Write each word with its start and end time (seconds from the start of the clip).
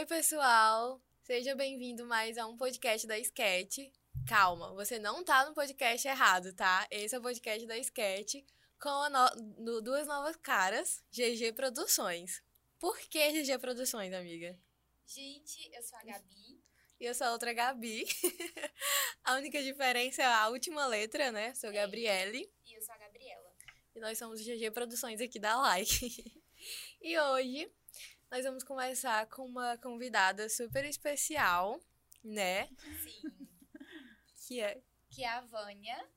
Oi, 0.00 0.06
pessoal! 0.06 0.98
Seja 1.24 1.54
bem-vindo 1.54 2.06
mais 2.06 2.38
a 2.38 2.46
um 2.46 2.56
podcast 2.56 3.06
da 3.06 3.18
Sketch. 3.18 3.92
Calma, 4.26 4.72
você 4.72 4.98
não 4.98 5.22
tá 5.22 5.44
no 5.44 5.52
podcast 5.52 6.08
errado, 6.08 6.54
tá? 6.54 6.88
Esse 6.90 7.14
é 7.14 7.18
o 7.18 7.22
podcast 7.22 7.66
da 7.66 7.76
Sketch 7.76 8.36
com 8.80 9.10
no... 9.10 9.82
duas 9.82 10.06
novas 10.06 10.36
caras, 10.36 11.04
GG 11.12 11.52
Produções. 11.54 12.42
Por 12.78 12.98
que 12.98 13.42
GG 13.42 13.58
Produções, 13.58 14.14
amiga? 14.14 14.58
Gente, 15.04 15.70
eu 15.70 15.82
sou 15.82 15.98
a 15.98 16.02
Gabi. 16.02 16.64
E 16.98 17.04
eu 17.04 17.14
sou 17.14 17.26
a 17.26 17.32
outra 17.32 17.52
Gabi. 17.52 18.06
a 19.22 19.34
única 19.34 19.62
diferença 19.62 20.22
é 20.22 20.24
a 20.24 20.48
última 20.48 20.86
letra, 20.86 21.30
né? 21.30 21.54
Sou 21.54 21.70
Gabriele. 21.70 22.50
E 22.64 22.72
eu 22.72 22.80
sou 22.80 22.94
a 22.94 22.98
Gabriela. 22.98 23.52
E 23.94 24.00
nós 24.00 24.16
somos 24.16 24.40
GG 24.40 24.70
Produções 24.70 25.20
aqui 25.20 25.38
da 25.38 25.60
Like. 25.60 26.42
e 27.02 27.18
hoje 27.18 27.70
nós 28.30 28.44
vamos 28.44 28.62
começar 28.62 29.26
com 29.26 29.44
uma 29.44 29.76
convidada 29.78 30.48
super 30.48 30.84
especial, 30.84 31.80
né? 32.22 32.68
Sim. 33.02 33.48
Que 34.46 34.60
é. 34.60 34.82
Que 35.10 35.24
é 35.24 35.28
a 35.28 35.40
Vânia. 35.40 36.08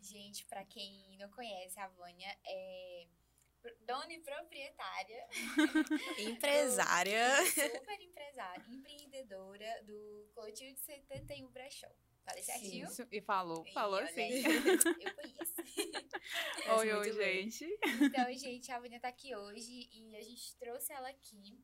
Gente, 0.00 0.44
pra 0.46 0.64
quem 0.64 1.16
não 1.18 1.30
conhece, 1.30 1.78
a 1.78 1.88
Vânia 1.88 2.36
é 2.44 3.06
dona 3.86 4.12
e 4.12 4.18
proprietária. 4.20 5.26
Empresária. 6.18 7.44
super 7.46 8.00
empresária, 8.00 8.64
empreendedora 8.68 9.82
do 9.84 10.28
Clotilde 10.34 10.78
71 10.80 11.48
Brechó. 11.50 11.88
Falei 12.24 12.42
certinho? 12.42 12.86
Isso, 12.86 13.06
e 13.10 13.20
falou, 13.20 13.66
Ih, 13.66 13.72
falou 13.72 14.06
sim. 14.08 14.20
aí, 14.20 14.44
Eu 14.44 14.72
conheço. 15.16 15.52
Oi, 16.78 16.88
é 16.88 16.96
oi, 16.96 17.12
gente. 17.12 17.78
Então, 18.00 18.32
gente, 18.34 18.70
a 18.70 18.78
Vânia 18.78 19.00
tá 19.00 19.08
aqui 19.08 19.34
hoje 19.34 19.88
e 19.92 20.16
a 20.16 20.20
gente 20.22 20.56
trouxe 20.56 20.92
ela 20.92 21.08
aqui 21.08 21.60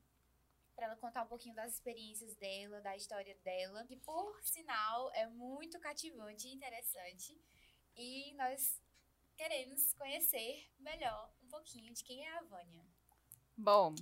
pra 0.75 0.87
ela 0.87 0.97
contar 0.97 1.25
um 1.25 1.29
pouquinho 1.29 1.55
das 1.55 1.75
experiências 1.75 2.37
dela, 2.37 2.81
da 2.81 2.97
história 2.97 3.37
dela, 3.45 3.85
que 3.85 3.97
por 3.97 4.41
sinal 4.43 5.13
é 5.15 5.27
muito 5.27 5.79
cativante 5.81 6.49
e 6.49 6.55
interessante. 6.55 7.41
E 7.97 8.33
nós 8.35 8.81
queremos 9.37 9.93
conhecer 9.95 10.69
melhor 10.79 11.33
um 11.43 11.49
pouquinho 11.49 11.93
de 11.93 12.03
quem 12.05 12.25
é 12.25 12.39
a 12.39 12.43
Vânia. 12.43 12.85
Bom, 13.57 13.95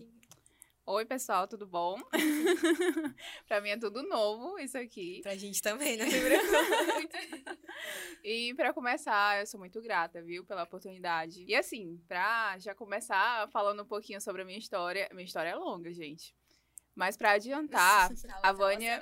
oi 0.87 1.05
pessoal, 1.05 1.48
tudo 1.48 1.67
bom? 1.67 1.97
pra 3.48 3.61
mim 3.61 3.70
é 3.70 3.77
tudo 3.77 4.05
novo 4.05 4.59
isso 4.59 4.79
aqui. 4.79 5.20
Pra 5.23 5.34
gente 5.37 5.61
também, 5.61 5.97
né? 5.97 6.09
Se 6.09 6.20
preocupa. 6.20 7.59
E 8.25 8.55
pra 8.55 8.73
começar, 8.73 9.39
eu 9.39 9.47
sou 9.47 9.61
muito 9.61 9.81
grata, 9.81 10.20
viu, 10.20 10.45
pela 10.45 10.64
oportunidade. 10.64 11.45
E 11.47 11.55
assim, 11.55 12.03
pra 12.09 12.59
já 12.59 12.75
começar 12.75 13.48
falando 13.51 13.83
um 13.83 13.87
pouquinho 13.87 14.20
sobre 14.20 14.42
a 14.42 14.45
minha 14.45 14.59
história, 14.59 15.09
minha 15.12 15.25
história 15.25 15.51
é 15.51 15.55
longa, 15.55 15.92
gente. 15.92 16.34
Mas 16.95 17.17
pra 17.17 17.33
adiantar, 17.33 18.11
Ela 18.25 18.39
A 18.39 18.41
tá 18.41 18.53
Vânia-. 18.53 19.01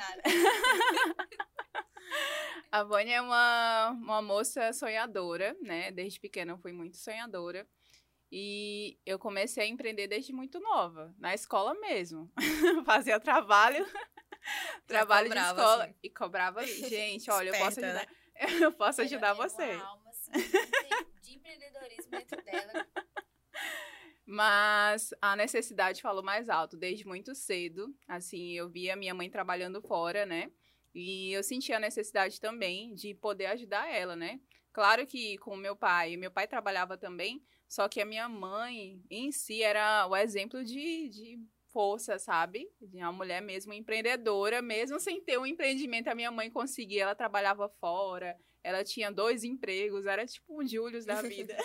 A 2.70 2.82
Vânia 2.82 3.14
é 3.14 3.20
uma, 3.22 3.90
uma 3.92 4.20
moça 4.20 4.72
sonhadora, 4.72 5.56
né? 5.62 5.90
Desde 5.90 6.20
pequena 6.20 6.52
eu 6.52 6.58
fui 6.58 6.72
muito 6.72 6.98
sonhadora. 6.98 7.66
E 8.36 8.98
eu 9.06 9.16
comecei 9.16 9.62
a 9.62 9.66
empreender 9.68 10.08
desde 10.08 10.32
muito 10.32 10.58
nova, 10.58 11.14
na 11.20 11.32
escola 11.32 11.72
mesmo. 11.74 12.28
Fazia 12.84 13.20
trabalho, 13.20 13.86
trabalho 14.88 15.30
de 15.30 15.38
escola 15.38 15.84
assim. 15.84 15.94
e 16.02 16.10
cobrava. 16.10 16.66
Gente, 16.66 17.30
olha, 17.30 17.50
eu 17.50 17.54
posso 17.54 17.78
Esperta, 17.78 18.10
ajudar, 18.40 18.60
eu 18.60 18.72
posso 18.72 19.00
Ela 19.02 19.06
ajudar 19.08 19.32
você. 19.34 19.74
Uma 19.76 19.84
alma, 19.86 20.10
assim, 20.10 20.32
de- 20.32 21.20
de 21.22 21.36
empreendedorismo 21.36 22.10
dentro 22.10 22.42
dela. 22.42 22.86
Mas 24.26 25.14
a 25.22 25.36
necessidade 25.36 26.02
falou 26.02 26.24
mais 26.24 26.48
alto 26.48 26.76
desde 26.76 27.06
muito 27.06 27.36
cedo. 27.36 27.94
Assim, 28.08 28.50
eu 28.54 28.68
via 28.68 28.96
minha 28.96 29.14
mãe 29.14 29.30
trabalhando 29.30 29.80
fora, 29.80 30.26
né? 30.26 30.50
E 30.92 31.30
eu 31.32 31.44
sentia 31.44 31.76
a 31.76 31.80
necessidade 31.80 32.40
também 32.40 32.96
de 32.96 33.14
poder 33.14 33.46
ajudar 33.46 33.88
ela, 33.88 34.16
né? 34.16 34.40
Claro 34.72 35.06
que 35.06 35.38
com 35.38 35.54
meu 35.54 35.76
pai, 35.76 36.16
meu 36.16 36.32
pai 36.32 36.48
trabalhava 36.48 36.96
também, 36.98 37.40
só 37.68 37.88
que 37.88 38.00
a 38.00 38.06
minha 38.06 38.28
mãe 38.28 39.02
em 39.10 39.32
si 39.32 39.62
era 39.62 40.06
o 40.06 40.16
exemplo 40.16 40.64
de, 40.64 41.08
de 41.08 41.40
força, 41.72 42.18
sabe? 42.18 42.70
De 42.80 42.98
uma 42.98 43.12
mulher 43.12 43.42
mesmo 43.42 43.72
empreendedora, 43.72 44.62
mesmo 44.62 45.00
sem 45.00 45.20
ter 45.20 45.38
um 45.38 45.46
empreendimento, 45.46 46.08
a 46.08 46.14
minha 46.14 46.30
mãe 46.30 46.48
conseguia, 46.48 47.02
ela 47.02 47.14
trabalhava 47.14 47.68
fora, 47.80 48.38
ela 48.62 48.84
tinha 48.84 49.10
dois 49.10 49.42
empregos, 49.42 50.06
era 50.06 50.24
tipo 50.24 50.62
um 50.62 50.66
Július 50.66 51.04
da 51.04 51.20
vida. 51.22 51.56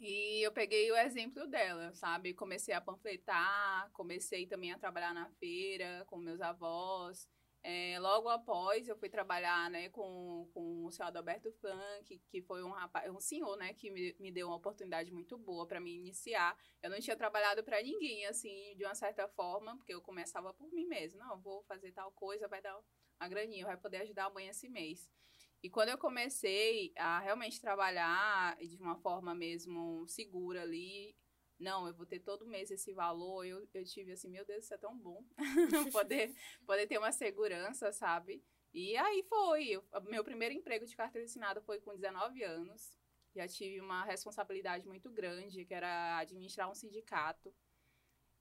E 0.00 0.46
eu 0.46 0.52
peguei 0.52 0.90
o 0.92 0.96
exemplo 0.96 1.46
dela, 1.48 1.92
sabe? 1.92 2.32
Comecei 2.32 2.72
a 2.72 2.80
panfletar, 2.80 3.90
comecei 3.92 4.46
também 4.46 4.72
a 4.72 4.78
trabalhar 4.78 5.12
na 5.12 5.28
feira 5.40 6.04
com 6.06 6.18
meus 6.18 6.40
avós. 6.40 7.28
É, 7.70 7.98
logo 7.98 8.30
após, 8.30 8.88
eu 8.88 8.96
fui 8.96 9.10
trabalhar 9.10 9.70
né, 9.70 9.90
com, 9.90 10.48
com 10.54 10.86
o 10.86 10.90
senhor 10.90 11.08
Adalberto 11.08 11.52
Funk, 11.52 12.18
que 12.26 12.40
foi 12.40 12.64
um 12.64 12.70
rapaz, 12.70 13.10
um 13.10 13.20
senhor, 13.20 13.58
né, 13.58 13.74
que 13.74 13.90
me, 13.90 14.16
me 14.18 14.32
deu 14.32 14.46
uma 14.46 14.56
oportunidade 14.56 15.12
muito 15.12 15.36
boa 15.36 15.66
para 15.66 15.78
me 15.78 15.94
iniciar. 15.94 16.58
Eu 16.82 16.88
não 16.88 16.98
tinha 16.98 17.14
trabalhado 17.14 17.62
para 17.62 17.82
ninguém, 17.82 18.24
assim, 18.24 18.74
de 18.74 18.86
uma 18.86 18.94
certa 18.94 19.28
forma, 19.28 19.76
porque 19.76 19.92
eu 19.92 20.00
começava 20.00 20.54
por 20.54 20.72
mim 20.72 20.86
mesma. 20.86 21.26
Não, 21.26 21.42
vou 21.42 21.62
fazer 21.64 21.92
tal 21.92 22.10
coisa, 22.12 22.48
vai 22.48 22.62
dar 22.62 22.74
uma 23.20 23.28
graninha, 23.28 23.66
vai 23.66 23.76
poder 23.76 23.98
ajudar 23.98 24.24
a 24.24 24.30
mãe 24.30 24.48
esse 24.48 24.66
mês. 24.66 25.12
E 25.62 25.68
quando 25.68 25.90
eu 25.90 25.98
comecei 25.98 26.94
a 26.96 27.18
realmente 27.18 27.60
trabalhar 27.60 28.56
de 28.56 28.78
uma 28.80 28.96
forma 28.96 29.34
mesmo 29.34 30.08
segura 30.08 30.62
ali, 30.62 31.14
não, 31.58 31.86
eu 31.86 31.94
vou 31.94 32.06
ter 32.06 32.20
todo 32.20 32.46
mês 32.46 32.70
esse 32.70 32.92
valor, 32.92 33.44
eu, 33.44 33.66
eu 33.74 33.84
tive 33.84 34.12
assim, 34.12 34.28
meu 34.28 34.44
Deus, 34.44 34.64
isso 34.64 34.74
é 34.74 34.78
tão 34.78 34.96
bom. 34.96 35.24
poder, 35.92 36.34
poder 36.66 36.86
ter 36.86 36.98
uma 36.98 37.12
segurança, 37.12 37.92
sabe? 37.92 38.42
E 38.72 38.96
aí 38.96 39.22
foi. 39.28 39.68
Eu- 39.68 39.84
meu 40.08 40.22
primeiro 40.24 40.54
emprego 40.54 40.86
de 40.86 40.96
carteira 40.96 41.24
assinada 41.26 41.60
foi 41.60 41.80
com 41.80 41.94
19 41.94 42.42
anos. 42.44 42.92
Já 43.34 43.46
tive 43.48 43.80
uma 43.80 44.04
responsabilidade 44.04 44.86
muito 44.86 45.10
grande, 45.10 45.64
que 45.64 45.74
era 45.74 46.18
administrar 46.18 46.70
um 46.70 46.74
sindicato. 46.74 47.52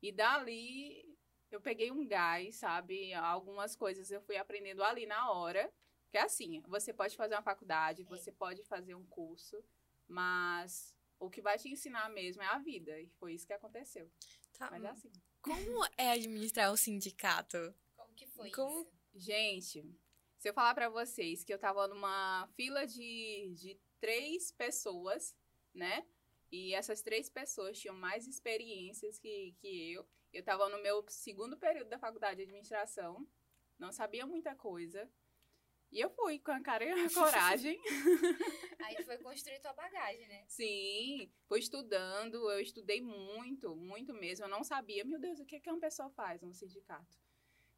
E 0.01 0.11
dali 0.11 1.17
eu 1.51 1.61
peguei 1.61 1.91
um 1.91 2.05
gás, 2.05 2.55
sabe? 2.57 3.13
Algumas 3.13 3.75
coisas 3.75 4.11
eu 4.11 4.21
fui 4.21 4.37
aprendendo 4.37 4.83
ali 4.83 5.05
na 5.05 5.31
hora. 5.31 5.71
Que 6.11 6.17
é 6.17 6.21
assim, 6.21 6.61
você 6.67 6.93
pode 6.93 7.15
fazer 7.17 7.35
uma 7.35 7.41
faculdade, 7.41 8.03
você 8.03 8.31
pode 8.31 8.63
fazer 8.63 8.95
um 8.95 9.05
curso, 9.05 9.61
mas 10.07 10.95
o 11.19 11.29
que 11.29 11.41
vai 11.41 11.57
te 11.57 11.69
ensinar 11.69 12.09
mesmo 12.09 12.41
é 12.43 12.47
a 12.47 12.57
vida. 12.59 12.99
E 12.99 13.07
foi 13.19 13.33
isso 13.33 13.45
que 13.47 13.53
aconteceu. 13.53 14.09
Tá, 14.57 14.69
Mas 14.71 14.83
é 14.83 14.87
assim. 14.89 15.11
Como 15.41 15.85
é 15.97 16.11
administrar 16.11 16.71
um 16.71 16.77
sindicato? 16.77 17.73
Como 17.95 18.13
que 18.13 18.27
foi 18.27 18.51
Como- 18.51 18.81
isso? 18.81 18.97
Gente, 19.15 19.83
se 20.37 20.49
eu 20.49 20.53
falar 20.53 20.75
pra 20.75 20.89
vocês 20.89 21.43
que 21.43 21.51
eu 21.53 21.57
tava 21.57 21.87
numa 21.87 22.47
fila 22.55 22.85
de, 22.85 23.51
de 23.55 23.79
três 23.99 24.51
pessoas, 24.51 25.35
né? 25.73 26.05
E 26.51 26.73
essas 26.75 27.01
três 27.01 27.29
pessoas 27.29 27.79
tinham 27.79 27.95
mais 27.95 28.27
experiências 28.27 29.17
que, 29.17 29.53
que 29.59 29.91
eu. 29.93 30.07
Eu 30.31 30.43
tava 30.43 30.69
no 30.69 30.81
meu 30.83 31.03
segundo 31.09 31.57
período 31.57 31.89
da 31.89 31.97
faculdade 31.97 32.37
de 32.37 32.43
administração, 32.43 33.27
não 33.79 33.91
sabia 33.91 34.25
muita 34.25 34.55
coisa. 34.55 35.09
E 35.91 35.99
eu 35.99 36.09
fui 36.09 36.39
com 36.39 36.51
a 36.51 36.61
cara 36.61 36.83
e 36.83 36.91
a 36.91 36.95
coragem. 37.13 37.79
Aí 38.85 39.03
foi 39.03 39.17
construir 39.17 39.59
tua 39.59 39.73
bagagem, 39.73 40.27
né? 40.27 40.43
Sim, 40.47 41.31
fui 41.45 41.59
estudando, 41.59 42.49
eu 42.51 42.59
estudei 42.59 43.01
muito, 43.01 43.75
muito 43.75 44.13
mesmo. 44.13 44.45
Eu 44.45 44.49
não 44.49 44.63
sabia, 44.63 45.03
meu 45.03 45.19
Deus, 45.19 45.39
o 45.39 45.45
que, 45.45 45.55
é 45.55 45.59
que 45.59 45.69
uma 45.69 45.79
pessoa 45.79 46.09
faz 46.09 46.41
no 46.41 46.53
sindicato? 46.53 47.17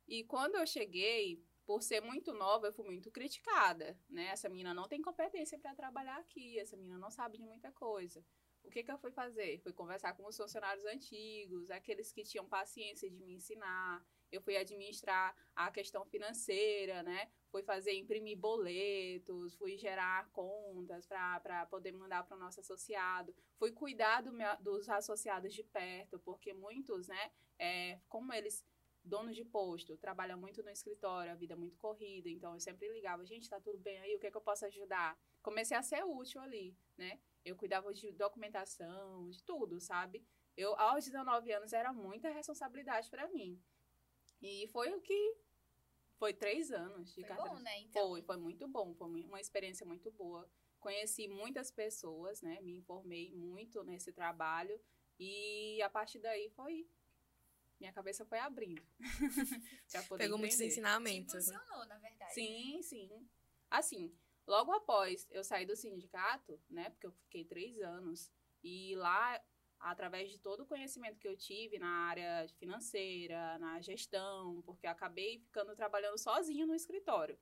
E 0.07 0.23
quando 0.23 0.55
eu 0.55 0.65
cheguei, 0.65 1.43
por 1.69 1.83
ser 1.83 2.01
muito 2.01 2.33
nova, 2.33 2.65
eu 2.65 2.73
fui 2.73 2.83
muito 2.83 3.11
criticada, 3.11 3.95
né? 4.09 4.25
Essa 4.29 4.49
menina 4.49 4.73
não 4.73 4.87
tem 4.87 5.01
competência 5.01 5.59
para 5.59 5.75
trabalhar 5.75 6.17
aqui, 6.17 6.57
essa 6.57 6.75
menina 6.75 6.97
não 6.97 7.11
sabe 7.11 7.37
de 7.37 7.43
muita 7.43 7.71
coisa. 7.71 8.25
O 8.63 8.71
que, 8.71 8.83
que 8.83 8.91
eu 8.91 8.97
fui 8.97 9.11
fazer? 9.11 9.59
Fui 9.59 9.71
conversar 9.71 10.13
com 10.13 10.25
os 10.25 10.35
funcionários 10.35 10.85
antigos, 10.85 11.69
aqueles 11.69 12.11
que 12.11 12.23
tinham 12.23 12.45
paciência 12.47 13.09
de 13.09 13.19
me 13.21 13.33
ensinar. 13.33 14.03
Eu 14.31 14.41
fui 14.41 14.57
administrar 14.57 15.35
a 15.55 15.71
questão 15.71 16.03
financeira, 16.05 17.03
né? 17.03 17.29
Fui 17.51 17.63
fazer, 17.63 17.93
imprimir 17.93 18.37
boletos, 18.37 19.55
fui 19.55 19.77
gerar 19.77 20.29
contas 20.31 21.05
para 21.07 21.65
poder 21.65 21.91
mandar 21.91 22.23
para 22.23 22.37
o 22.37 22.39
nosso 22.39 22.59
associado. 22.59 23.35
Fui 23.57 23.71
cuidar 23.71 24.21
do 24.21 24.31
meu- 24.31 24.57
dos 24.61 24.87
associados 24.87 25.53
de 25.53 25.63
perto, 25.63 26.19
porque 26.19 26.53
muitos, 26.53 27.07
né? 27.07 27.31
É, 27.57 27.99
como 28.07 28.31
eles 28.33 28.65
donos 29.03 29.35
de 29.35 29.43
posto, 29.43 29.97
trabalham 29.97 30.37
muito 30.37 30.61
no 30.61 30.69
escritório, 30.69 31.31
a 31.31 31.35
vida 31.35 31.53
é 31.53 31.57
muito 31.57 31.77
corrida, 31.77 32.29
então 32.29 32.53
eu 32.53 32.59
sempre 32.59 32.87
ligava, 32.89 33.25
gente, 33.25 33.49
tá 33.49 33.59
tudo 33.59 33.77
bem 33.79 33.97
aí, 33.99 34.15
o 34.15 34.19
que 34.19 34.27
é 34.27 34.31
que 34.31 34.37
eu 34.37 34.41
posso 34.41 34.65
ajudar? 34.65 35.17
Comecei 35.41 35.75
a 35.75 35.81
ser 35.81 36.03
útil 36.03 36.41
ali, 36.41 36.75
né? 36.97 37.19
Eu 37.43 37.55
cuidava 37.55 37.93
de 37.93 38.11
documentação, 38.11 39.29
de 39.29 39.41
tudo, 39.43 39.79
sabe? 39.79 40.23
Eu, 40.55 40.75
aos 40.77 41.05
19 41.05 41.51
anos, 41.51 41.73
era 41.73 41.93
muita 41.93 42.29
responsabilidade 42.29 43.09
para 43.09 43.27
mim. 43.29 43.59
E 44.41 44.67
foi 44.67 44.91
o 44.93 45.01
que. 45.01 45.35
Foi 46.19 46.33
três 46.33 46.69
anos 46.71 47.13
de 47.15 47.21
Foi 47.21 47.23
carteira. 47.23 47.55
bom, 47.55 47.59
né? 47.61 47.79
Então, 47.79 48.09
Foi, 48.09 48.21
foi 48.21 48.37
muito 48.37 48.67
bom, 48.67 48.93
foi 48.93 49.07
uma 49.07 49.39
experiência 49.39 49.85
muito 49.85 50.11
boa. 50.11 50.47
Conheci 50.79 51.27
muitas 51.27 51.71
pessoas, 51.71 52.41
né? 52.41 52.59
Me 52.61 52.75
informei 52.75 53.33
muito 53.33 53.83
nesse 53.83 54.11
trabalho. 54.11 54.79
E 55.17 55.81
a 55.81 55.89
partir 55.89 56.19
daí 56.19 56.49
foi 56.51 56.87
minha 57.79 57.93
cabeça 57.93 58.25
foi 58.25 58.37
abrindo. 58.39 58.81
Pegou 60.17 60.37
muitos 60.37 60.55
empreender. 60.55 60.57
Te 60.57 60.65
ensinamentos. 60.65 61.47
né? 61.47 61.55
impulsionou, 61.55 61.85
na 61.85 61.97
verdade. 61.97 62.33
Sim, 62.33 62.81
sim. 62.81 63.29
Assim, 63.71 64.13
logo 64.45 64.73
após 64.73 65.25
eu 65.31 65.43
sair 65.43 65.65
do 65.65 65.75
sindicato, 65.77 66.59
né? 66.69 66.89
Porque 66.89 67.07
eu 67.07 67.13
fiquei 67.13 67.45
três 67.45 67.79
anos. 67.79 68.29
E 68.61 68.93
lá, 68.97 69.41
através 69.79 70.29
de 70.29 70.39
todo 70.39 70.63
o 70.63 70.65
conhecimento 70.65 71.19
que 71.19 71.27
eu 71.27 71.37
tive 71.37 71.79
na 71.79 71.89
área 72.07 72.47
financeira, 72.57 73.57
na 73.59 73.79
gestão, 73.81 74.61
porque 74.63 74.85
eu 74.85 74.91
acabei 74.91 75.39
ficando 75.39 75.75
trabalhando 75.75 76.17
sozinho 76.17 76.67
no 76.67 76.75
escritório, 76.75 77.39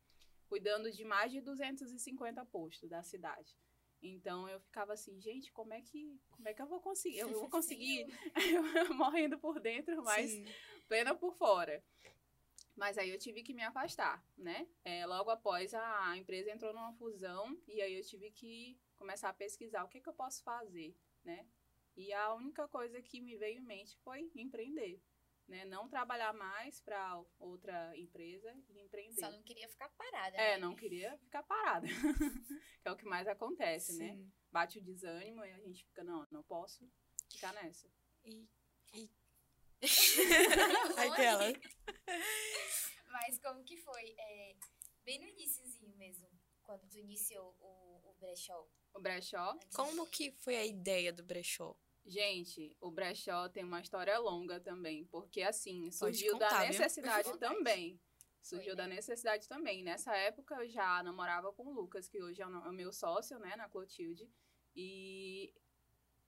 cuidando 0.48 0.92
de 0.92 1.04
mais 1.04 1.32
de 1.32 1.42
250 1.42 2.46
postos 2.46 2.90
da 2.90 3.02
cidade. 3.02 3.58
Então 4.02 4.48
eu 4.48 4.60
ficava 4.60 4.94
assim, 4.94 5.20
gente, 5.20 5.52
como 5.52 5.74
é 5.74 5.82
que, 5.82 6.20
como 6.30 6.48
é 6.48 6.54
que 6.54 6.62
eu 6.62 6.68
vou 6.68 6.80
conseguir? 6.80 7.18
Eu 7.18 7.30
vou 7.30 7.50
conseguir 7.50 8.06
morrendo 8.96 9.40
por 9.40 9.60
dentro, 9.60 10.04
mas 10.04 10.30
Sim. 10.30 10.46
plena 10.88 11.16
por 11.16 11.34
fora. 11.34 11.84
Mas 12.76 12.96
aí 13.00 13.10
eu 13.10 13.18
tive 13.18 13.42
que 13.42 13.56
me 13.56 13.64
afastar, 13.64 14.24
né? 14.38 14.68
É, 14.86 15.04
logo 15.08 15.32
após 15.32 15.74
a 15.74 16.16
empresa 16.16 16.52
entrou 16.52 16.72
numa 16.72 16.94
fusão 16.94 17.60
e 17.68 17.82
aí 17.82 17.96
eu 17.96 18.04
tive 18.04 18.30
que 18.30 18.80
começar 18.96 19.30
a 19.30 19.34
pesquisar 19.34 19.84
o 19.84 19.88
que, 19.88 20.00
que 20.00 20.08
eu 20.08 20.14
posso 20.14 20.44
fazer, 20.44 20.96
né? 21.24 21.48
E 21.98 22.14
a 22.14 22.32
única 22.36 22.68
coisa 22.68 23.02
que 23.02 23.20
me 23.20 23.36
veio 23.36 23.58
em 23.58 23.66
mente 23.66 23.98
foi 24.04 24.32
empreender, 24.36 25.02
né? 25.48 25.66
Não 25.66 25.90
trabalhar 25.90 26.32
mais 26.32 26.80
para 26.80 27.20
outra 27.40 27.98
empresa 27.98 28.56
e 28.70 28.80
empreender. 28.80 29.20
Só 29.20 29.32
não 29.32 29.42
queria 29.42 29.68
ficar 29.68 29.90
parada. 29.90 30.38
É, 30.38 30.52
né? 30.52 30.58
não 30.60 30.76
queria 30.76 31.18
ficar 31.18 31.42
parada, 31.42 31.88
que 32.84 32.88
é 32.88 32.92
o 32.92 32.96
que 32.96 33.06
mais 33.06 33.28
acontece, 33.28 33.98
né? 33.98 34.14
Sim. 34.14 34.32
Bate 34.52 34.78
o 34.78 34.84
desânimo 34.84 35.44
e 35.44 35.52
a 35.52 35.58
gente 35.58 35.84
fica, 35.86 36.04
não, 36.04 36.28
não 36.30 36.44
posso 36.44 36.88
ficar 37.32 37.52
nessa. 37.54 37.90
E, 38.24 38.48
e... 38.94 39.10
Aquela. 40.98 41.46
Mas 43.08 43.40
como 43.40 43.64
que 43.64 43.78
foi? 43.78 44.16
É, 44.20 44.56
bem 45.04 45.20
no 45.20 45.28
iníciozinho 45.28 45.98
mesmo, 45.98 46.30
quando 46.62 46.88
tu 46.88 47.00
iniciou 47.00 47.58
o, 47.60 48.12
o 48.12 48.14
brechó. 48.20 48.70
O 48.94 49.00
brechó, 49.00 49.58
Como 49.74 50.06
que 50.08 50.32
foi 50.32 50.56
a 50.58 50.66
ideia 50.66 51.12
do 51.12 51.24
brechó? 51.24 51.76
Gente, 52.08 52.76
o 52.80 52.90
brechó 52.90 53.50
tem 53.50 53.66
uma 53.66 53.82
história 53.82 54.18
longa 54.18 54.62
também, 54.62 55.04
porque 55.06 55.42
assim, 55.42 55.92
surgiu 55.92 56.34
contar, 56.34 56.62
da 56.62 56.68
necessidade 56.68 57.38
também. 57.38 58.00
Surgiu 58.42 58.70
Foi, 58.70 58.76
da 58.78 58.88
né? 58.88 58.96
necessidade 58.96 59.46
também. 59.46 59.84
Nessa 59.84 60.16
época 60.16 60.56
eu 60.56 60.70
já 60.70 61.04
namorava 61.04 61.52
com 61.52 61.68
o 61.68 61.74
Lucas, 61.74 62.08
que 62.08 62.24
hoje 62.24 62.42
é 62.42 62.48
o 62.48 62.66
é 62.66 62.72
meu 62.72 62.94
sócio, 62.94 63.38
né, 63.40 63.58
na 63.58 63.68
Clotilde. 63.68 64.30
E 64.74 65.54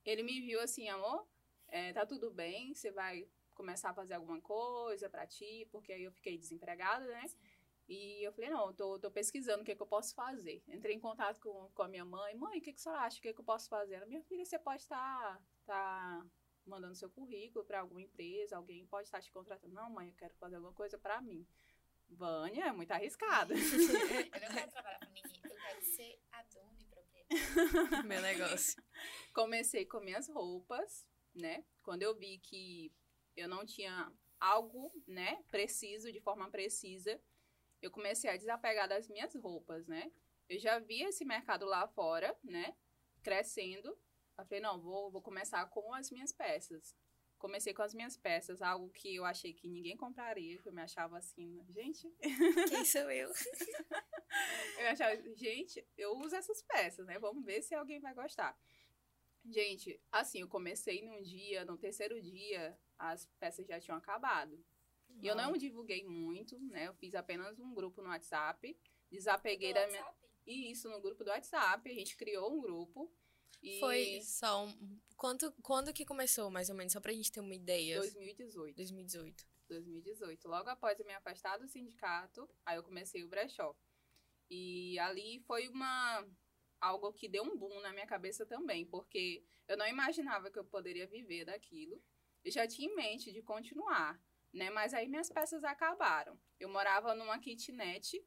ele 0.04 0.22
me 0.22 0.42
viu 0.42 0.60
assim, 0.60 0.90
amor, 0.90 1.26
é, 1.70 1.94
tá 1.94 2.06
tudo 2.06 2.30
bem, 2.30 2.74
você 2.74 2.92
vai 2.92 3.26
começar 3.56 3.92
a 3.92 3.94
fazer 3.94 4.16
alguma 4.16 4.42
coisa 4.42 5.10
pra 5.10 5.26
ti, 5.26 5.66
porque 5.72 5.94
aí 5.94 6.04
eu 6.04 6.12
fiquei 6.12 6.38
desempregada, 6.38 7.06
né? 7.08 7.26
Sim. 7.26 7.38
E 7.90 8.24
eu 8.24 8.32
falei, 8.32 8.52
não, 8.52 8.68
eu 8.68 8.74
tô, 8.74 9.00
tô 9.00 9.10
pesquisando 9.10 9.64
o 9.64 9.66
que, 9.66 9.76
que 9.76 9.82
eu 9.82 9.88
posso 9.88 10.14
fazer. 10.14 10.64
Entrei 10.68 10.96
em 10.96 11.00
contato 11.00 11.40
com, 11.40 11.72
com 11.74 11.82
a 11.82 11.88
minha 11.88 12.06
mãe. 12.06 12.36
Mãe, 12.36 12.60
o 12.60 12.62
que, 12.62 12.72
que 12.72 12.80
a 12.80 12.84
senhora 12.84 13.02
acha? 13.02 13.18
O 13.18 13.22
que, 13.22 13.34
que 13.34 13.40
eu 13.40 13.46
posso 13.46 13.68
fazer? 13.68 13.96
Ela, 13.96 14.06
minha 14.06 14.22
filha, 14.22 14.46
você 14.46 14.60
pode 14.60 14.84
estar 14.84 15.42
tá 15.66 16.24
mandando 16.68 16.94
seu 16.94 17.10
currículo 17.10 17.66
para 17.66 17.80
alguma 17.80 18.00
empresa, 18.00 18.58
alguém 18.58 18.86
pode 18.86 19.08
estar 19.08 19.20
te 19.20 19.32
contratando. 19.32 19.74
Não, 19.74 19.90
mãe, 19.90 20.10
eu 20.10 20.16
quero 20.16 20.36
fazer 20.36 20.58
alguma 20.58 20.74
coisa 20.74 21.00
para 21.00 21.20
mim. 21.20 21.48
Vânia, 22.08 22.66
é 22.66 22.72
muito 22.72 22.92
arriscada. 22.92 23.54
Eu 23.58 23.60
não 23.60 24.56
quero 24.56 24.72
trabalhar 24.72 25.00
pra 25.00 25.10
ninguém, 25.10 25.42
eu 25.44 25.56
quero 25.56 25.82
ser 25.84 26.20
a 26.32 26.44
dona 26.44 26.80
e 26.80 26.86
proprietária. 26.86 28.04
Meu 28.04 28.22
negócio. 28.22 28.84
Comecei 29.34 29.86
com 29.86 30.00
minhas 30.00 30.28
roupas, 30.28 31.06
né? 31.36 31.64
Quando 31.84 32.02
eu 32.02 32.16
vi 32.16 32.40
que 32.40 32.92
eu 33.38 33.48
não 33.48 33.64
tinha 33.64 34.12
algo, 34.40 34.92
né, 35.08 35.44
preciso, 35.52 36.12
de 36.12 36.20
forma 36.20 36.50
precisa, 36.50 37.22
eu 37.82 37.92
comecei 37.92 38.30
a 38.30 38.38
desapegar 38.38 38.88
das 38.88 39.08
minhas 39.08 39.34
roupas, 39.36 39.88
né? 39.88 40.12
Eu 40.48 40.60
já 40.60 40.80
via 40.80 41.10
esse 41.10 41.24
mercado 41.24 41.66
lá 41.66 41.88
fora, 41.88 42.36
né, 42.44 42.76
crescendo. 43.22 43.98
Eu 44.38 44.46
falei, 44.46 44.60
não, 44.60 44.80
vou, 44.80 45.12
vou 45.12 45.22
começar 45.22 45.66
com 45.68 45.94
as 45.94 46.10
minhas 46.12 46.32
peças. 46.32 46.96
Comecei 47.38 47.74
com 47.74 47.82
as 47.82 47.94
minhas 47.94 48.18
peças, 48.18 48.62
algo 48.62 48.90
que 48.90 49.16
eu 49.16 49.24
achei 49.24 49.54
que 49.54 49.70
ninguém 49.70 49.96
compraria, 49.96 50.58
que 50.58 50.68
eu 50.68 50.74
me 50.74 50.82
achava 50.82 51.18
assim, 51.18 51.64
gente, 51.70 52.10
Quem 52.68 52.84
sou 52.84 53.10
eu? 53.10 53.32
eu 54.80 54.88
achava, 54.90 55.16
gente, 55.36 55.86
eu 55.98 56.18
uso 56.18 56.36
essas 56.36 56.62
peças, 56.64 57.06
né? 57.06 57.18
Vamos 57.20 57.46
ver 57.46 57.62
se 57.62 57.74
alguém 57.76 58.00
vai 58.00 58.14
gostar. 58.14 58.58
Gente, 59.46 60.02
assim, 60.12 60.42
eu 60.42 60.50
comecei 60.50 61.02
num 61.02 61.22
dia, 61.22 61.64
no 61.64 61.78
terceiro 61.78 62.22
dia, 62.22 62.78
as 62.98 63.26
peças 63.40 63.66
já 63.66 63.80
tinham 63.80 63.98
acabado. 63.98 64.62
E 65.22 65.28
eu 65.28 65.36
não 65.36 65.54
divulguei 65.54 66.04
muito, 66.04 66.60
né? 66.60 66.88
Eu 66.88 66.94
fiz 66.94 67.14
apenas 67.16 67.60
um 67.60 67.74
grupo 67.74 68.02
no 68.02 68.10
WhatsApp. 68.10 68.78
Desapeguei 69.12 69.74
da 69.74 69.86
minha. 69.88 70.06
E 70.46 70.72
isso 70.72 70.90
no 70.90 71.02
grupo 71.02 71.24
do 71.24 71.30
WhatsApp. 71.30 71.90
A 71.90 71.94
gente 71.94 72.16
criou 72.16 72.52
um 72.52 72.62
grupo. 72.62 73.12
E 73.62 73.80
Foi 73.80 74.22
só 74.22 74.66
um... 74.66 75.00
Quanto, 75.18 75.52
quando 75.62 75.94
que 75.94 76.06
começou, 76.06 76.50
mais 76.50 76.70
ou 76.70 76.76
menos? 76.76 76.94
Só 76.94 77.02
pra 77.02 77.12
gente 77.12 77.32
ter 77.32 77.42
uma 77.42 77.54
ideia. 77.54 77.98
2018. 78.00 78.76
2018. 78.76 79.46
2018. 79.68 80.48
Logo 80.48 80.70
após 80.70 80.98
eu 81.00 81.06
me 81.06 81.14
afastar 81.14 81.58
do 81.58 81.68
sindicato, 81.68 82.50
aí 82.66 82.78
eu 82.78 82.84
comecei 82.84 83.24
o 83.24 83.28
brechó. 83.28 83.76
E 84.50 84.98
ali 85.00 85.40
foi 85.42 85.68
uma 85.68 86.26
algo 86.82 87.12
que 87.12 87.28
deu 87.28 87.44
um 87.44 87.58
boom 87.58 87.82
na 87.82 87.92
minha 87.92 88.08
cabeça 88.08 88.46
também, 88.46 88.86
porque 88.86 89.44
eu 89.68 89.78
não 89.78 89.86
imaginava 89.88 90.50
que 90.50 90.58
eu 90.58 90.64
poderia 90.64 91.06
viver 91.06 91.46
daquilo. 91.46 92.02
Eu 92.44 92.52
já 92.52 92.66
tinha 92.66 92.90
em 92.90 92.96
mente 92.96 93.34
de 93.34 93.42
continuar, 93.42 94.20
né? 94.54 94.70
Mas 94.70 94.94
aí 94.94 95.08
minhas 95.08 95.30
peças 95.30 95.64
acabaram. 95.64 96.40
Eu 96.60 96.70
morava 96.70 97.16
numa 97.16 97.40
kitnet 97.40 98.24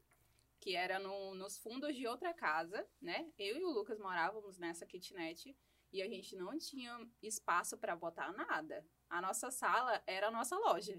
que 0.59 0.75
era 0.75 0.97
no- 0.99 1.35
nos 1.35 1.57
fundos 1.57 1.95
de 1.95 2.07
outra 2.07 2.33
casa, 2.33 2.87
né? 3.01 3.31
Eu 3.37 3.57
e 3.57 3.63
o 3.63 3.69
Lucas 3.71 3.99
morávamos 3.99 4.57
nessa 4.57 4.85
kitnet 4.85 5.55
e 5.91 6.01
a 6.01 6.07
gente 6.07 6.35
não 6.35 6.57
tinha 6.57 6.97
espaço 7.21 7.77
para 7.77 7.95
botar 7.95 8.31
nada. 8.33 8.85
A 9.09 9.21
nossa 9.21 9.51
sala 9.51 10.01
era 10.07 10.27
a 10.27 10.31
nossa 10.31 10.57
loja. 10.57 10.93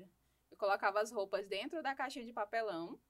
Eu 0.51 0.57
colocava 0.57 1.01
as 1.01 1.11
roupas 1.11 1.47
dentro 1.49 1.83
da 1.83 1.95
caixinha 1.95 2.25
de 2.27 2.33
papelão, 2.33 3.01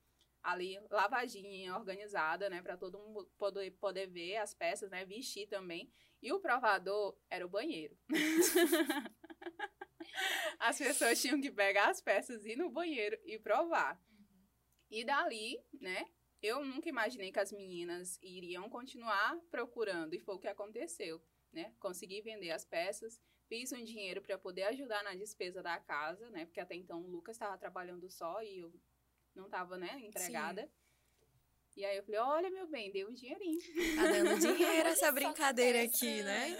ali 0.42 0.78
lavadinha, 0.90 1.74
organizada, 1.74 2.48
né, 2.48 2.62
para 2.62 2.76
todo 2.76 2.98
mundo 2.98 3.28
poder, 3.38 3.70
poder 3.72 4.06
ver 4.06 4.36
as 4.36 4.54
peças, 4.54 4.90
né, 4.90 5.04
vestir 5.04 5.48
também. 5.48 5.90
E 6.22 6.32
o 6.32 6.40
provador 6.40 7.16
era 7.30 7.44
o 7.44 7.48
banheiro. 7.48 7.96
as 10.58 10.78
pessoas 10.78 11.20
tinham 11.20 11.40
que 11.40 11.50
pegar 11.50 11.90
as 11.90 12.00
peças, 12.00 12.44
ir 12.44 12.56
no 12.56 12.70
banheiro 12.70 13.18
e 13.24 13.38
provar. 13.38 14.00
E 14.90 15.04
dali, 15.04 15.58
né, 15.80 16.06
eu 16.42 16.64
nunca 16.64 16.88
imaginei 16.88 17.32
que 17.32 17.40
as 17.40 17.50
meninas 17.52 18.18
iriam 18.22 18.68
continuar 18.68 19.40
procurando, 19.50 20.14
e 20.14 20.20
foi 20.20 20.34
o 20.34 20.38
que 20.38 20.48
aconteceu, 20.48 21.22
né? 21.52 21.74
Consegui 21.78 22.20
vender 22.20 22.50
as 22.50 22.64
peças, 22.64 23.20
fiz 23.48 23.72
um 23.72 23.82
dinheiro 23.82 24.20
para 24.20 24.38
poder 24.38 24.64
ajudar 24.64 25.02
na 25.02 25.14
despesa 25.14 25.62
da 25.62 25.78
casa, 25.78 26.28
né? 26.30 26.44
Porque 26.44 26.60
até 26.60 26.74
então 26.74 27.00
o 27.00 27.08
Lucas 27.08 27.36
estava 27.36 27.56
trabalhando 27.58 28.10
só 28.10 28.42
e 28.42 28.58
eu 28.58 28.72
não 29.34 29.46
estava, 29.46 29.76
né, 29.78 29.98
empregada. 30.00 30.70
E 31.76 31.84
aí 31.84 31.96
eu 31.96 32.04
falei, 32.04 32.20
olha, 32.20 32.50
meu 32.50 32.68
bem, 32.68 32.92
deu 32.92 33.08
um 33.08 33.12
dinheirinho. 33.12 33.58
Tá 33.96 34.06
dando 34.06 34.38
dinheiro 34.38 34.88
essa 34.88 35.10
brincadeira 35.12 35.82
aqui, 35.82 36.22
né? 36.22 36.56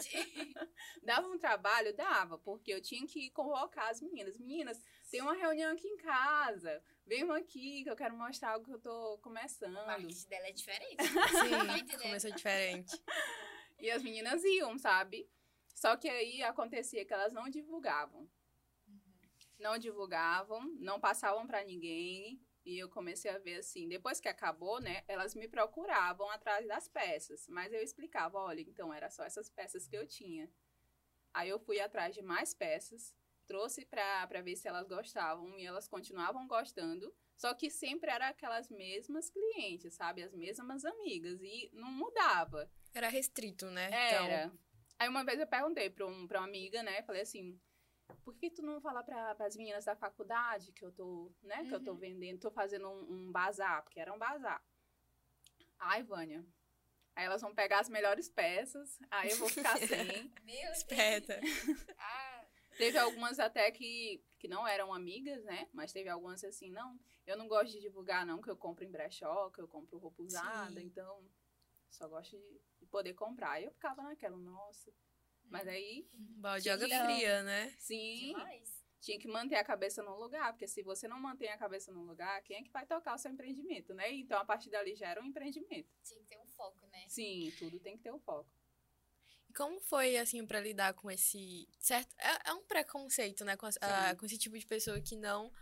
Dava 1.05 1.29
um 1.29 1.39
trabalho? 1.39 1.95
Dava, 1.95 2.37
porque 2.39 2.73
eu 2.73 2.83
tinha 2.83 3.07
que 3.07 3.31
convocar 3.31 3.91
as 3.91 4.01
meninas. 4.01 4.37
Meninas, 4.37 4.83
tem 5.11 5.23
uma 5.23 5.35
reunião 5.35 5.73
aqui 5.73 5.87
em 5.87 5.97
casa. 5.99 6.83
Venham 7.07 7.31
aqui 7.33 7.85
que 7.85 7.91
eu 7.91 7.95
quero 7.95 8.17
mostrar 8.17 8.51
algo 8.55 8.65
que 8.65 8.73
eu 8.73 8.81
tô 8.81 9.19
começando. 9.19 9.77
O 9.77 9.87
marketing 9.87 10.29
dela 10.29 10.49
é 10.49 10.53
diferente. 10.53 10.97
Tá 11.15 11.29
Sim, 11.29 11.79
entendendo? 11.79 12.03
começou 12.03 12.31
diferente. 12.33 13.01
E 13.79 13.91
as 13.91 14.03
meninas 14.03 14.43
iam, 14.43 14.77
sabe? 14.79 15.29
Só 15.75 15.97
que 15.97 16.09
aí 16.09 16.43
acontecia 16.43 17.05
que 17.05 17.13
elas 17.15 17.33
não 17.33 17.49
divulgavam. 17.49 18.29
Não 19.61 19.79
divulgavam, 19.79 20.61
não 20.81 20.99
passavam 20.99 21.47
pra 21.47 21.65
ninguém. 21.65 22.41
E 22.65 22.79
eu 22.79 22.89
comecei 22.89 23.31
a 23.31 23.39
ver 23.39 23.57
assim, 23.57 23.87
depois 23.89 24.21
que 24.21 24.29
acabou, 24.29 24.81
né, 24.81 25.05
elas 25.07 25.35
me 25.35 25.47
procuravam 25.47 26.31
atrás 26.31 26.67
das 26.67 26.89
peças, 26.89 27.47
mas 27.49 27.73
eu 27.73 27.83
explicava, 27.83 28.39
olha, 28.39 28.63
então 28.63 28.93
era 28.93 29.11
só 29.11 29.23
essas 29.23 29.51
peças 29.51 29.87
que 29.87 29.97
eu 29.97 30.07
tinha. 30.07 30.51
Aí 31.35 31.51
eu 31.51 31.59
fui 31.59 31.79
atrás 31.79 32.15
de 32.15 32.23
mais 32.23 32.55
peças, 32.55 33.15
trouxe 33.47 33.85
pra, 33.85 34.27
pra 34.27 34.41
ver 34.41 34.57
se 34.57 34.67
elas 34.67 34.89
gostavam 34.89 35.59
e 35.59 35.67
elas 35.67 35.87
continuavam 35.87 36.49
gostando, 36.49 37.15
só 37.37 37.53
que 37.53 37.69
sempre 37.69 38.11
era 38.11 38.29
aquelas 38.29 38.71
mesmas 38.71 39.29
clientes, 39.29 39.95
sabe, 39.95 40.23
as 40.23 40.33
mesmas 40.33 40.85
amigas 40.85 41.43
e 41.43 41.71
não 41.75 41.91
mudava. 41.91 42.71
Era 42.95 43.09
restrito, 43.09 43.67
né? 43.67 43.91
Era. 43.93 44.53
Aí 44.99 45.09
uma 45.09 45.25
vez 45.25 45.41
eu 45.41 45.47
perguntei 45.47 45.91
pra, 45.91 46.07
um, 46.07 46.27
pra 46.27 46.41
uma 46.41 46.47
amiga, 46.47 46.83
né? 46.83 47.03
Falei 47.03 47.23
assim, 47.23 47.61
por 48.25 48.35
que 48.37 48.51
tu 48.51 48.63
não 48.63 48.81
fala 48.81 49.03
para 49.03 49.47
as 49.47 49.57
meninas 49.57 49.85
da 49.85 49.95
faculdade 49.97 50.73
que 50.73 50.85
eu 50.85 50.93
tô, 50.93 51.33
né? 51.43 51.65
Que 51.67 51.75
eu 51.75 51.83
tô 51.83 51.93
Uhum. 51.93 51.99
vendendo, 51.99 52.41
tô 52.41 52.51
fazendo 52.51 52.89
um, 52.89 53.13
um 53.29 53.33
bazar, 53.33 53.83
porque 53.83 54.01
era 54.01 54.13
um 54.13 54.19
bazar. 54.19 54.63
Ai, 55.79 56.03
Vânia. 56.03 56.45
Aí 57.17 57.25
elas 57.27 57.43
vão 57.43 57.55
pegar 57.55 57.81
as 57.81 57.89
melhores 57.89 58.29
peças, 58.29 58.99
aí 59.11 59.31
eu 59.31 59.37
vou 59.39 59.49
ficar 59.49 59.77
sem. 59.79 60.33
Meu 60.45 60.63
Deus. 60.63 60.79
Esperta. 60.79 61.41
Ah, 61.99 62.45
Teve 62.77 62.99
algumas 62.99 63.39
até 63.39 63.71
que, 63.71 64.21
que 64.37 64.49
não 64.49 64.67
eram 64.67 64.93
amigas, 64.93 65.45
né? 65.45 65.69
Mas 65.73 65.93
teve 65.93 66.09
algumas 66.09 66.43
assim, 66.43 66.71
não, 66.73 66.99
eu 67.25 67.37
não 67.37 67.47
gosto 67.47 67.71
de 67.73 67.81
divulgar, 67.81 68.27
não, 68.27 68.43
que 68.43 68.51
eu 68.51 68.57
compro 68.57 68.85
em 68.85 68.91
brechó, 68.91 69.49
que 69.51 69.61
eu 69.61 69.69
compro 69.69 69.97
roupa 69.97 70.21
usada, 70.25 70.81
Sim. 70.81 70.87
então 70.87 71.25
só 71.89 72.09
gosto 72.09 72.37
de, 72.37 72.61
de 72.81 72.87
poder 72.87 73.15
comprar. 73.15 73.53
Aí 73.53 73.65
eu 73.65 73.71
ficava 73.71 74.03
naquela, 74.03 74.37
nossa. 74.37 74.93
Mas 75.51 75.69
aí, 75.69 76.07
Balde 76.13 76.65
de 76.65 76.71
água 76.71 76.87
Tinha- 76.87 77.05
fria, 77.05 77.43
né? 77.43 77.75
sim, 77.79 78.29
Demais. 78.29 78.85
tinha 79.01 79.19
que 79.19 79.29
manter 79.29 79.57
a 79.57 79.65
cabeça 79.65 80.03
no 80.03 80.17
lugar, 80.19 80.53
porque 80.53 80.67
se 80.67 80.83
você 80.83 81.07
não 81.07 81.21
mantém 81.21 81.49
a 81.51 81.57
cabeça 81.59 81.93
no 81.93 82.03
lugar, 82.03 82.43
quem 82.43 82.57
é 82.59 82.63
que 82.63 82.71
vai 82.71 82.85
tocar 82.87 83.15
o 83.15 83.19
seu 83.19 83.31
empreendimento, 83.31 83.95
né? 83.95 84.13
Então 84.13 84.39
a 84.39 84.45
partir 84.45 84.71
dali 84.71 84.95
já 84.97 85.09
era 85.09 85.21
um 85.23 85.27
empreendimento. 85.27 85.89
Tinha 86.03 86.21
que 86.21 86.27
ter 86.27 86.39
um 86.39 86.47
foco, 86.47 86.87
né? 86.89 87.05
Sim, 87.09 87.53
tudo 87.59 87.79
tem 87.81 87.97
que 87.97 88.03
ter 88.03 88.11
o 88.11 88.19
foco. 88.19 88.51
E 89.49 89.53
como 89.53 89.79
foi, 89.81 90.17
assim, 90.17 90.45
pra 90.47 90.61
lidar 90.61 90.95
com 90.95 91.11
esse 91.11 91.69
certo... 91.79 92.15
É, 92.19 92.51
é 92.51 92.53
um 92.55 92.65
preconceito, 92.65 93.45
né? 93.45 93.57
Com, 93.57 93.71
Sim. 93.71 93.79
com 94.19 94.27
esse 94.27 94.39
tipo 94.39 94.59
de 94.59 94.67
pessoa 94.67 95.01
que 95.01 95.15
não 95.17 95.53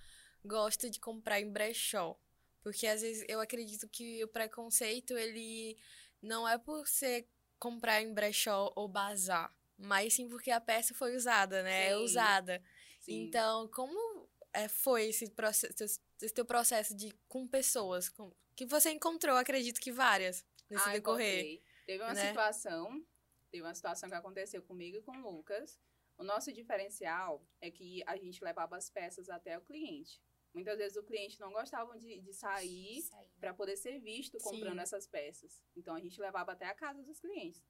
gosta 0.45 0.89
de 0.89 0.99
comprar 1.01 1.41
em 1.41 1.51
brechó. 1.53 2.19
Porque, 2.63 2.87
às 2.87 3.03
vezes, 3.03 3.25
eu 3.29 3.41
acredito 3.41 3.89
que 3.89 4.23
o 4.25 4.29
preconceito, 4.29 5.19
ele 5.19 5.77
não 6.23 6.49
é 6.49 6.57
por 6.57 6.87
você 6.87 7.29
comprar 7.59 8.01
em 8.01 8.15
brechó 8.15 8.73
ou 8.77 8.89
bazar. 8.89 9.53
Mas 9.79 10.15
sim 10.15 10.29
porque 10.29 10.51
a 10.51 10.61
peça 10.61 10.95
foi 10.95 11.17
usada, 11.17 11.63
né? 11.63 11.89
É 11.89 11.97
Sim. 11.97 12.05
usada. 12.05 12.63
Sim. 13.01 13.25
Então, 13.25 13.69
como 13.69 14.29
é, 14.53 14.69
foi 14.69 15.09
esse, 15.09 15.31
processo, 15.31 16.01
esse 16.21 16.35
teu 16.35 16.45
processo 16.45 16.95
de 16.95 17.13
com 17.29 17.47
pessoas? 17.49 18.09
Com, 18.09 18.33
que 18.55 18.67
você 18.67 18.91
encontrou, 18.91 19.37
acredito 19.37 19.81
que 19.81 19.91
várias, 19.91 20.45
nesse 20.71 20.89
Ah, 20.89 20.93
decorrer. 20.93 21.41
encontrei. 21.41 21.63
Teve 21.87 22.05
uma 22.05 22.15
né? 22.15 22.29
situação, 22.29 23.05
teve 23.51 23.63
uma 23.63 23.75
situação 23.75 24.09
que 24.09 24.15
aconteceu 24.15 24.63
comigo 24.63 24.99
e 24.99 25.03
com 25.03 25.17
o 25.17 25.31
Lucas. 25.31 25.81
O 26.17 26.23
nosso 26.23 26.53
diferencial 26.53 27.45
é 27.61 27.71
que 27.71 28.03
a 28.07 28.17
gente 28.17 28.45
levava 28.45 28.77
as 28.77 28.89
peças 28.89 29.29
até 29.29 29.59
o 29.59 29.63
cliente. 29.63 30.23
Muitas 30.55 30.77
vezes 30.77 30.97
o 30.97 31.03
cliente 31.03 31.41
não 31.41 31.51
gostava 31.51 31.99
de, 31.99 32.21
de 32.21 32.33
sair 32.35 33.03
aí. 33.15 33.31
para 33.41 33.55
poder 33.55 33.77
ser 33.77 33.99
visto 33.99 34.39
comprando 34.39 34.77
Sim. 34.77 34.83
essas 34.83 35.07
peças. 35.07 35.65
Então 35.75 35.95
a 35.95 36.01
gente 36.01 36.21
levava 36.21 36.53
até 36.53 36.67
a 36.67 36.75
casa 36.75 37.03
dos 37.03 37.19
clientes. 37.19 37.65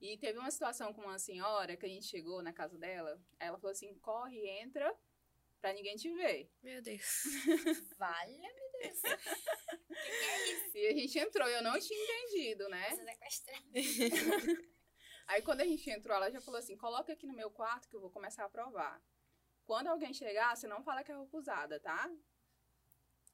E 0.00 0.18
teve 0.18 0.38
uma 0.38 0.50
situação 0.50 0.92
com 0.92 1.02
uma 1.02 1.18
senhora 1.18 1.76
que 1.76 1.86
a 1.86 1.88
gente 1.88 2.06
chegou 2.06 2.42
na 2.42 2.52
casa 2.52 2.76
dela, 2.78 3.20
aí 3.38 3.48
ela 3.48 3.58
falou 3.58 3.72
assim: 3.72 3.94
corre, 4.00 4.46
entra, 4.60 4.94
pra 5.60 5.72
ninguém 5.72 5.96
te 5.96 6.12
ver. 6.12 6.50
Meu 6.62 6.82
Deus. 6.82 7.24
Vale, 7.98 8.38
meu 8.38 8.52
Deus. 8.82 9.00
Que, 9.00 9.94
que 9.94 10.24
é 10.24 10.52
isso? 10.52 10.76
E 10.76 10.86
a 10.88 10.92
gente 10.92 11.18
entrou, 11.18 11.48
eu 11.48 11.62
não 11.62 11.78
tinha 11.80 11.98
entendido, 12.04 12.68
né? 12.68 12.90
Você. 12.90 13.52
Aí 15.26 15.40
quando 15.40 15.62
a 15.62 15.64
gente 15.64 15.88
entrou, 15.88 16.14
ela 16.16 16.30
já 16.30 16.40
falou 16.40 16.58
assim: 16.58 16.76
coloca 16.76 17.12
aqui 17.12 17.26
no 17.26 17.32
meu 17.32 17.50
quarto 17.50 17.88
que 17.88 17.96
eu 17.96 18.00
vou 18.00 18.10
começar 18.10 18.44
a 18.44 18.48
provar. 18.48 19.02
Quando 19.64 19.86
alguém 19.86 20.12
chegar, 20.12 20.54
você 20.54 20.66
não 20.66 20.82
fala 20.82 21.02
que 21.02 21.10
é 21.10 21.14
roupa 21.14 21.38
usada, 21.38 21.80
tá? 21.80 22.10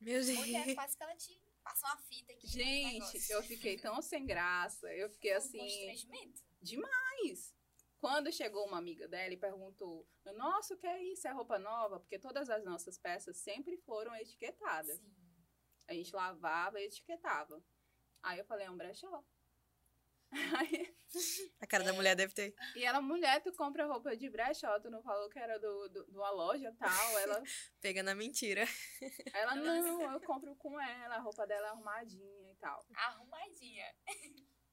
Meu 0.00 0.25
Deus. 0.25 0.38
Mulher, 0.38 0.75
quase 0.75 0.97
que 0.97 1.02
ela 1.02 1.17
te 1.17 1.40
passa 1.64 1.87
uma 1.87 1.97
fita 1.99 2.33
aqui. 2.33 2.47
um 2.47 2.50
Gente, 2.50 3.31
eu 3.31 3.43
fiquei 3.43 3.76
tão 3.76 4.00
sem 4.00 4.25
graça. 4.25 4.87
Eu 4.95 5.11
fiquei 5.11 5.35
Um 5.35 5.37
assim. 5.37 5.59
constrangimento. 5.59 6.50
Demais! 6.61 7.55
Quando 7.99 8.33
chegou 8.33 8.67
uma 8.67 8.79
amiga 8.79 9.07
dela 9.07 9.33
e 9.33 9.37
perguntou: 9.37 10.09
Nossa, 10.35 10.75
o 10.75 10.76
que 10.79 10.87
é 10.87 11.02
isso? 11.02 11.29
É 11.29 11.31
roupa 11.33 11.59
nova? 11.59 12.00
Porque 12.00 12.19
todas 12.19 12.49
as 12.49 12.64
nossas 12.64 12.99
peças 12.99 13.37
sempre 13.37 13.76
foram 13.79 14.14
etiquetadas. 14.17 14.97
Sim. 14.99 15.14
A 15.87 15.93
gente 15.93 16.14
lavava 16.14 16.81
e 16.81 16.85
etiquetava. 16.85 17.62
Aí 18.23 18.38
eu 18.38 18.45
falei: 18.47 18.67
É 18.67 18.71
um 18.71 18.76
brechó. 18.76 19.23
Aí- 20.59 20.97
A 21.61 21.67
cara 21.67 21.83
da 21.85 21.93
mulher 21.93 22.14
deve 22.14 22.33
ter. 22.33 22.55
e 22.76 22.85
ela, 22.85 23.00
mulher, 23.02 23.43
tu 23.43 23.52
compra 23.52 23.85
roupa 23.85 24.17
de 24.17 24.31
brechó, 24.31 24.79
tu 24.79 24.88
não 24.88 25.02
falou 25.02 25.29
que 25.29 25.38
era 25.38 25.59
do, 25.59 25.88
do, 25.88 26.05
de 26.07 26.17
uma 26.17 26.31
loja 26.31 26.73
tal. 26.79 27.19
Ela, 27.19 27.43
Pegando 27.83 28.09
a 28.11 28.14
mentira. 28.14 28.64
ela, 29.35 29.57
não, 29.57 30.12
eu 30.12 30.21
compro 30.21 30.55
com 30.57 30.81
ela, 30.81 31.17
a 31.17 31.21
roupa 31.21 31.47
dela 31.47 31.67
é 31.67 31.71
arrumadinha 31.71 32.52
e 32.52 32.55
tal. 32.57 32.87
Arrumadinha. 32.95 33.93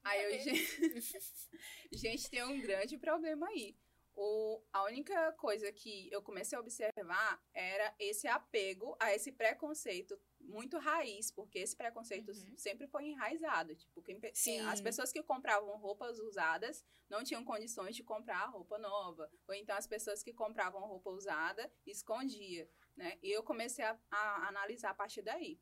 Aí 0.08 0.24
eu, 0.24 0.30
Meu 0.30 0.40
gente, 1.00 1.50
gente, 1.92 2.30
tem 2.30 2.42
um 2.44 2.60
grande 2.60 2.96
problema 2.96 3.46
aí. 3.48 3.76
O, 4.20 4.60
a 4.72 4.82
única 4.82 5.32
coisa 5.34 5.70
que 5.70 6.10
eu 6.10 6.20
comecei 6.20 6.58
a 6.58 6.60
observar 6.60 7.40
era 7.54 7.94
esse 8.00 8.26
apego 8.26 8.96
a 8.98 9.14
esse 9.14 9.30
preconceito 9.30 10.18
muito 10.40 10.76
raiz, 10.78 11.30
porque 11.30 11.60
esse 11.60 11.76
preconceito 11.76 12.32
Uhum. 12.32 12.56
sempre 12.56 12.88
foi 12.88 13.04
enraizado. 13.04 13.76
Tipo, 13.76 14.02
quem 14.02 14.20
Sim. 14.34 14.58
as 14.66 14.80
pessoas 14.80 15.12
que 15.12 15.22
compravam 15.22 15.76
roupas 15.78 16.18
usadas 16.18 16.84
não 17.08 17.22
tinham 17.22 17.44
condições 17.44 17.94
de 17.94 18.02
comprar 18.02 18.46
roupa 18.46 18.76
nova. 18.76 19.30
Ou 19.46 19.54
então 19.54 19.76
as 19.76 19.86
pessoas 19.86 20.20
que 20.22 20.32
compravam 20.32 20.80
roupa 20.80 21.10
usada 21.10 21.70
escondia, 21.86 22.68
né? 22.96 23.18
E 23.22 23.30
eu 23.30 23.44
comecei 23.44 23.84
a, 23.84 23.96
a 24.10 24.48
analisar 24.48 24.90
a 24.90 24.94
partir 24.94 25.22
daí. 25.22 25.60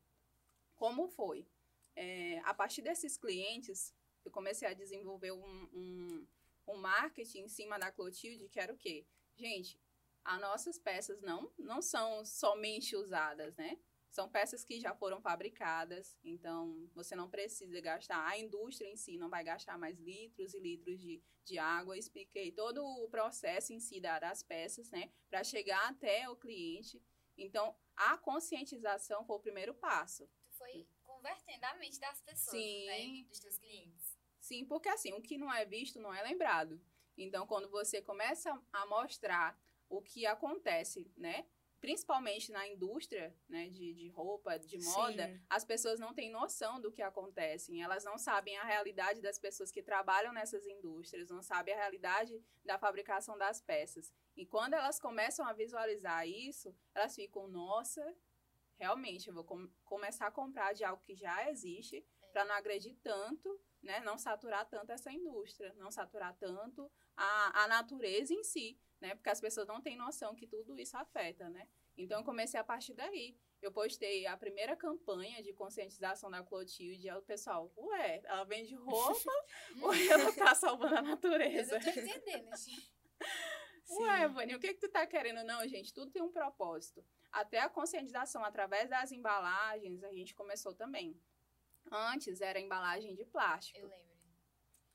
Como 0.75 1.07
foi? 1.07 1.47
É, 1.95 2.39
a 2.45 2.53
partir 2.53 2.81
desses 2.81 3.17
clientes, 3.17 3.93
eu 4.27 4.31
comecei 4.31 4.67
a 4.67 4.73
desenvolver 4.73 5.31
um, 5.31 5.69
um, 5.73 6.27
um 6.67 6.77
marketing 6.77 7.39
em 7.43 7.47
cima 7.47 7.79
da 7.79 7.91
Clotilde, 7.91 8.49
que 8.49 8.59
era 8.59 8.73
o 8.73 8.77
quê? 8.77 9.05
Gente, 9.37 9.79
as 10.23 10.39
nossas 10.41 10.77
peças 10.77 11.21
não, 11.21 11.51
não 11.57 11.81
são 11.81 12.25
somente 12.25 12.95
usadas, 12.95 13.55
né? 13.55 13.79
São 14.09 14.29
peças 14.29 14.63
que 14.65 14.79
já 14.79 14.93
foram 14.95 15.21
fabricadas, 15.21 16.17
então 16.23 16.89
você 16.93 17.15
não 17.15 17.29
precisa 17.29 17.79
gastar, 17.79 18.25
a 18.27 18.37
indústria 18.37 18.87
em 18.89 18.95
si 18.97 19.17
não 19.17 19.29
vai 19.29 19.43
gastar 19.43 19.77
mais 19.77 19.97
litros 19.99 20.53
e 20.53 20.59
litros 20.59 20.99
de, 20.99 21.21
de 21.45 21.57
água. 21.59 21.95
Eu 21.95 21.99
expliquei 21.99 22.51
todo 22.51 22.83
o 22.83 23.09
processo 23.09 23.71
em 23.73 23.79
si 23.79 24.01
da- 24.01 24.19
das 24.19 24.43
peças, 24.43 24.89
né, 24.91 25.11
para 25.29 25.43
chegar 25.43 25.87
até 25.89 26.27
o 26.29 26.35
cliente. 26.35 27.01
Então, 27.37 27.75
a 27.95 28.17
conscientização 28.17 29.23
foi 29.25 29.35
o 29.37 29.39
primeiro 29.39 29.73
passo. 29.75 30.27
Tu 30.43 30.51
foi 30.51 30.87
convertendo 31.03 31.65
a 31.65 31.75
mente 31.75 31.99
das 31.99 32.21
pessoas, 32.21 32.51
Sim. 32.57 32.85
né? 32.87 33.23
Dos 33.29 33.39
teus 33.39 33.57
clientes. 33.59 34.06
Sim, 34.47 34.63
porque 34.63 34.87
assim, 34.87 35.11
o 35.13 35.21
que 35.21 35.37
não 35.37 35.53
é 35.53 35.65
visto 35.65 35.99
não 35.99 36.13
é 36.13 36.23
lembrado. 36.23 36.79
Então, 37.17 37.45
quando 37.45 37.69
você 37.69 38.01
começa 38.01 38.57
a 38.71 38.85
mostrar 38.85 39.59
o 39.89 40.01
que 40.01 40.25
acontece, 40.25 41.11
né? 41.17 41.45
Principalmente 41.81 42.49
na 42.49 42.65
indústria, 42.65 43.35
né, 43.49 43.67
de, 43.69 43.93
de 43.93 44.07
roupa, 44.07 44.57
de 44.57 44.77
moda, 44.79 45.27
Sim. 45.27 45.41
as 45.49 45.65
pessoas 45.65 45.99
não 45.99 46.13
têm 46.13 46.31
noção 46.31 46.79
do 46.79 46.91
que 46.91 47.01
acontece. 47.01 47.77
Elas 47.79 48.05
não 48.05 48.17
sabem 48.17 48.57
a 48.57 48.63
realidade 48.63 49.21
das 49.21 49.37
pessoas 49.37 49.69
que 49.69 49.83
trabalham 49.83 50.31
nessas 50.31 50.65
indústrias, 50.65 51.29
não 51.29 51.43
sabem 51.43 51.73
a 51.73 51.77
realidade 51.77 52.41
da 52.63 52.79
fabricação 52.79 53.37
das 53.37 53.61
peças. 53.61 54.13
E 54.35 54.45
quando 54.45 54.75
elas 54.75 54.97
começam 54.97 55.45
a 55.45 55.51
visualizar 55.51 56.25
isso, 56.25 56.73
elas 56.95 57.13
ficam, 57.13 57.47
nossa, 57.49 58.15
realmente, 58.79 59.27
eu 59.27 59.33
vou 59.33 59.43
com- 59.43 59.69
começar 59.83 60.27
a 60.27 60.31
comprar 60.31 60.73
de 60.73 60.85
algo 60.85 61.03
que 61.03 61.15
já 61.15 61.49
existe, 61.49 62.03
para 62.31 62.45
não 62.45 62.55
agredir 62.55 62.95
tanto, 63.03 63.59
né? 63.87 64.01
Não 64.01 64.17
saturar 64.17 64.65
tanto 64.65 64.91
essa 64.91 65.11
indústria, 65.11 65.73
não 65.77 65.89
saturar 65.89 66.35
tanto 66.35 66.91
a, 67.15 67.63
a 67.63 67.67
natureza 67.67 68.33
em 68.33 68.43
si, 68.43 68.77
né? 68.99 69.15
Porque 69.15 69.29
as 69.29 69.39
pessoas 69.39 69.65
não 69.65 69.81
têm 69.81 69.95
noção 69.95 70.35
que 70.35 70.45
tudo 70.45 70.77
isso 70.77 70.95
afeta, 70.97 71.49
né? 71.49 71.67
Então, 71.97 72.19
eu 72.19 72.25
comecei 72.25 72.59
a 72.59 72.63
partir 72.63 72.93
daí. 72.93 73.35
Eu 73.59 73.71
postei 73.71 74.27
a 74.27 74.37
primeira 74.37 74.75
campanha 74.75 75.41
de 75.41 75.51
conscientização 75.51 76.29
da 76.29 76.43
Clotilde, 76.43 77.07
e 77.07 77.09
aí 77.09 77.17
o 77.17 77.23
pessoal, 77.23 77.71
ué, 77.75 78.21
ela 78.23 78.43
vende 78.43 78.75
roupa 78.75 79.31
ou 79.81 79.91
ela 79.93 80.31
tá 80.33 80.53
salvando 80.53 80.95
a 80.95 80.99
Eu 80.99 81.03
natureza? 81.03 81.79
não 81.79 81.81
tô 81.81 81.89
entendendo, 81.89 82.55
gente. 82.55 82.93
Ué, 83.89 84.27
Vani, 84.27 84.53
o 84.53 84.59
que 84.59 84.73
que 84.73 84.81
tu 84.81 84.89
tá 84.89 85.07
querendo? 85.07 85.45
Não, 85.45 85.65
gente, 85.65 85.93
tudo 85.93 86.11
tem 86.11 86.21
um 86.21 86.29
propósito. 86.29 87.03
Até 87.31 87.59
a 87.61 87.69
conscientização 87.69 88.43
através 88.43 88.89
das 88.89 89.13
embalagens, 89.13 90.03
a 90.03 90.11
gente 90.11 90.35
começou 90.35 90.73
também. 90.73 91.17
Antes 91.91 92.41
era 92.41 92.59
embalagem 92.59 93.15
de 93.15 93.25
plástico. 93.25 93.77
Eu 93.79 93.87
lembro. 93.87 94.17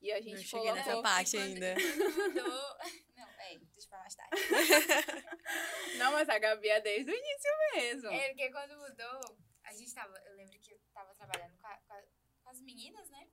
E 0.01 0.11
a 0.11 0.15
Não 0.15 0.21
gente 0.21 0.43
cheguei 0.43 0.71
nessa 0.73 0.83
colocou... 0.91 1.03
parte 1.03 1.31
quando- 1.31 1.43
ainda. 1.43 1.75
Mudou. 2.43 2.77
Não, 3.15 3.27
é, 3.39 3.57
deixa 3.57 3.87
pra 3.87 3.99
mais 3.99 4.15
tarde. 4.15 4.35
Não, 5.97 6.11
mas 6.11 6.27
a 6.29 6.37
Gabi 6.39 6.67
é 6.67 6.81
desde 6.81 7.09
o 7.11 7.15
início 7.15 7.51
mesmo. 7.75 8.09
É, 8.09 8.29
porque 8.29 8.51
quando 8.51 8.77
mudou, 8.77 9.37
a 9.63 9.73
gente 9.73 9.93
tava. 9.93 10.17
Eu 10.25 10.35
lembro 10.35 10.59
que 10.59 10.71
eu 10.73 10.79
tava 10.93 11.13
trabalhando 11.15 11.57
com, 11.57 11.67
a- 11.67 11.77
com 11.87 11.93
a- 11.93 12.03
com 12.43 12.49
as 12.49 12.61
meninas, 12.61 13.09
né? 13.09 13.27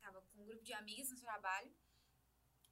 Tava 0.00 0.20
com 0.22 0.42
um 0.42 0.46
grupo 0.46 0.64
de 0.64 0.72
amigas 0.72 1.10
no 1.10 1.20
trabalho. 1.20 1.72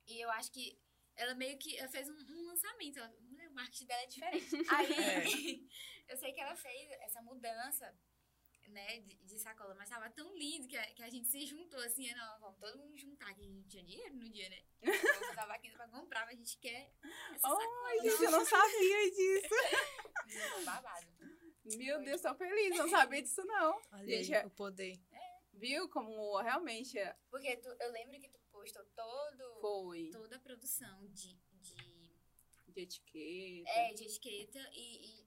E 0.06 0.20
eu 0.20 0.30
acho 0.30 0.50
que 0.52 0.78
ela 1.16 1.34
meio 1.34 1.56
que 1.58 1.76
ela 1.78 1.88
fez 1.88 2.08
um, 2.08 2.14
um 2.16 2.46
lançamento. 2.48 2.98
Ela, 2.98 3.14
mulher, 3.20 3.48
o 3.48 3.54
marketing 3.54 3.86
dela 3.86 4.02
é 4.02 4.06
diferente. 4.06 4.48
Aí 4.70 5.68
eu 6.08 6.16
sei 6.16 6.32
que 6.32 6.40
ela 6.40 6.56
fez 6.56 6.90
essa 7.02 7.22
mudança. 7.22 7.94
Né, 8.68 8.98
de, 9.00 9.14
de 9.14 9.38
sacola, 9.38 9.74
mas 9.76 9.88
tava 9.88 10.10
tão 10.10 10.36
lindo 10.36 10.66
que 10.66 10.76
a, 10.76 10.84
que 10.92 11.02
a 11.02 11.08
gente 11.08 11.28
se 11.28 11.46
juntou 11.46 11.78
assim, 11.80 12.12
não, 12.14 12.40
vamos 12.40 12.58
todo 12.58 12.78
mundo 12.78 12.96
juntar, 12.98 13.32
que 13.34 13.40
a 13.40 13.44
gente 13.44 13.66
tinha 13.68 13.82
dinheiro 13.84 14.14
no 14.16 14.28
dia, 14.28 14.48
né? 14.50 14.62
Eu 15.30 15.34
tava 15.34 15.54
aqui 15.54 15.70
pra 15.70 15.88
comprar, 15.88 16.26
mas 16.26 16.34
a 16.34 16.36
gente 16.38 16.58
quer 16.58 16.92
essa 17.32 17.40
sacola. 17.48 17.86
Ai, 17.86 17.98
gente, 18.00 18.22
eu 18.24 18.30
não 18.32 18.44
sabia 18.44 19.10
disso. 19.12 20.64
Babado. 20.64 21.06
Meu 21.76 22.02
Deus, 22.02 22.20
tô 22.20 22.34
feliz, 22.34 22.76
não 22.76 22.88
sabia 22.90 23.22
disso 23.22 23.44
não. 23.44 23.80
Olha 23.92 24.06
Gente, 24.06 24.34
aí, 24.34 24.42
é- 24.42 24.46
o 24.46 24.50
poder. 24.50 25.00
Viu 25.52 25.88
como 25.88 26.36
realmente 26.42 26.98
é- 26.98 27.16
Porque 27.30 27.56
tu- 27.56 27.74
eu 27.80 27.92
lembro 27.92 28.20
que 28.20 28.28
tu 28.28 28.38
postou 28.52 28.84
todo, 28.94 29.60
foi 29.60 30.10
toda 30.10 30.36
a 30.36 30.40
produção 30.40 31.06
de, 31.08 31.34
de 31.60 31.96
de 32.68 32.80
etiqueta. 32.82 33.70
É, 33.70 33.94
de 33.94 34.04
etiqueta 34.04 34.58
e, 34.74 35.06
e 35.22 35.25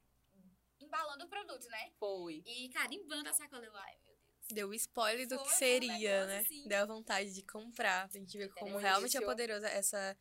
embalando 0.90 1.24
o 1.26 1.30
produto, 1.30 1.68
né? 1.70 1.92
Foi. 2.00 2.44
E 2.46 2.70
carimbando 2.70 3.30
a 3.30 3.34
sacola. 3.34 3.64
Eu, 3.66 3.76
ai, 3.76 3.96
meu 4.04 4.16
Deus. 4.16 4.48
Deu 4.52 4.74
spoiler 4.74 5.28
do 5.28 5.36
Foi, 5.36 5.46
que 5.46 5.54
um 5.54 5.58
seria, 5.58 6.26
né? 6.26 6.40
assim. 6.40 6.68
Deu 6.68 6.88
vontade 6.88 7.32
de 7.34 7.44
comprar, 7.44 8.10
pra 8.10 8.20
gente 8.20 8.38
ver 8.38 8.50
como 8.56 8.78
realmente 8.78 9.16
é 9.16 9.22
poderosa 9.22 9.68
essa, 9.70 10.18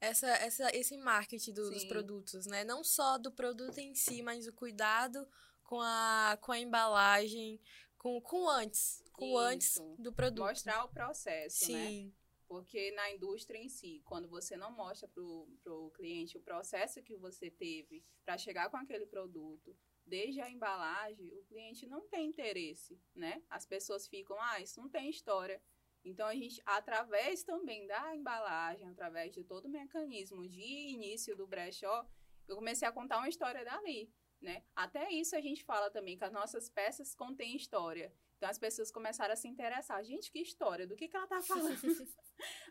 essa, 0.00 0.28
essa, 0.28 0.76
esse 0.76 0.96
marketing 0.98 1.52
do- 1.54 1.70
dos 1.70 1.84
produtos, 1.84 2.46
né? 2.46 2.64
Não 2.64 2.82
só 2.82 3.16
do 3.16 3.30
produto 3.30 3.78
em 3.78 3.94
si, 3.94 4.22
mas 4.22 4.46
o 4.48 4.52
cuidado 4.52 5.26
com 5.62 5.80
a, 5.80 6.36
com 6.40 6.50
a 6.50 6.58
embalagem, 6.58 7.60
com, 7.96 8.20
com 8.20 8.42
o 8.42 8.48
antes, 8.50 9.04
com 9.12 9.32
o 9.32 9.38
antes 9.38 9.76
Isso. 9.76 9.94
do 10.00 10.12
produto. 10.12 10.44
Mostrar 10.46 10.84
o 10.84 10.88
processo, 10.88 11.70
né? 11.70 11.86
Sim, 11.86 12.14
Porque 12.48 12.90
na 12.90 13.12
indústria 13.12 13.56
em 13.58 13.68
si, 13.68 14.02
quando 14.04 14.28
você 14.28 14.56
não 14.56 14.72
mostra 14.72 15.06
pro, 15.06 15.46
pro 15.62 15.92
cliente 15.94 16.36
o 16.36 16.40
processo 16.40 17.00
que 17.04 17.16
você 17.16 17.48
teve 17.52 18.04
para 18.24 18.36
chegar 18.36 18.68
com 18.68 18.76
aquele 18.78 19.06
produto, 19.06 19.76
desde 20.10 20.40
a 20.40 20.50
embalagem, 20.50 21.32
o 21.38 21.44
cliente 21.44 21.86
não 21.86 22.06
tem 22.08 22.26
interesse, 22.26 23.00
né? 23.14 23.42
As 23.48 23.64
pessoas 23.64 24.08
ficam, 24.08 24.36
ah, 24.40 24.60
isso 24.60 24.80
não 24.82 24.88
tem 24.88 25.08
história. 25.08 25.62
Então, 26.04 26.26
a 26.26 26.34
gente, 26.34 26.60
através 26.66 27.44
também 27.44 27.86
da 27.86 28.16
embalagem, 28.16 28.88
através 28.88 29.32
de 29.32 29.44
todo 29.44 29.66
o 29.66 29.70
mecanismo 29.70 30.46
de 30.48 30.60
início 30.60 31.36
do 31.36 31.46
brechó, 31.46 32.04
eu 32.48 32.56
comecei 32.56 32.88
a 32.88 32.92
contar 32.92 33.18
uma 33.18 33.28
história 33.28 33.64
dali, 33.64 34.12
né? 34.40 34.64
Até 34.74 35.12
isso 35.12 35.36
a 35.36 35.40
gente 35.40 35.62
fala 35.62 35.90
também, 35.90 36.18
que 36.18 36.24
as 36.24 36.32
nossas 36.32 36.68
peças 36.68 37.14
contêm 37.14 37.54
história. 37.54 38.12
Então, 38.36 38.48
as 38.48 38.58
pessoas 38.58 38.90
começaram 38.90 39.34
a 39.34 39.36
se 39.36 39.46
interessar. 39.46 40.02
Gente, 40.02 40.32
que 40.32 40.40
história? 40.40 40.86
Do 40.86 40.96
que, 40.96 41.06
que 41.06 41.16
ela 41.16 41.26
tá 41.26 41.40
falando? 41.40 41.76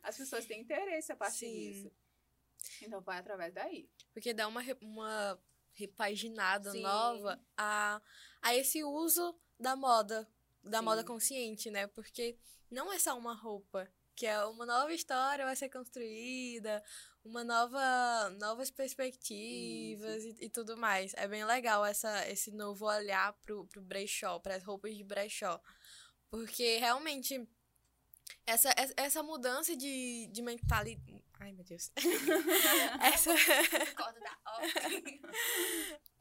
as 0.03 0.17
pessoas 0.17 0.45
têm 0.45 0.61
interesse 0.61 1.11
a 1.11 1.15
partir 1.15 1.45
Sim. 1.45 1.71
disso. 1.71 1.91
Então, 2.81 3.01
foi 3.01 3.15
através 3.15 3.53
daí. 3.53 3.89
porque 4.11 4.33
dá 4.33 4.47
uma, 4.47 4.61
uma 4.81 5.39
repaginada 5.79 6.71
Sim. 6.71 6.81
nova 6.81 7.39
a, 7.57 8.01
a 8.41 8.55
esse 8.55 8.83
uso 8.83 9.33
da 9.57 9.75
moda, 9.75 10.27
da 10.63 10.79
Sim. 10.79 10.85
moda 10.85 11.03
consciente, 11.03 11.69
né? 11.71 11.87
Porque 11.87 12.37
não 12.69 12.91
é 12.91 12.99
só 12.99 13.17
uma 13.17 13.33
roupa, 13.33 13.89
que 14.15 14.25
é 14.25 14.43
uma 14.45 14.65
nova 14.65 14.93
história 14.93 15.45
vai 15.45 15.55
ser 15.55 15.69
construída, 15.69 16.83
uma 17.23 17.43
nova 17.43 18.29
novas 18.39 18.69
perspectivas 18.69 20.23
e, 20.23 20.35
e 20.41 20.49
tudo 20.49 20.75
mais. 20.75 21.13
É 21.15 21.27
bem 21.27 21.45
legal 21.45 21.85
essa 21.85 22.27
esse 22.29 22.51
novo 22.51 22.85
olhar 22.85 23.33
pro, 23.41 23.65
pro 23.67 23.81
brechó, 23.81 24.37
para 24.39 24.55
as 24.55 24.63
roupas 24.63 24.95
de 24.95 25.03
brechó. 25.03 25.59
Porque 26.29 26.77
realmente 26.77 27.47
essa, 28.45 28.69
essa- 28.97 29.23
mudança 29.23 29.75
de, 29.75 30.27
de 30.31 30.41
mentalidade. 30.41 31.23
Ai, 31.39 31.51
meu 31.53 31.63
Deus. 31.63 31.91
essa, 33.01 33.31
ó. 34.45 34.61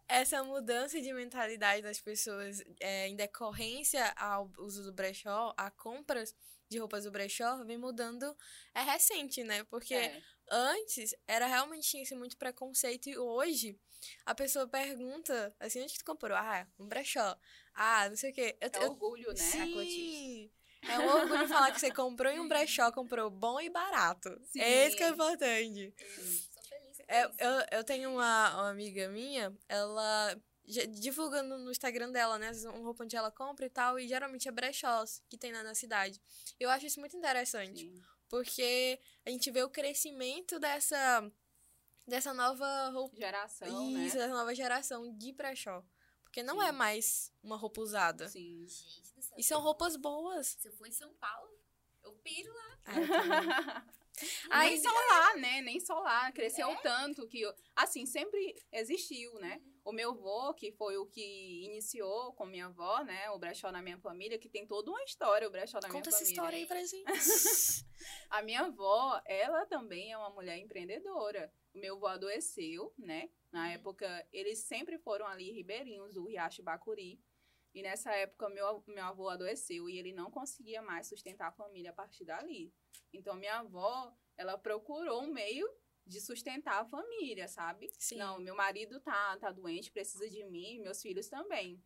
essa 0.08 0.42
mudança 0.44 1.00
de 1.00 1.12
mentalidade 1.12 1.82
das 1.82 2.00
pessoas 2.00 2.62
é, 2.80 3.08
em 3.08 3.16
decorrência 3.16 4.12
ao 4.16 4.50
uso 4.58 4.84
do 4.84 4.92
brechó, 4.92 5.52
a 5.56 5.70
compras 5.70 6.34
de 6.70 6.78
roupas 6.78 7.04
do 7.04 7.10
brechó, 7.10 7.64
vem 7.64 7.78
mudando. 7.78 8.36
É 8.74 8.82
recente, 8.82 9.42
né? 9.42 9.64
Porque 9.64 9.94
É. 9.94 10.22
antes 10.50 11.14
era 11.26 11.46
realmente 11.46 11.88
tinha 11.88 12.02
esse 12.02 12.14
muito 12.14 12.36
preconceito 12.36 13.08
e 13.08 13.16
hoje 13.18 13.78
a 14.24 14.34
pessoa 14.34 14.68
pergunta 14.68 15.54
assim, 15.58 15.82
onde 15.82 15.94
que 15.94 15.98
tu 15.98 16.04
comprou? 16.04 16.36
Ah, 16.36 16.66
um 16.78 16.86
brechó. 16.86 17.36
Ah, 17.74 18.08
não 18.08 18.16
sei 18.16 18.30
o 18.30 18.34
quê. 18.34 18.56
Eu, 18.60 18.68
É 18.72 18.84
eu- 18.84 18.90
orgulho, 18.90 19.28
né? 19.28 19.34
Sim. 19.34 20.50
É 20.82 20.98
um 20.98 21.08
orgulho 21.08 21.48
falar 21.48 21.72
que 21.72 21.80
você 21.80 21.90
comprou 21.90 22.30
em 22.32 22.38
um 22.40 22.48
brechó, 22.48 22.90
comprou 22.92 23.30
bom 23.30 23.60
e 23.60 23.68
barato. 23.68 24.30
Sim. 24.52 24.60
É 24.60 24.86
isso 24.86 24.96
que 24.96 25.02
é 25.02 25.08
importante. 25.08 25.94
Sou 26.52 26.62
feliz 26.62 26.96
com 26.98 27.04
É, 27.08 27.24
isso. 27.26 27.34
eu, 27.38 27.78
eu 27.78 27.84
tenho 27.84 28.10
uma, 28.10 28.54
uma 28.54 28.70
amiga 28.70 29.08
minha, 29.08 29.52
ela 29.68 30.36
divulgando 30.90 31.58
no 31.58 31.70
Instagram 31.70 32.12
dela, 32.12 32.38
né? 32.38 32.50
Um 32.74 32.82
roupa 32.82 33.02
onde 33.04 33.16
ela 33.16 33.30
compra 33.30 33.64
e 33.66 33.70
tal, 33.70 33.98
e 33.98 34.06
geralmente 34.06 34.46
é 34.48 34.52
brechós 34.52 35.22
que 35.28 35.38
tem 35.38 35.50
lá 35.52 35.62
na 35.62 35.74
cidade. 35.74 36.20
Eu 36.60 36.68
acho 36.70 36.84
isso 36.86 37.00
muito 37.00 37.16
interessante, 37.16 37.80
Sim. 37.86 38.02
porque 38.28 39.00
a 39.24 39.30
gente 39.30 39.50
vê 39.50 39.62
o 39.62 39.70
crescimento 39.70 40.58
dessa, 40.60 41.26
dessa 42.06 42.34
nova 42.34 42.90
roupa. 42.90 43.16
Geração, 43.16 43.66
Isso, 43.90 44.16
né? 44.16 44.22
dessa 44.22 44.34
nova 44.34 44.54
geração 44.54 45.10
de 45.16 45.32
brechó. 45.32 45.82
Porque 46.28 46.42
não 46.42 46.62
é 46.62 46.66
Sim. 46.70 46.72
mais 46.76 47.32
uma 47.42 47.56
roupa 47.56 47.80
usada. 47.80 48.28
Sim. 48.28 48.66
Gente 48.68 49.14
do 49.14 49.22
céu. 49.22 49.36
E 49.38 49.42
são 49.42 49.60
roupas 49.60 49.96
boas. 49.96 50.56
Se 50.58 50.68
eu 50.68 50.72
for 50.72 50.86
em 50.86 50.92
São 50.92 51.12
Paulo, 51.14 51.50
eu 52.04 52.12
piro 52.22 52.52
lá. 52.52 52.78
Ah, 52.84 52.92
também. 52.94 53.88
Nem 54.58 54.80
só 54.80 54.90
lá, 54.90 55.36
né? 55.36 55.60
Nem 55.62 55.80
só 55.80 55.98
lá. 56.00 56.30
Cresceu 56.32 56.68
É? 56.70 56.76
tanto 56.82 57.26
que, 57.28 57.42
assim, 57.76 58.04
sempre 58.04 58.54
existiu, 58.72 59.32
né? 59.34 59.60
O 59.84 59.92
meu 59.92 60.10
avô, 60.10 60.52
que 60.54 60.70
foi 60.72 60.98
o 60.98 61.06
que 61.06 61.64
iniciou 61.64 62.32
com 62.34 62.44
minha 62.44 62.66
avó, 62.66 63.02
né? 63.04 63.30
O 63.30 63.38
brechó 63.38 63.70
na 63.72 63.80
minha 63.80 63.96
família, 63.98 64.38
que 64.38 64.48
tem 64.48 64.66
toda 64.66 64.90
uma 64.90 65.02
história, 65.04 65.48
o 65.48 65.50
brechó 65.50 65.78
na 65.80 65.88
Conta 65.88 65.92
minha 65.92 66.08
essa 66.08 66.18
família. 66.18 66.32
história 66.32 66.58
aí 66.58 66.66
pra 66.66 66.84
gente. 66.84 67.04
A 68.30 68.42
minha 68.42 68.62
avó, 68.62 69.20
ela 69.24 69.64
também 69.66 70.12
é 70.12 70.18
uma 70.18 70.30
mulher 70.30 70.58
empreendedora. 70.58 71.52
O 71.74 71.78
meu 71.78 71.96
avô 71.96 72.06
adoeceu, 72.06 72.92
né? 72.98 73.30
Na 73.50 73.64
Uhum. 73.66 73.72
época, 73.72 74.28
eles 74.32 74.60
sempre 74.60 74.98
foram 74.98 75.26
ali 75.26 75.50
ribeirinhos 75.52 76.14
do 76.14 76.24
Riacho 76.24 76.62
Bacuri. 76.62 77.20
E 77.74 77.82
nessa 77.82 78.12
época, 78.12 78.48
meu, 78.48 78.82
meu 78.86 79.04
avô 79.04 79.28
adoeceu 79.28 79.88
e 79.88 79.98
ele 79.98 80.12
não 80.12 80.30
conseguia 80.30 80.82
mais 80.82 81.06
sustentar 81.08 81.48
a 81.48 81.52
família 81.52 81.90
a 81.90 81.94
partir 81.94 82.24
dali. 82.24 82.72
Então, 83.12 83.34
minha 83.36 83.58
avó, 83.60 84.12
ela 84.36 84.58
procurou 84.58 85.22
um 85.22 85.32
meio 85.32 85.68
de 86.06 86.20
sustentar 86.20 86.80
a 86.80 86.84
família, 86.86 87.46
sabe? 87.48 87.90
Sim. 87.98 88.16
Não, 88.16 88.38
meu 88.40 88.54
marido 88.54 89.00
tá, 89.00 89.36
tá 89.36 89.50
doente, 89.52 89.92
precisa 89.92 90.28
de 90.28 90.42
mim, 90.44 90.80
meus 90.80 91.00
filhos 91.02 91.28
também. 91.28 91.82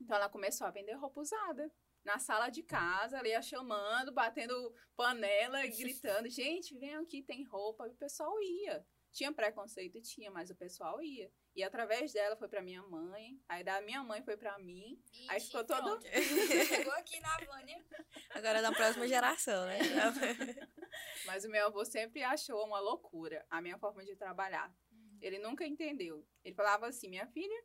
Então, 0.00 0.16
ela 0.16 0.28
começou 0.28 0.66
a 0.66 0.70
vender 0.70 0.94
roupa 0.94 1.20
usada. 1.20 1.70
Na 2.04 2.18
sala 2.18 2.48
de 2.48 2.62
casa, 2.62 3.18
ela 3.18 3.28
ia 3.28 3.42
chamando, 3.42 4.12
batendo 4.12 4.74
panela, 4.96 5.60
gritando: 5.68 6.28
gente, 6.30 6.76
vem 6.78 6.94
aqui, 6.94 7.22
tem 7.22 7.44
roupa. 7.44 7.86
E 7.86 7.90
o 7.92 7.96
pessoal 7.96 8.40
ia. 8.40 8.86
Tinha 9.12 9.32
preconceito? 9.32 10.00
Tinha, 10.00 10.30
mas 10.30 10.50
o 10.50 10.54
pessoal 10.54 11.02
ia. 11.02 11.30
E 11.54 11.62
através 11.62 12.12
dela 12.12 12.36
foi 12.36 12.48
pra 12.48 12.62
minha 12.62 12.82
mãe, 12.82 13.40
aí 13.48 13.64
da 13.64 13.80
minha 13.80 14.02
mãe 14.04 14.22
foi 14.22 14.36
pra 14.36 14.58
mim. 14.58 15.02
Aí 15.28 15.40
ficou 15.40 15.64
todo-. 15.64 16.00
Chegou 16.68 16.92
aqui 16.92 17.18
na 17.20 17.36
Vânia. 17.38 17.84
Agora 18.30 18.62
da 18.62 18.72
próxima 18.72 19.08
geração, 19.08 19.66
né? 19.66 19.78
Mas 21.26 21.44
o 21.44 21.50
meu 21.50 21.66
avô 21.66 21.84
sempre 21.84 22.22
achou 22.22 22.64
uma 22.64 22.78
loucura 22.80 23.44
a 23.50 23.60
minha 23.60 23.78
forma 23.78 24.04
de 24.04 24.14
trabalhar. 24.14 24.72
Ele 25.20 25.38
nunca 25.38 25.66
entendeu. 25.66 26.26
Ele 26.44 26.54
falava 26.54 26.86
assim: 26.86 27.08
minha 27.08 27.26
filha, 27.26 27.64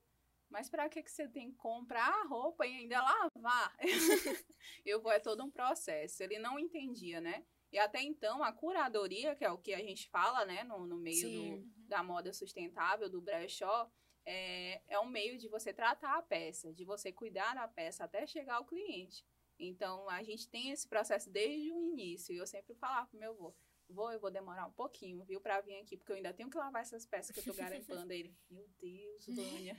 mas 0.49 0.69
pra 0.69 0.89
que, 0.89 1.01
que 1.01 1.11
você 1.11 1.27
tem 1.27 1.51
que 1.51 1.57
comprar 1.57 2.07
a 2.07 2.27
roupa 2.27 2.65
e 2.65 2.75
ainda 2.75 3.01
lavar? 3.01 3.75
Eu 4.85 5.01
vou, 5.01 5.11
é 5.11 5.19
todo 5.19 5.43
um 5.43 5.51
processo. 5.51 6.21
Ele 6.23 6.39
não 6.39 6.59
entendia, 6.59 7.19
né? 7.19 7.45
E 7.75 7.77
até 7.77 8.01
então, 8.01 8.41
a 8.41 8.53
curadoria, 8.53 9.35
que 9.35 9.43
é 9.43 9.51
o 9.51 9.57
que 9.57 9.73
a 9.73 9.79
gente 9.79 10.07
fala, 10.07 10.45
né, 10.45 10.63
no, 10.63 10.87
no 10.87 10.95
meio 10.95 11.29
do, 11.29 11.43
Sim. 11.43 11.73
da 11.89 12.01
moda 12.01 12.31
sustentável, 12.31 13.09
do 13.09 13.19
brechó, 13.19 13.91
é, 14.25 14.81
é 14.87 14.97
um 14.97 15.09
meio 15.09 15.37
de 15.37 15.49
você 15.49 15.73
tratar 15.73 16.17
a 16.17 16.21
peça, 16.21 16.71
de 16.71 16.85
você 16.85 17.11
cuidar 17.11 17.53
da 17.53 17.67
peça 17.67 18.05
até 18.05 18.25
chegar 18.25 18.55
ao 18.55 18.65
cliente. 18.65 19.25
Então, 19.59 20.09
a 20.09 20.23
gente 20.23 20.47
tem 20.47 20.71
esse 20.71 20.87
processo 20.87 21.29
desde 21.29 21.69
o 21.73 21.81
início. 21.81 22.33
E 22.33 22.37
eu 22.37 22.47
sempre 22.47 22.73
falava 22.75 23.07
pro 23.07 23.19
meu 23.19 23.31
avô, 23.31 23.53
vou, 23.89 24.11
eu 24.11 24.19
vou 24.19 24.31
demorar 24.31 24.65
um 24.67 24.71
pouquinho, 24.71 25.23
viu, 25.25 25.39
pra 25.41 25.61
vir 25.61 25.79
aqui, 25.79 25.97
porque 25.97 26.11
eu 26.11 26.15
ainda 26.17 26.33
tenho 26.33 26.49
que 26.49 26.57
lavar 26.57 26.81
essas 26.81 27.05
peças 27.05 27.31
que 27.33 27.39
eu 27.39 27.43
tô 27.43 27.53
garimpando. 27.61 28.11
Aí 28.11 28.19
ele, 28.21 28.35
meu 28.49 28.67
Deus, 28.79 29.25
Vânia. 29.27 29.77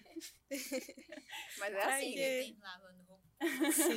Mas 1.59 1.75
é 1.75 1.83
assim. 1.83 2.15
tenho 2.15 2.59
lavando 2.61 3.03
roupa. 3.03 3.27
Sim. 3.73 3.97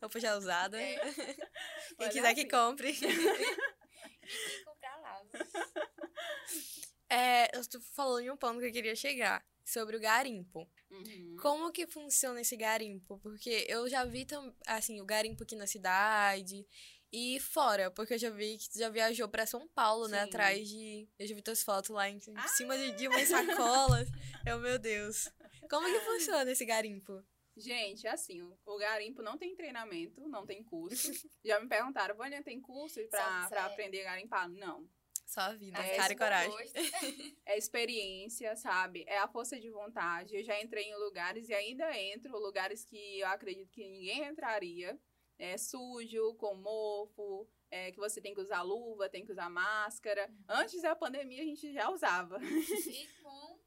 Roupa 0.00 0.20
já 0.20 0.36
usada. 0.36 0.80
É. 0.80 0.96
Quem 1.14 1.96
Mas 1.98 2.08
é 2.08 2.12
quiser 2.12 2.34
que 2.34 2.40
assim. 2.40 2.48
compre. 2.48 2.90
E 2.90 2.96
quem 2.96 4.64
comprar 4.64 5.00
lava. 5.00 5.28
É, 7.08 7.56
eu 7.56 7.68
tô 7.68 7.80
falando 7.80 8.24
em 8.24 8.30
um 8.30 8.36
ponto 8.36 8.58
que 8.60 8.66
eu 8.66 8.72
queria 8.72 8.96
chegar. 8.96 9.44
Sobre 9.66 9.96
o 9.96 10.00
garimpo. 10.00 10.70
Uhum. 10.90 11.36
Como 11.40 11.72
que 11.72 11.86
funciona 11.86 12.38
esse 12.42 12.54
garimpo? 12.54 13.18
Porque 13.20 13.64
eu 13.66 13.88
já 13.88 14.04
vi, 14.04 14.26
tam- 14.26 14.54
assim, 14.66 15.00
o 15.00 15.06
garimpo 15.06 15.42
aqui 15.42 15.56
na 15.56 15.66
cidade 15.66 16.66
e 17.14 17.38
fora. 17.40 17.90
Porque 17.90 18.14
eu 18.14 18.18
já 18.18 18.30
vi 18.30 18.58
que 18.58 18.68
tu 18.70 18.78
já 18.78 18.88
viajou 18.88 19.28
pra 19.28 19.46
São 19.46 19.68
Paulo, 19.68 20.08
né? 20.08 20.22
Sim. 20.22 20.28
Atrás 20.28 20.68
de... 20.68 21.08
Eu 21.18 21.26
já 21.28 21.34
vi 21.34 21.42
tuas 21.42 21.62
fotos 21.62 21.90
lá 21.90 22.08
em, 22.10 22.16
em 22.16 22.34
Ah! 22.36 22.48
cima 22.48 22.76
de, 22.76 22.92
de 22.92 23.06
umas 23.08 23.28
sacolas. 23.28 24.08
eu, 24.46 24.58
meu 24.58 24.78
Deus. 24.78 25.28
Como 25.70 25.86
que 25.86 26.00
funciona 26.04 26.50
esse 26.50 26.64
garimpo? 26.64 27.22
Gente, 27.56 28.06
assim, 28.08 28.42
o- 28.42 28.76
garimpo 28.78 29.22
não 29.22 29.38
tem 29.38 29.54
treinamento, 29.54 30.20
não 30.28 30.44
tem 30.44 30.62
curso. 30.64 31.12
Já 31.44 31.60
me 31.60 31.68
perguntaram, 31.68 32.16
Vânia, 32.16 32.42
tem 32.42 32.60
curso 32.60 33.00
pra, 33.08 33.46
pra 33.48 33.66
aprender 33.66 34.00
a 34.02 34.10
garimpar? 34.10 34.48
Não. 34.48 34.88
Só 35.24 35.40
a 35.42 35.54
vida, 35.54 35.78
É, 35.78 35.96
cara 35.96 36.12
e 36.12 36.16
coragem. 36.16 36.52
É 37.46 37.56
experiência, 37.56 38.56
sabe? 38.56 39.04
É 39.06 39.18
a 39.18 39.28
força 39.28 39.58
de 39.58 39.70
vontade. 39.70 40.34
Eu 40.36 40.42
já 40.44 40.60
entrei 40.60 40.84
em 40.84 40.96
lugares 40.96 41.48
e 41.48 41.54
ainda 41.54 41.96
entro, 41.98 42.36
lugares 42.38 42.84
que 42.84 43.20
eu 43.20 43.28
acredito 43.28 43.70
que 43.70 43.88
ninguém 43.88 44.24
entraria. 44.24 44.98
É, 45.38 45.56
sujo, 45.56 46.34
com 46.34 46.54
mofo, 46.54 47.48
é, 47.70 47.90
que 47.90 47.98
você 47.98 48.20
tem 48.20 48.34
que 48.34 48.40
usar 48.40 48.62
luva, 48.62 49.08
tem 49.08 49.24
que 49.24 49.32
usar 49.32 49.50
máscara. 49.50 50.32
Antes 50.48 50.80
da 50.82 50.94
pandemia 50.94 51.42
a 51.42 51.46
gente 51.46 51.72
já 51.72 51.90
usava. 51.90 52.38
E 52.42 53.08
com. 53.22 53.64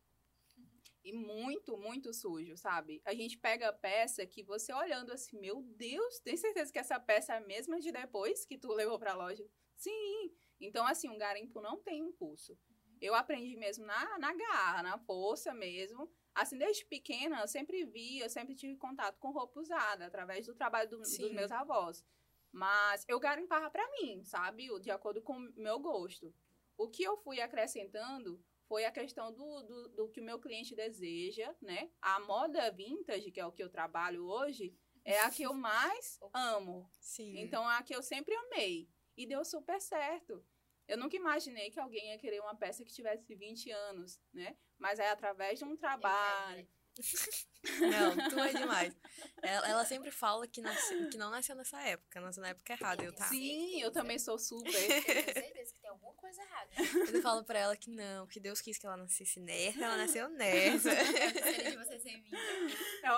E 1.04 1.14
muito, 1.14 1.78
muito 1.78 2.14
sujo, 2.14 2.58
sabe? 2.58 3.02
A 3.06 3.14
gente 3.14 3.38
pega 3.38 3.70
a 3.70 3.74
peça 3.74 4.26
que 4.26 4.44
você 4.44 4.74
olhando 4.74 5.14
assim, 5.14 5.40
meu 5.40 5.62
Deus, 5.62 6.20
tem 6.20 6.36
certeza 6.36 6.72
que 6.72 6.80
essa 6.80 7.00
peça 7.00 7.34
é 7.34 7.38
a 7.38 7.42
mesma 7.42 7.80
de 7.80 7.94
depois 7.94 8.46
que 8.46 8.58
tu 8.58 8.74
levou 8.74 9.00
pra 9.00 9.16
loja? 9.16 9.46
Sim. 9.78 10.34
Então, 10.60 10.86
assim, 10.86 11.08
um 11.08 11.18
garimpo 11.18 11.62
não 11.62 11.78
tem 11.78 12.04
um 12.04 12.12
pulso. 12.12 12.58
Eu 13.00 13.16
aprendi 13.16 13.56
mesmo 13.56 13.86
na, 13.86 14.20
na 14.20 14.34
garra, 14.34 14.84
na 14.84 14.98
força 14.98 15.54
mesmo. 15.54 16.12
Assim, 16.40 16.58
desde 16.58 16.86
pequena, 16.86 17.42
eu 17.42 17.48
sempre 17.48 17.84
vi, 17.86 18.20
eu 18.20 18.30
sempre 18.30 18.56
tive 18.56 18.76
contato 18.78 19.18
com 19.18 19.32
roupa 19.32 19.60
usada, 19.60 20.06
através 20.06 20.46
do 20.46 20.54
trabalho 20.54 20.88
do- 20.90 20.98
dos 21.00 21.32
meus 21.34 21.52
avós. 21.52 22.06
Mas 22.52 23.04
eu 23.08 23.20
garimpava 23.20 23.70
pra 23.72 23.84
mim, 23.94 24.24
sabe? 24.24 24.68
De 24.80 24.92
acordo 24.92 25.22
com 25.22 25.34
o 25.36 25.54
meu 25.56 25.80
gosto. 25.80 26.34
O 26.78 26.88
que 26.90 27.02
eu 27.04 27.18
fui 27.18 27.42
acrescentando 27.42 28.40
foi 28.68 28.86
a 28.86 28.92
questão 28.92 29.34
do, 29.34 29.64
do, 29.64 29.88
do 29.90 30.10
que 30.10 30.22
o 30.22 30.24
meu 30.24 30.40
cliente 30.40 30.76
deseja, 30.76 31.56
né? 31.62 31.90
A 32.02 32.20
moda 32.20 32.70
vintage, 32.72 33.32
que 33.32 33.40
é 33.40 33.46
o 33.46 33.52
que 33.52 33.64
eu 33.64 33.70
trabalho 33.70 34.26
hoje, 34.26 34.78
é 35.04 35.20
a 35.22 35.32
que 35.32 35.42
eu 35.44 35.54
mais 35.54 36.20
amo. 36.34 36.88
Sim. 37.00 37.38
Então, 37.40 37.70
é 37.70 37.78
a 37.78 37.82
que 37.84 37.96
eu 37.96 38.04
sempre 38.04 38.36
amei. 38.36 38.88
E 39.16 39.26
deu 39.26 39.44
super 39.44 39.82
certo. 39.82 40.46
Eu 40.88 40.98
nunca 40.98 41.16
imaginei 41.16 41.72
que 41.72 41.80
alguém 41.80 42.12
ia 42.12 42.18
querer 42.20 42.40
uma 42.42 42.56
peça 42.56 42.84
que 42.86 42.94
tivesse 42.94 43.34
20 43.36 43.72
anos, 43.72 44.22
né? 44.32 44.56
Mas 44.80 45.00
é 45.00 45.10
através 45.10 45.60
de 45.60 45.66
um 45.66 45.76
trabalho. 45.76 46.68
Não, 47.64 48.30
tu 48.30 48.40
é 48.40 48.54
demais. 48.54 48.96
Ela, 49.42 49.68
ela 49.70 49.86
sempre 49.86 50.12
fala 50.12 50.48
que, 50.48 50.62
nasce- 50.62 51.08
que 51.10 51.18
não 51.18 51.30
nasceu 51.30 51.56
nessa 51.56 51.82
época, 51.82 52.20
nasceu 52.22 52.42
na 52.42 52.50
época 52.50 52.74
errada. 52.74 53.04
Eu, 53.04 53.14
tá. 53.14 53.26
Sim, 53.26 53.82
eu 53.82 53.92
também 53.92 54.18
sou 54.20 54.38
super. 54.38 54.74
Eu 54.74 55.04
tenho 55.04 55.34
certeza 55.34 55.74
que 55.74 55.80
tem 55.80 55.90
alguma 55.90 56.14
coisa 56.14 56.42
errada. 56.42 56.72
Eu 57.12 57.22
falo 57.22 57.44
pra 57.44 57.60
ela 57.60 57.76
que 57.76 57.90
não, 57.90 58.28
que 58.28 58.40
Deus 58.40 58.62
quis 58.62 58.78
que 58.78 58.86
ela 58.86 58.98
nascesse 58.98 59.40
nessa, 59.40 59.84
ela 59.84 59.98
nasceu 59.98 60.30
nessa. 60.30 60.90
Eu 60.92 61.72
de 61.72 61.78
você 61.78 61.98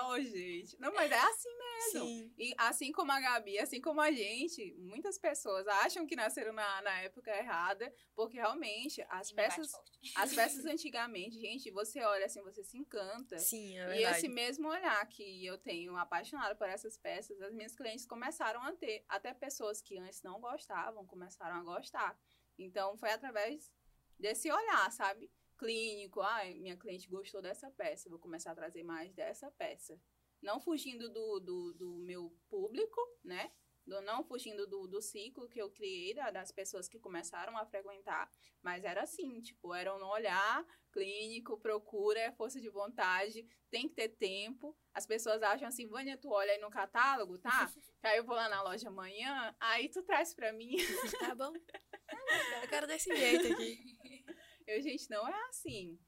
oh, 0.06 0.20
gente. 0.20 0.78
Não, 0.80 0.92
mas 0.94 1.10
é 1.10 1.18
assim 1.18 1.48
mesmo. 1.58 1.90
Sim. 2.06 2.34
E 2.38 2.54
assim 2.58 2.92
como 2.92 3.10
a 3.12 3.20
Gabi, 3.20 3.58
assim 3.58 3.80
como 3.80 4.00
a 4.00 4.10
gente, 4.10 4.74
muitas 4.78 5.18
pessoas 5.18 5.66
acham 5.66 6.06
que 6.06 6.14
nasceram 6.16 6.52
na, 6.52 6.82
na 6.82 7.00
época 7.02 7.30
errada, 7.36 7.92
porque 8.14 8.36
realmente 8.36 9.04
as 9.08 9.30
E 9.30 9.34
peças, 9.34 9.72
as 10.16 10.34
peças 10.34 10.64
antigamente, 10.66 11.40
gente, 11.40 11.70
você 11.70 12.00
olha 12.02 12.26
assim, 12.26 12.42
você 12.42 12.62
se 12.62 12.76
encanta. 12.76 13.38
Sim, 13.38 13.78
é 13.78 13.84
E 13.84 13.88
verdade. 13.88 14.16
esse 14.18 14.28
mesmo 14.30 14.68
olhar 14.68 15.04
que 15.08 15.44
eu 15.44 15.58
tenho 15.58 15.96
apaixonado 15.96 16.56
por 16.56 16.68
essas 16.68 16.96
peças, 16.96 17.40
as 17.40 17.52
minhas 17.52 17.74
clientes 17.74 18.06
começaram 18.06 18.62
a 18.62 18.72
ter. 18.72 19.04
Até 19.08 19.34
pessoas 19.34 19.82
que 19.82 19.98
antes 19.98 20.22
não 20.22 20.40
gostavam 20.40 21.06
começaram 21.06 21.56
a 21.56 21.62
gostar. 21.62 22.18
Então 22.58 22.96
foi 22.96 23.10
através 23.10 23.72
desse 24.18 24.50
olhar, 24.50 24.90
sabe? 24.92 25.30
Clínico. 25.58 26.20
Ai, 26.20 26.54
minha 26.54 26.76
cliente 26.76 27.08
gostou 27.08 27.42
dessa 27.42 27.70
peça, 27.70 28.08
vou 28.08 28.18
começar 28.18 28.52
a 28.52 28.54
trazer 28.54 28.82
mais 28.82 29.12
dessa 29.12 29.50
peça. 29.52 30.00
Não 30.40 30.58
fugindo 30.60 31.10
do, 31.10 31.40
do, 31.40 31.74
do 31.74 31.98
meu 31.98 32.34
público, 32.48 33.00
né? 33.22 33.52
Do, 33.86 34.00
não 34.02 34.22
fugindo 34.22 34.66
do, 34.66 34.86
do 34.86 35.00
ciclo 35.02 35.48
que 35.48 35.60
eu 35.60 35.70
criei, 35.70 36.14
da- 36.14 36.30
das 36.30 36.52
pessoas 36.52 36.88
que 36.88 36.98
começaram 36.98 37.56
a 37.56 37.66
frequentar. 37.66 38.30
Mas 38.62 38.84
era 38.84 39.02
assim, 39.02 39.40
tipo, 39.40 39.72
era 39.74 39.94
um 39.96 40.04
olhar 40.04 40.64
clínico, 40.92 41.58
procura, 41.58 42.20
é 42.20 42.32
força 42.32 42.60
de 42.60 42.68
vontade, 42.68 43.44
tem 43.70 43.88
que 43.88 43.94
ter 43.94 44.08
tempo. 44.10 44.76
As 44.92 45.06
pessoas 45.06 45.42
acham 45.42 45.66
assim, 45.68 45.86
Vânia, 45.86 46.16
tu 46.18 46.28
olha 46.30 46.52
aí 46.52 46.58
no 46.60 46.70
catálogo, 46.70 47.38
tá? 47.38 47.50
Que 48.00 48.06
aí 48.06 48.16
eu 48.18 48.24
vou 48.24 48.34
lá 48.34 48.48
na 48.48 48.62
loja 48.62 48.88
amanhã, 48.88 49.54
aí 49.60 49.88
tu 49.90 50.02
traz 50.02 50.32
pra 50.34 50.52
mim. 50.52 50.76
Tá 51.32 51.34
bom. 51.34 51.52
Eu 52.62 52.68
quero 52.68 52.86
desse 52.86 53.14
jeito 53.14 53.52
aqui. 53.52 54.24
Eu, 54.66 54.80
gente, 54.80 55.08
não 55.10 55.26
é 55.28 55.48
assim. 55.48 55.98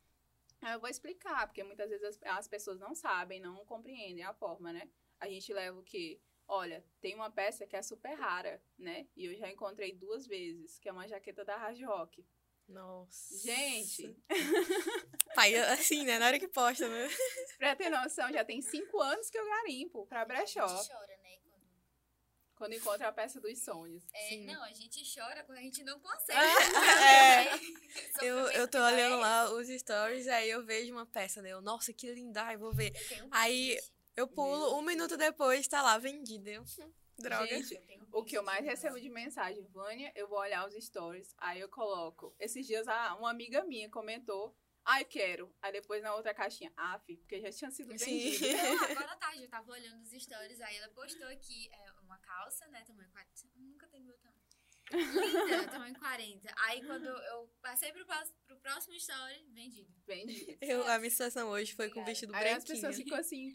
Eu 0.73 0.81
vou 0.81 0.89
explicar, 0.89 1.47
porque 1.47 1.63
muitas 1.65 1.91
vezes 1.91 2.05
as, 2.05 2.39
as 2.39 2.49
pessoas 2.49 2.79
não 2.79 2.95
sabem, 2.95 3.41
não 3.41 3.65
compreendem 3.67 4.25
a 4.25 4.33
forma, 4.33 4.73
né? 4.73 4.89
A 5.21 5.29
gente 5.29 5.53
leva 5.53 5.79
o 5.79 5.83
quê? 5.83 6.21
Olha, 6.55 6.85
tem 7.01 7.15
uma 7.15 7.31
peça 7.31 7.67
que 7.67 7.75
é 7.75 7.81
super 7.81 8.13
rara, 8.13 8.63
né? 8.79 9.07
E 9.17 9.25
eu 9.25 9.35
já 9.39 9.49
encontrei 9.51 9.95
duas 9.95 10.27
vezes, 10.27 10.79
que 10.79 10.87
é 10.87 10.93
uma 10.93 11.09
jaqueta 11.09 11.47
da 11.47 11.57
Hard 11.57 11.81
Rock. 11.83 12.23
Nossa. 12.69 13.39
Gente, 13.39 14.15
Pai, 15.35 15.55
assim, 15.57 16.05
né? 16.05 16.19
Na 16.19 16.27
hora 16.27 16.39
que 16.39 16.47
posta, 16.47 16.87
né? 16.87 17.09
pra 17.57 17.75
ter 17.75 17.89
noção, 17.89 18.31
já 18.31 18.45
tem 18.45 18.61
cinco 18.61 19.01
anos 19.01 19.31
que 19.31 19.39
eu 19.39 19.47
garimpo 19.47 20.07
pra 20.07 20.27
brechó. 20.27 20.63
A 20.65 20.69
gente 20.77 20.89
chora, 20.89 21.17
né? 21.23 21.39
Quando... 21.43 21.65
Quando 22.55 22.73
encontra 22.75 23.09
a 23.09 23.13
peça 23.13 23.41
dos 23.41 23.59
sonhos. 23.59 24.05
É, 24.13 24.29
Sim. 24.29 24.45
não, 24.45 24.63
a 24.63 24.73
gente 24.75 25.03
chora 25.15 25.43
quando 25.45 25.57
a 25.57 25.63
gente 25.63 25.83
não 25.83 25.99
consegue. 26.01 26.39
É. 27.03 27.45
Sofrimento 27.45 28.25
Eu, 28.25 28.37
eu 28.51 28.69
tô 28.69 28.79
olhando 28.79 29.17
lá 29.17 29.51
os 29.51 29.69
stories, 29.69 30.29
aí 30.29 30.51
eu 30.51 30.63
vejo 30.63 30.93
uma 30.93 31.07
peça, 31.07 31.41
né? 31.41 31.49
Eu, 31.49 31.63
nossa, 31.63 31.95
que 31.95 32.13
linda, 32.13 32.43
ai, 32.43 32.59
vou 32.59 32.75
ver. 32.75 32.93
Eu 32.95 33.09
tenho 33.09 33.25
um 33.25 33.29
Aí- 33.33 33.75
print. 33.77 33.93
Eu 34.17 34.29
pulo, 34.29 34.77
um 34.79 34.83
minuto 34.83 35.17
depois, 35.17 35.67
tá 35.67 35.81
lá, 35.83 35.97
vendida. 35.99 36.51
Eu, 36.51 36.63
hum, 36.63 36.93
Droga. 37.19 37.47
Gente, 37.47 37.75
Eu 37.75 38.07
O 38.13 38.25
que 38.25 38.37
eu 38.37 38.43
mais 38.43 38.65
recebo 38.65 39.01
de 39.01 39.09
mensagem, 39.09 39.67
Vânia, 39.69 40.13
eu 40.15 40.29
vou 40.29 40.39
olhar 40.39 40.67
os 40.69 40.75
stories, 40.85 41.35
aí 41.39 41.61
eu 41.61 41.69
coloco. 41.69 42.35
Esses 42.39 42.67
dias 42.67 42.87
a- 42.89 43.15
uma 43.17 43.31
amiga 43.31 43.65
minha 43.65 43.89
comentou, 43.89 44.55
ai, 44.85 45.05
quero. 45.05 45.55
Aí 45.63 45.73
depois 45.73 46.03
na 46.03 46.15
outra 46.15 46.35
caixinha, 46.35 46.71
af, 46.77 47.03
porque 47.17 47.41
já 47.41 47.51
tinha 47.51 47.71
sido 47.71 47.97
Sim. 47.99 48.21
vendido. 48.21 48.47
Não, 48.83 48.85
agora 48.91 49.13
à 49.13 49.17
tarde 49.17 49.43
eu 49.45 49.49
tava 49.49 49.73
olhando 49.73 50.03
os 50.03 50.11
stories, 50.11 50.61
aí 50.61 50.77
ela 50.77 50.89
postou 50.89 51.27
aqui 51.29 51.71
é, 51.73 51.93
uma 52.03 52.19
calça, 52.19 52.67
né, 52.69 52.83
tamanho 52.87 53.11
40. 53.11 53.49
Nunca 53.57 53.87
tem 53.89 54.03
meu 54.03 54.17
tamanho. 54.19 54.43
Linda, 54.93 55.69
tamanho 55.71 55.99
40. 55.99 56.53
Aí 56.67 56.85
quando 56.85 57.07
eu 57.07 57.49
passei 57.63 57.93
pro, 57.93 58.05
pro 58.47 58.57
próximo 58.61 58.95
story, 58.97 59.47
vendido. 59.53 59.91
Vendido. 60.07 60.59
Eu, 60.61 60.87
a 60.87 60.99
minha 60.99 61.11
situação 61.11 61.49
hoje 61.49 61.75
foi 61.75 61.89
com 61.89 62.03
o 62.03 62.05
vestido 62.05 62.35
Aí 62.35 62.51
as 62.51 62.65
pessoas 62.65 62.97
ficam 62.97 63.17
assim, 63.17 63.55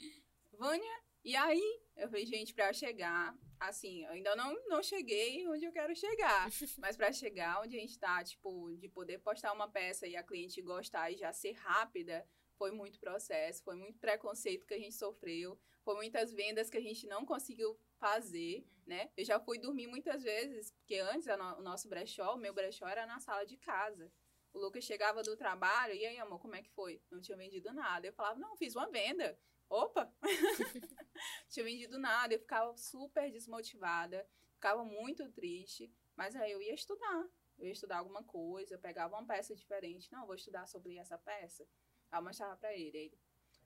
Vânia, 0.58 1.02
e 1.24 1.36
aí? 1.36 1.82
Eu 1.96 2.10
falei, 2.10 2.26
gente, 2.26 2.54
eu 2.58 2.74
chegar, 2.74 3.38
assim, 3.60 4.04
eu 4.06 4.12
ainda 4.12 4.36
não, 4.36 4.54
não 4.68 4.82
cheguei 4.82 5.48
onde 5.48 5.66
eu 5.66 5.72
quero 5.72 5.96
chegar. 5.96 6.50
mas 6.80 6.98
pra 6.98 7.12
chegar 7.12 7.62
onde 7.62 7.78
a 7.78 7.80
gente 7.80 7.98
tá, 8.00 8.24
tipo, 8.24 8.76
de 8.76 8.90
poder 8.90 9.20
postar 9.20 9.54
uma 9.54 9.70
peça 9.70 10.08
e 10.08 10.16
a 10.16 10.24
cliente 10.24 10.62
gostar 10.62 11.12
e 11.12 11.18
já 11.18 11.32
ser 11.32 11.54
rápida, 11.54 12.28
foi 12.58 12.72
muito 12.72 13.00
processo, 13.00 13.64
foi 13.64 13.76
muito 13.76 14.00
preconceito 14.00 14.66
que 14.66 14.74
a 14.74 14.80
gente 14.80 14.96
sofreu, 14.96 15.60
foi 15.84 15.96
muitas 15.96 16.34
vendas 16.34 16.70
que 16.70 16.78
a 16.78 16.82
gente 16.82 17.06
não 17.08 17.24
conseguiu 17.26 17.80
fazer, 18.00 18.66
né? 18.86 19.12
Eu 19.16 19.24
já 19.24 19.40
fui 19.40 19.60
dormir 19.60 19.88
muitas 19.88 20.24
vezes, 20.24 20.72
porque 20.72 20.96
antes 20.98 21.28
no- 21.28 21.60
o 21.60 21.62
nosso 21.62 21.88
brechó, 21.88 22.34
o 22.34 22.38
meu 22.38 22.54
brechó 22.54 22.88
era 22.88 23.06
na 23.06 23.20
sala 23.20 23.46
de 23.46 23.58
casa. 23.58 24.12
O 24.54 24.60
Lucas 24.60 24.84
chegava 24.84 25.22
do 25.22 25.38
trabalho, 25.38 25.94
e 25.94 26.06
aí, 26.06 26.18
amor, 26.18 26.40
como 26.40 26.56
é 26.56 26.64
que 26.64 26.70
foi? 26.72 27.00
Não 27.12 27.22
tinha 27.22 27.38
vendido 27.38 27.72
nada. 27.74 28.08
Eu 28.08 28.14
falava, 28.14 28.40
não, 28.40 28.56
fiz 28.58 28.76
uma 28.76 28.90
venda. 28.90 29.38
Opa! 29.70 30.12
tinha 31.50 31.66
vendido 31.66 31.98
nada. 31.98 32.34
Eu 32.34 32.40
ficava 32.40 32.76
super 32.78 33.32
desmotivada, 33.32 34.28
ficava 34.54 34.84
muito 34.84 35.30
triste, 35.32 35.92
mas 36.16 36.36
aí 36.36 36.52
eu 36.52 36.62
ia 36.62 36.74
estudar. 36.74 37.28
Eu 37.58 37.66
ia 37.66 37.72
estudar 37.72 37.98
alguma 37.98 38.24
coisa, 38.24 38.76
eu 38.76 38.80
pegava 38.80 39.16
uma 39.16 39.26
peça 39.26 39.56
diferente. 39.56 40.12
Não, 40.12 40.22
eu 40.22 40.28
vou 40.28 40.36
estudar 40.36 40.68
sobre 40.68 40.98
essa 40.98 41.18
peça. 41.18 41.68
Aí 42.12 42.20
eu 42.20 42.24
mostrava 42.24 42.56
pra 42.58 42.74
ele. 42.74 42.98
Ele, 42.98 43.20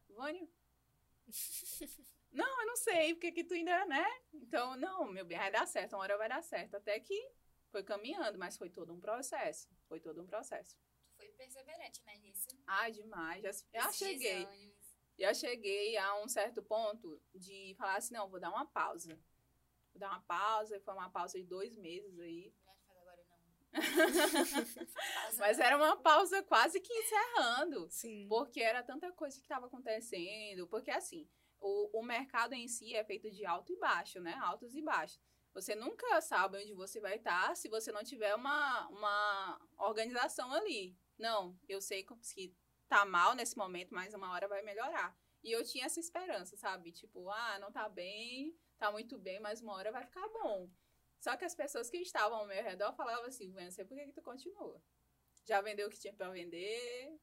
Vânia, 0.09 0.47
não, 2.31 2.61
eu 2.61 2.67
não 2.67 2.75
sei, 2.75 3.13
porque 3.13 3.31
que 3.31 3.43
tu 3.43 3.53
ainda, 3.53 3.85
né? 3.85 4.05
Então, 4.33 4.75
não, 4.75 5.11
meu 5.11 5.25
bem, 5.25 5.37
vai 5.37 5.51
dar 5.51 5.65
certo, 5.67 5.93
uma 5.93 6.03
hora 6.03 6.17
vai 6.17 6.29
dar 6.29 6.41
certo. 6.41 6.75
Até 6.75 6.99
que 6.99 7.31
foi 7.69 7.83
caminhando, 7.83 8.37
mas 8.37 8.57
foi 8.57 8.69
todo 8.69 8.93
um 8.93 8.99
processo. 8.99 9.69
Foi 9.87 9.99
todo 9.99 10.21
um 10.21 10.25
processo. 10.25 10.77
Tu 11.05 11.15
foi 11.15 11.29
perseverante, 11.29 12.03
né, 12.03 12.17
nisso. 12.17 12.47
Ai, 12.67 12.91
demais. 12.91 13.41
Já, 13.41 13.51
já 13.73 13.91
cheguei. 13.91 14.47
Já 15.21 15.36
cheguei 15.36 15.95
a 15.97 16.15
um 16.15 16.27
certo 16.27 16.63
ponto 16.63 17.21
de 17.36 17.75
falar 17.77 17.97
assim, 17.97 18.12
não, 18.12 18.27
vou 18.27 18.39
dar 18.39 18.49
uma 18.49 18.65
pausa. 18.65 19.19
Vou 19.91 19.99
dar 19.99 20.10
uma 20.10 20.21
pausa, 20.21 20.75
e 20.75 20.79
foi 20.79 20.95
uma 20.95 21.12
pausa 21.12 21.38
de 21.38 21.43
dois 21.43 21.77
meses 21.77 22.17
aí. 22.17 22.51
Não 22.65 22.73
faz 22.73 22.97
agora, 22.97 23.23
não. 23.29 23.71
Pausa 25.13 25.38
Mas 25.38 25.60
era 25.60 25.77
uma 25.77 25.95
pausa 25.95 26.41
quase 26.41 26.79
que 26.79 26.91
encerrando. 26.91 27.88
Sim. 27.91 28.25
Porque 28.27 28.62
era 28.62 28.81
tanta 28.81 29.12
coisa 29.12 29.38
que 29.38 29.43
estava 29.43 29.67
acontecendo. 29.67 30.67
Porque, 30.67 30.89
assim, 30.89 31.29
o, 31.60 31.99
o 31.99 32.03
mercado 32.03 32.53
em 32.53 32.67
si 32.67 32.95
é 32.95 33.03
feito 33.03 33.29
de 33.29 33.45
alto 33.45 33.71
e 33.71 33.77
baixo, 33.77 34.19
né? 34.19 34.34
Altos 34.41 34.75
e 34.75 34.81
baixos. 34.81 35.21
Você 35.53 35.75
nunca 35.75 36.19
sabe 36.21 36.57
onde 36.63 36.73
você 36.73 36.99
vai 36.99 37.17
estar 37.17 37.55
se 37.55 37.69
você 37.69 37.91
não 37.91 38.03
tiver 38.03 38.34
uma, 38.34 38.88
uma 38.88 39.62
organização 39.77 40.51
ali. 40.51 40.97
Não, 41.15 41.55
eu 41.69 41.79
sei 41.79 42.03
que 42.03 42.12
tá 42.91 43.06
mal 43.06 43.34
nesse 43.34 43.58
momento, 43.58 43.93
mas 43.93 44.13
uma 44.13 44.30
hora 44.34 44.49
vai 44.49 44.62
melhorar. 44.63 45.17
E 45.41 45.49
eu 45.49 45.63
tinha 45.63 45.86
essa 45.86 45.97
esperança, 45.97 46.58
sabe? 46.58 46.91
Tipo, 46.91 47.30
ah, 47.30 47.58
não 47.58 47.71
tá 47.71 47.88
bem, 47.88 48.54
tá 48.77 48.91
muito 48.91 49.17
bem, 49.17 49.39
mas 49.39 49.62
uma 49.62 49.73
hora 49.75 49.93
vai 49.93 50.06
ficar 50.06 50.27
bom. 50.27 50.69
Só 51.17 51.38
que 51.38 51.45
as 51.45 51.56
pessoas 51.56 51.89
que 51.89 51.97
estavam 51.97 52.39
ao 52.39 52.47
meu 52.47 52.62
redor 52.62 52.91
falavam 52.93 53.25
assim, 53.25 53.49
Vânia, 53.49 53.71
por 53.86 53.95
que, 53.95 54.08
que 54.08 54.12
tu 54.12 54.21
continua? 54.21 54.84
Já 55.45 55.62
vendeu 55.62 55.88
o 55.88 55.89
que 55.89 56.01
tinha 56.01 56.13
pra 56.13 56.30
vender, 56.32 57.17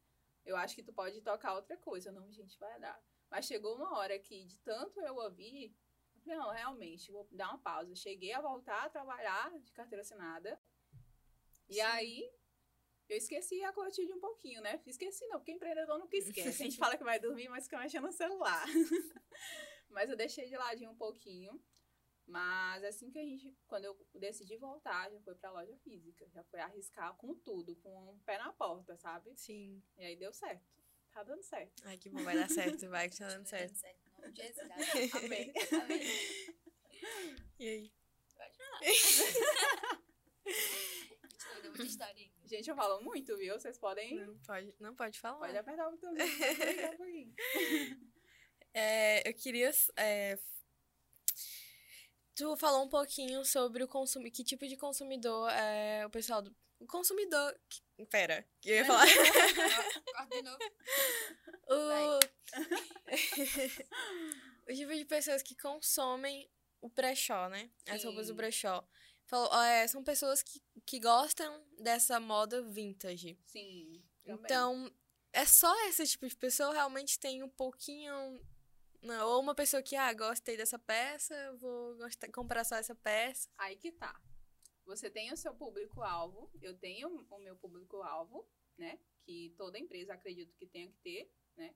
eu 0.47 0.57
acho 0.57 0.75
que 0.75 0.83
tu 0.83 0.93
pode 0.93 1.21
tocar 1.21 1.55
outra 1.55 1.77
coisa. 1.77 2.11
Não, 2.11 2.33
gente, 2.33 2.59
vai 2.59 2.81
dar. 2.81 2.99
Mas 3.31 3.45
chegou 3.45 3.77
uma 3.77 3.99
hora 3.99 4.19
que, 4.19 4.47
de 4.47 4.59
tanto 4.61 4.99
eu 5.03 5.17
ouvir, 5.17 5.77
Eu 6.17 6.23
falei, 6.23 6.39
não, 6.39 6.51
realmente, 6.51 7.13
vou 7.13 7.29
dar 7.31 7.51
uma 7.51 7.59
pausa. 7.59 7.95
Cheguei 7.95 8.33
a 8.33 8.41
voltar 8.41 8.87
a 8.87 8.89
trabalhar 8.89 9.53
de 9.61 9.71
carteira 9.73 10.01
assinada. 10.01 10.59
E 11.69 11.75
Sim. 11.75 11.81
aí, 11.83 12.33
eu 13.09 13.17
esqueci 13.17 13.63
a 13.65 13.73
Clotilde 13.73 14.13
um 14.13 14.21
pouquinho, 14.21 14.61
né? 14.61 14.81
Esqueci 14.87 15.27
não, 15.29 15.39
porque 15.39 15.53
empreendedor 15.53 15.99
nunca 15.99 16.17
esquece. 16.19 16.63
A 16.63 16.67
gente 16.67 16.77
fala 16.77 16.97
que 16.97 17.05
vai 17.05 17.19
dormir, 17.19 17.49
mas 17.49 17.65
fica 17.65 17.79
mexendo 17.79 18.05
no 18.05 18.13
celular. 18.13 18.67
mas 19.89 20.11
eu 20.11 20.17
deixei 20.17 20.47
de 20.49 20.57
ladinho 20.57 20.91
um 20.91 20.97
pouquinho. 20.97 21.61
Mas 22.27 22.85
assim 22.85 23.11
que 23.11 23.19
a 23.19 23.23
gente, 23.23 23.57
quando 23.67 23.87
eu 23.87 24.07
decidi 24.15 24.59
voltar, 24.59 25.11
já 25.11 25.19
foi 25.21 25.35
pra 25.35 25.51
loja 25.51 25.75
física. 25.79 26.29
Já 26.29 26.45
foi 26.45 26.61
arriscar 26.61 27.15
com 27.17 27.35
tudo, 27.35 27.75
com 27.77 28.13
um 28.13 28.19
pé 28.21 28.37
na 28.37 28.53
porta, 28.53 28.97
sabe? 28.99 29.35
Sim. 29.35 29.83
E 29.97 30.05
aí 30.05 30.15
deu 30.15 30.31
certo. 30.33 30.79
Tá 31.11 31.23
dando 31.23 31.43
certo. 31.43 31.83
Ai, 31.87 31.97
que 31.97 32.11
bom, 32.11 32.23
vai 32.23 32.37
dar 32.37 32.51
certo, 32.51 32.87
vai 32.91 33.09
que 33.09 33.17
tá 33.17 33.29
dando 33.29 33.47
certo. 33.47 33.81
Nome 34.19 34.33
de 34.33 34.43
Jesus. 34.43 34.71
Amém. 35.15 35.53
Amém. 35.83 36.03
E 37.59 37.69
aí? 37.69 37.93
Pode 38.37 38.57
falar. 38.57 38.81
Deu 41.63 41.71
muita 41.71 41.85
história 41.85 42.15
ainda. 42.15 42.38
Gente, 42.49 42.71
eu 42.71 42.75
falo 42.75 43.03
muito, 43.03 43.37
viu? 43.37 43.61
Vocês 43.61 43.77
podem. 43.79 44.15
Não 44.25 44.39
pode, 44.39 44.75
não 44.81 44.95
pode 44.95 45.21
falar. 45.21 45.39
Pode 45.39 45.55
apertar 45.57 45.87
o 45.87 45.91
botãozinho. 45.91 46.27
um 46.95 46.97
pouquinho. 46.97 47.35
É, 48.73 49.29
eu 49.29 49.35
queria. 49.35 49.71
é, 49.97 50.39
tu 52.35 52.57
falou 52.57 52.85
um 52.85 52.89
pouquinho 52.89 53.45
sobre 53.45 53.85
o 53.85 53.89
consumo, 53.89 54.31
que 54.31 54.43
tipo 54.43 54.67
de 54.67 54.79
consumidor 54.79 55.51
é 55.51 56.07
o 56.07 56.11
pessoal 56.11 56.41
do. 56.41 56.55
O 56.81 56.87
consumidor. 56.87 57.55
que- 57.69 57.83
Pera, 58.07 58.47
que 58.61 58.71
eu 58.71 58.77
ia 58.77 58.85
falar. 58.85 59.05
Corta 60.15 60.37
de 60.37 60.43
novo. 60.43 60.59
o... 61.69 62.19
o 64.71 64.75
tipo 64.75 64.95
de 64.95 65.05
pessoas 65.05 65.43
que 65.43 65.57
consomem 65.57 66.49
o 66.81 66.89
brechó, 66.89 67.49
né? 67.49 67.69
As 67.89 68.05
roupas 68.05 68.29
do 68.29 68.35
brechó. 68.35 68.87
Falou, 69.29 69.55
é, 69.63 69.87
são 69.87 70.03
pessoas 70.03 70.43
que, 70.43 70.61
que 70.85 70.99
gostam 70.99 71.65
dessa 71.79 72.19
moda 72.19 72.63
vintage. 72.63 73.39
Sim. 73.47 74.03
também. 74.25 74.45
Então, 74.45 74.93
é 75.33 75.45
só 75.45 75.73
esse 75.87 76.07
tipo 76.07 76.27
de 76.27 76.35
pessoa 76.35 76.73
realmente 76.73 77.19
tem 77.19 77.43
um 77.43 77.49
pouquinho. 77.49 78.13
Não, 79.03 79.29
ou 79.29 79.41
uma 79.41 79.55
pessoa 79.55 79.83
que, 79.83 79.95
ah, 79.95 80.13
gostei 80.13 80.57
dessa 80.57 80.79
peça, 80.79 81.55
vou 81.59 81.95
gostar, 81.97 82.33
comprar 82.33 82.65
só 82.65 82.77
essa 82.77 82.95
peça. 82.95 83.49
Aí 83.59 83.77
que 83.77 83.93
tá. 83.93 84.21
Você 84.87 85.11
tem 85.11 85.31
o 85.31 85.37
seu 85.37 85.55
público-alvo, 85.55 86.51
eu 86.63 86.77
tenho 86.79 87.09
o 87.31 87.39
meu 87.39 87.55
público-alvo, 87.55 88.49
né? 88.79 88.99
Que 89.27 89.55
toda 89.59 89.79
empresa 89.79 90.15
acredito 90.15 90.57
que 90.57 90.67
tenha 90.67 90.89
que 90.89 90.99
ter, 91.01 91.31
né? 91.55 91.75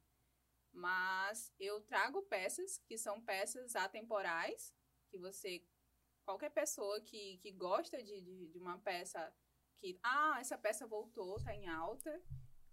Mas 0.72 1.52
eu 1.60 1.82
trago 1.82 2.22
peças 2.22 2.78
que 2.78 2.96
são 2.96 3.20
peças 3.20 3.76
atemporais, 3.76 4.74
que 5.10 5.18
você. 5.18 5.62
Qualquer 6.24 6.50
pessoa 6.50 7.00
que, 7.00 7.38
que 7.38 7.50
gosta 7.52 8.02
de, 8.02 8.20
de, 8.20 8.46
de 8.48 8.58
uma 8.58 8.78
peça 8.78 9.34
que. 9.78 9.98
Ah, 10.02 10.38
essa 10.40 10.56
peça 10.56 10.86
voltou, 10.86 11.42
tá 11.42 11.54
em 11.54 11.68
alta. 11.68 12.22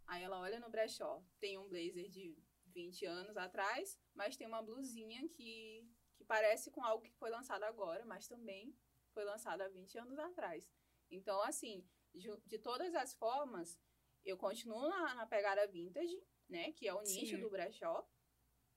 Aí 0.08 0.24
ela 0.24 0.40
olha 0.40 0.60
no 0.60 0.70
brechó. 0.70 1.24
Tem 1.40 1.58
um 1.58 1.68
blazer 1.68 2.10
de 2.10 2.38
20 2.68 3.06
anos 3.06 3.38
atrás, 3.38 4.00
mas 4.14 4.38
tem 4.38 4.48
uma 4.48 4.62
blusinha 4.62 5.28
que, 5.30 5.88
que 6.16 6.24
parece 6.24 6.72
com 6.72 6.84
algo 6.84 7.04
que 7.04 7.14
foi 7.14 7.30
lançado 7.30 7.64
agora, 7.64 8.06
mas 8.06 8.28
também 8.28 8.76
foi 9.14 9.24
lançado 9.24 9.62
há 9.62 9.68
20 9.68 9.98
anos 9.98 10.20
atrás. 10.20 10.70
Então, 11.10 11.42
assim, 11.42 11.88
de, 12.14 12.30
de 12.46 12.60
todas 12.60 12.94
as 12.96 13.14
formas, 13.16 13.80
eu 14.24 14.38
continuo 14.38 14.88
na, 14.88 15.16
na 15.16 15.26
pegada 15.26 15.68
vintage, 15.68 16.22
né? 16.48 16.72
Que 16.74 16.88
é 16.88 16.94
o 16.94 17.02
nicho 17.02 17.36
Sim. 17.36 17.42
do 17.42 17.50
brechó. 17.50 18.08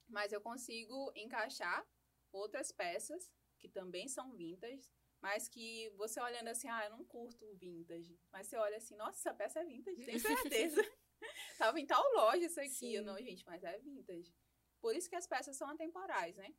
Mas 0.08 0.32
eu 0.32 0.40
consigo 0.40 1.12
encaixar 1.14 1.86
outras 2.32 2.72
peças 2.72 3.30
que 3.62 3.68
também 3.68 4.08
são 4.08 4.34
vintage, 4.34 4.90
mas 5.20 5.48
que 5.48 5.88
você 5.90 6.20
olhando 6.20 6.48
assim, 6.48 6.68
ah, 6.68 6.84
eu 6.84 6.90
não 6.90 7.04
curto 7.04 7.46
o 7.46 7.54
vintage. 7.54 8.18
Mas 8.32 8.48
você 8.48 8.56
olha 8.56 8.76
assim, 8.76 8.96
nossa, 8.96 9.18
essa 9.20 9.32
peça 9.32 9.60
é 9.60 9.64
vintage, 9.64 10.04
tem 10.04 10.18
certeza. 10.18 10.82
Tava 11.56 11.78
em 11.78 11.86
tal 11.86 12.02
loja 12.14 12.44
isso 12.44 12.60
aqui. 12.60 12.94
Eu, 12.94 13.02
Sim. 13.02 13.06
não, 13.06 13.16
gente, 13.18 13.46
mas 13.46 13.62
é 13.62 13.78
vintage. 13.78 14.34
Por 14.80 14.96
isso 14.96 15.08
que 15.08 15.14
as 15.14 15.28
peças 15.28 15.56
são 15.56 15.68
atemporais, 15.68 16.36
né? 16.36 16.52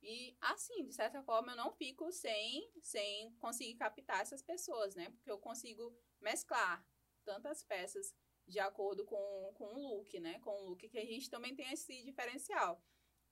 E 0.00 0.36
assim, 0.40 0.86
de 0.86 0.94
certa 0.94 1.22
forma, 1.24 1.52
eu 1.52 1.56
não 1.56 1.72
fico 1.72 2.12
sem, 2.12 2.70
sem 2.80 3.34
conseguir 3.36 3.74
captar 3.74 4.20
essas 4.20 4.42
pessoas, 4.42 4.94
né? 4.94 5.10
Porque 5.10 5.30
eu 5.30 5.38
consigo 5.38 5.92
mesclar 6.20 6.86
tantas 7.24 7.64
peças 7.64 8.14
de 8.46 8.60
acordo 8.60 9.04
com, 9.04 9.52
com 9.54 9.64
o 9.74 9.96
look, 9.96 10.20
né? 10.20 10.38
Com 10.40 10.50
o 10.50 10.68
look 10.68 10.88
que 10.88 10.98
a 10.98 11.04
gente 11.04 11.28
também 11.28 11.56
tem 11.56 11.72
esse 11.72 12.04
diferencial. 12.04 12.80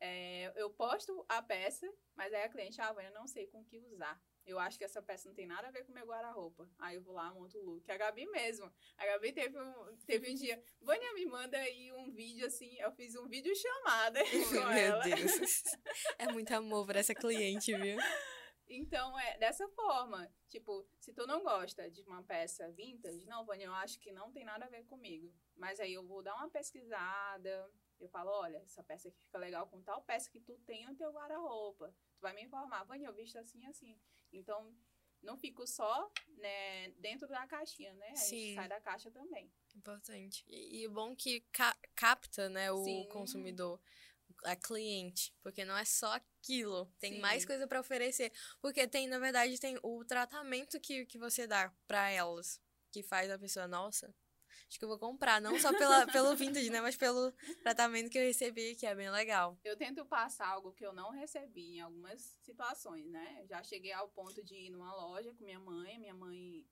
É, 0.05 0.53
eu 0.57 0.69
posto 0.69 1.25
a 1.29 1.41
peça, 1.41 1.88
mas 2.17 2.35
aí 2.35 2.43
a 2.43 2.49
cliente, 2.49 2.81
ah, 2.81 2.93
Vânia, 2.93 3.11
eu 3.11 3.15
não 3.15 3.29
sei 3.29 3.47
com 3.47 3.61
o 3.61 3.65
que 3.65 3.79
usar. 3.79 4.21
Eu 4.45 4.59
acho 4.59 4.77
que 4.77 4.83
essa 4.83 5.01
peça 5.01 5.29
não 5.29 5.35
tem 5.37 5.47
nada 5.47 5.69
a 5.69 5.71
ver 5.71 5.85
com 5.85 5.93
o 5.93 5.95
meu 5.95 6.05
guarda-roupa. 6.05 6.69
Aí 6.81 6.97
eu 6.97 7.03
vou 7.03 7.15
lá, 7.15 7.33
monto 7.33 7.57
o 7.57 7.62
look. 7.62 7.88
A 7.88 7.97
Gabi 7.97 8.27
mesmo. 8.27 8.69
A 8.99 9.07
Gabi 9.07 9.33
teve 9.33 9.57
um, 9.57 9.97
teve 10.05 10.29
um 10.29 10.35
dia, 10.35 10.61
Vânia, 10.81 11.15
me 11.15 11.25
manda 11.27 11.57
aí 11.57 11.93
um 11.93 12.11
vídeo 12.11 12.45
assim. 12.45 12.77
Eu 12.81 12.91
fiz 12.91 13.15
um 13.15 13.29
vídeo 13.29 13.55
chamada 13.55 14.19
com 14.27 14.55
Meu 14.55 14.71
ela. 14.73 15.05
Deus. 15.05 15.62
É 16.19 16.33
muito 16.33 16.51
amor 16.53 16.85
por 16.85 16.97
essa 16.97 17.15
cliente, 17.15 17.73
viu? 17.77 17.97
Então, 18.69 19.17
é 19.21 19.38
dessa 19.38 19.69
forma. 19.69 20.29
Tipo, 20.49 20.85
se 20.99 21.12
tu 21.12 21.29
não 21.29 21.45
gosta 21.45 21.88
de 21.88 22.03
uma 22.03 22.25
peça 22.25 22.69
vintage, 22.73 23.25
não, 23.27 23.45
Vânia, 23.45 23.67
eu 23.67 23.75
acho 23.75 24.01
que 24.01 24.11
não 24.11 24.33
tem 24.33 24.45
nada 24.45 24.65
a 24.65 24.69
ver 24.69 24.85
comigo. 24.85 25.33
Mas 25.55 25.79
aí 25.79 25.93
eu 25.93 26.05
vou 26.05 26.25
dar 26.25 26.35
uma 26.35 26.51
pesquisada. 26.51 27.71
Eu 28.03 28.09
falo, 28.09 28.31
olha, 28.31 28.57
essa 28.59 28.83
peça 28.83 29.09
aqui 29.09 29.21
fica 29.23 29.38
legal 29.38 29.69
com 29.69 29.81
tal 29.81 30.03
peça 30.03 30.29
que 30.29 30.41
tu 30.41 30.59
tem 30.67 30.85
no 30.87 30.97
teu 30.97 31.12
guarda-roupa. 31.12 31.95
Tu 32.17 32.21
vai 32.21 32.35
me 32.35 32.43
informar, 32.43 32.83
Vânia, 32.83 33.07
eu 33.07 33.15
visto 33.15 33.38
assim, 33.38 33.65
assim. 33.67 33.97
Então, 34.33 34.77
não 35.23 35.37
fico 35.38 35.65
só 35.69 36.11
né, 36.38 36.91
dentro 36.99 37.29
da 37.29 37.47
caixinha, 37.47 37.95
né? 37.95 38.11
A 38.11 38.17
Sim. 38.17 38.37
gente 38.37 38.55
sai 38.57 38.69
da 38.69 38.81
caixa 38.81 39.09
também. 39.12 39.53
Importante. 39.77 40.45
E, 40.49 40.81
e 40.81 40.87
o 40.88 40.91
bom 40.91 41.15
que 41.15 41.43
ca- 41.53 41.79
capta, 41.95 42.49
né, 42.49 42.73
o 42.73 42.83
Sim. 42.85 43.09
consumidor, 43.12 43.81
a 44.45 44.57
cliente, 44.57 45.33
porque 45.41 45.65
não 45.65 45.77
é 45.77 45.85
só 45.85 46.15
aquilo, 46.15 46.87
tem 46.99 47.15
Sim. 47.15 47.21
mais 47.21 47.45
coisa 47.45 47.69
pra 47.69 47.79
oferecer, 47.81 48.33
porque 48.61 48.88
tem, 48.88 49.07
na 49.07 49.21
verdade, 49.21 49.61
tem 49.61 49.79
o 49.81 50.05
tratamento 50.05 50.81
que, 50.81 51.07
que 51.07 51.19
você 51.19 51.47
dá 51.47 51.73
pra 51.87 52.11
elas, 52.11 52.61
que 52.91 53.01
faz 53.03 53.31
a 53.31 53.38
pessoa, 53.38 53.69
nossa, 53.69 54.12
acho 54.73 54.79
que 54.79 54.85
eu 54.87 54.89
vou 54.89 54.99
comprar, 54.99 55.39
não 55.39 55.59
só 55.59 55.71
pela, 55.77 56.07
pelo 56.11 56.35
vintage, 56.35 56.71
né, 56.71 56.81
mas 56.81 56.97
pelo 56.97 57.31
tratamento 57.63 58.09
que 58.09 58.17
eu 58.17 58.23
recebi, 58.23 58.75
que 58.75 58.87
é 58.87 58.95
bem 58.95 59.11
legal. 59.11 59.59
Eu 59.63 59.77
tento 59.77 60.05
passar 60.07 60.49
algo 60.49 60.73
que 60.73 60.85
eu 60.85 60.95
não 60.95 61.11
recebi 61.11 61.77
em 61.77 61.81
algumas 61.81 62.23
situações, 62.41 63.07
né? 63.11 63.45
Já 63.47 63.63
cheguei 63.63 63.93
ao 63.93 64.09
ponto 64.09 64.43
de 64.43 64.55
ir 64.55 64.71
numa 64.71 64.95
loja 64.95 65.31
com 65.35 65.45
minha 65.45 65.61
mãe. 65.61 65.99
Minha 65.99 66.15
mãe 66.15 66.67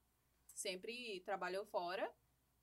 sempre 0.54 1.20
trabalhou 1.26 1.66
fora. 1.66 2.10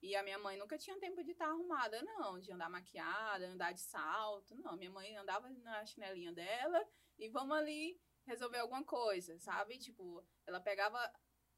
E 0.01 0.15
a 0.15 0.23
minha 0.23 0.39
mãe 0.39 0.57
nunca 0.57 0.77
tinha 0.77 0.97
tempo 0.99 1.23
de 1.23 1.31
estar 1.31 1.47
arrumada, 1.47 2.01
não. 2.01 2.39
De 2.39 2.51
andar 2.51 2.69
maquiada, 2.69 3.47
andar 3.47 3.73
de 3.73 3.81
salto. 3.81 4.55
Não, 4.55 4.75
minha 4.75 4.91
mãe 4.91 5.15
andava 5.17 5.49
na 5.49 5.85
chinelinha 5.85 6.33
dela 6.33 6.83
e 7.17 7.29
vamos 7.29 7.55
ali 7.55 8.01
resolver 8.25 8.57
alguma 8.57 8.83
coisa, 8.83 9.37
sabe? 9.37 9.77
Tipo, 9.77 10.25
ela 10.47 10.59
pegava, 10.59 10.99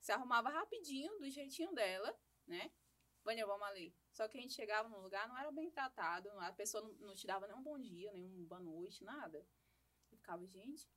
se 0.01 0.11
arrumava 0.11 0.49
rapidinho, 0.49 1.17
do 1.17 1.29
jeitinho 1.29 1.73
dela, 1.73 2.13
né? 2.45 2.69
Vânia, 3.29 3.45
vamos 3.45 3.67
ali. 3.67 3.95
Só 4.11 4.27
que 4.27 4.39
a 4.39 4.41
gente 4.41 4.53
chegava 4.53 4.89
no 4.89 4.99
lugar, 4.99 5.27
não 5.27 5.37
era 5.37 5.51
bem 5.51 5.69
tratado, 5.69 6.27
a 6.39 6.51
pessoa 6.51 6.83
não, 6.83 6.93
não 6.93 7.13
te 7.13 7.27
dava 7.27 7.45
nem 7.45 7.55
um 7.55 7.61
bom 7.61 7.77
dia, 7.77 8.11
nem 8.11 8.25
uma 8.25 8.47
boa 8.47 8.59
noite, 8.59 9.03
nada. 9.03 9.45
Eu 10.11 10.17
ficava, 10.17 10.43
gente, 10.47 10.89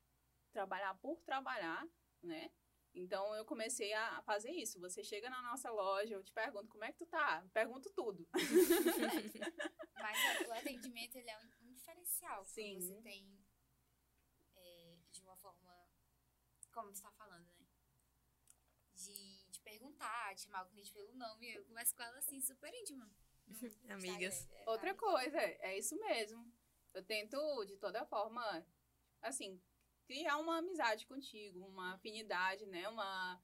trabalhar 0.50 0.94
por 0.94 1.20
trabalhar, 1.20 1.86
né? 2.22 2.50
Então 2.94 3.34
eu 3.34 3.44
comecei 3.44 3.92
a 3.92 4.22
fazer 4.22 4.50
isso. 4.50 4.80
Você 4.80 5.04
chega 5.04 5.28
na 5.28 5.42
nossa 5.42 5.70
loja, 5.70 6.14
eu 6.14 6.24
te 6.24 6.32
pergunto 6.32 6.68
como 6.70 6.84
é 6.84 6.92
que 6.92 6.98
tu 6.98 7.06
tá? 7.06 7.46
Pergunto 7.52 7.90
tudo. 7.90 8.26
Mas 9.94 10.48
o 10.48 10.52
atendimento 10.52 11.16
ele 11.16 11.28
é 11.28 11.38
um, 11.38 11.72
diferencial. 11.74 12.44
Sim. 12.44 12.80
Você 12.80 13.00
tem 13.02 13.44
é, 14.56 14.96
de 15.10 15.22
uma 15.22 15.36
forma, 15.36 15.70
como 16.72 16.94
você 16.94 17.02
tá 17.02 17.12
falando, 17.12 17.51
perguntar, 19.82 20.34
de 20.34 20.42
chamar 20.42 20.64
o 20.64 20.68
cliente 20.68 20.92
pelo 20.92 21.12
nome. 21.14 21.54
Eu 21.54 21.64
converso 21.64 21.94
com 21.96 22.02
ela 22.02 22.18
assim, 22.18 22.40
super 22.40 22.72
íntima. 22.72 23.10
Amigas. 23.90 24.34
Instagram. 24.34 24.62
É, 24.62 24.70
Outra 24.70 24.90
amiga. 24.90 25.06
coisa, 25.06 25.38
é 25.38 25.78
isso 25.78 25.98
mesmo. 25.98 26.52
Eu 26.94 27.02
tento, 27.02 27.64
de 27.64 27.76
toda 27.76 28.04
forma, 28.06 28.66
assim, 29.20 29.60
criar 30.06 30.38
uma 30.38 30.58
amizade 30.58 31.06
contigo, 31.06 31.66
uma 31.66 31.94
afinidade, 31.94 32.66
né? 32.66 32.88
Uma. 32.88 33.42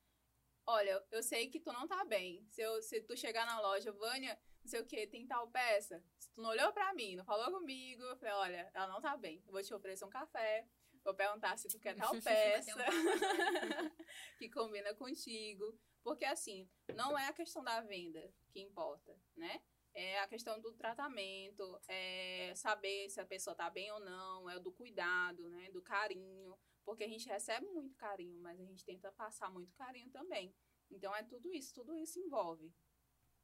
Olha, 0.66 1.02
eu 1.10 1.22
sei 1.22 1.48
que 1.48 1.58
tu 1.58 1.72
não 1.72 1.88
tá 1.88 2.04
bem. 2.04 2.46
Se, 2.50 2.60
eu, 2.60 2.82
se 2.82 3.00
tu 3.00 3.16
chegar 3.16 3.46
na 3.46 3.58
loja, 3.60 3.90
Vânia, 3.90 4.38
não 4.60 4.68
sei 4.68 4.80
o 4.80 4.86
que, 4.86 5.06
tem 5.06 5.26
tal 5.26 5.48
peça. 5.48 6.04
Se 6.18 6.30
tu 6.30 6.42
não 6.42 6.50
olhou 6.50 6.72
pra 6.72 6.92
mim, 6.92 7.16
não 7.16 7.24
falou 7.24 7.50
comigo, 7.50 8.02
eu 8.02 8.16
falei, 8.18 8.34
olha, 8.34 8.70
ela 8.74 8.86
não 8.86 9.00
tá 9.00 9.16
bem. 9.16 9.42
Eu 9.46 9.52
vou 9.52 9.62
te 9.62 9.72
oferecer 9.72 10.04
um 10.04 10.10
café. 10.10 10.68
Vou 11.02 11.14
perguntar 11.14 11.56
se 11.56 11.68
tu 11.68 11.78
quer 11.80 11.96
tal 11.96 12.12
peça 12.20 12.70
um 12.70 12.76
papo. 12.76 12.92
que 14.38 14.50
combina 14.50 14.94
contigo. 14.94 15.78
Porque, 16.02 16.24
assim, 16.24 16.68
não 16.94 17.18
é 17.18 17.28
a 17.28 17.32
questão 17.32 17.62
da 17.62 17.80
venda 17.80 18.32
que 18.50 18.60
importa, 18.60 19.18
né? 19.36 19.62
é 19.98 20.20
a 20.20 20.28
questão 20.28 20.60
do 20.60 20.72
tratamento, 20.74 21.80
é 21.88 22.52
saber 22.54 23.10
se 23.10 23.20
a 23.20 23.26
pessoa 23.26 23.56
tá 23.56 23.68
bem 23.68 23.90
ou 23.90 23.98
não, 23.98 24.48
é 24.48 24.60
do 24.60 24.72
cuidado, 24.72 25.48
né? 25.48 25.70
Do 25.72 25.82
carinho. 25.82 26.56
Porque 26.84 27.02
a 27.02 27.08
gente 27.08 27.28
recebe 27.28 27.66
muito 27.66 27.96
carinho, 27.96 28.40
mas 28.40 28.60
a 28.60 28.64
gente 28.64 28.84
tenta 28.84 29.10
passar 29.12 29.50
muito 29.50 29.74
carinho 29.74 30.08
também. 30.10 30.54
Então 30.88 31.14
é 31.16 31.24
tudo 31.24 31.52
isso, 31.52 31.74
tudo 31.74 31.96
isso 31.96 32.20
envolve. 32.20 32.72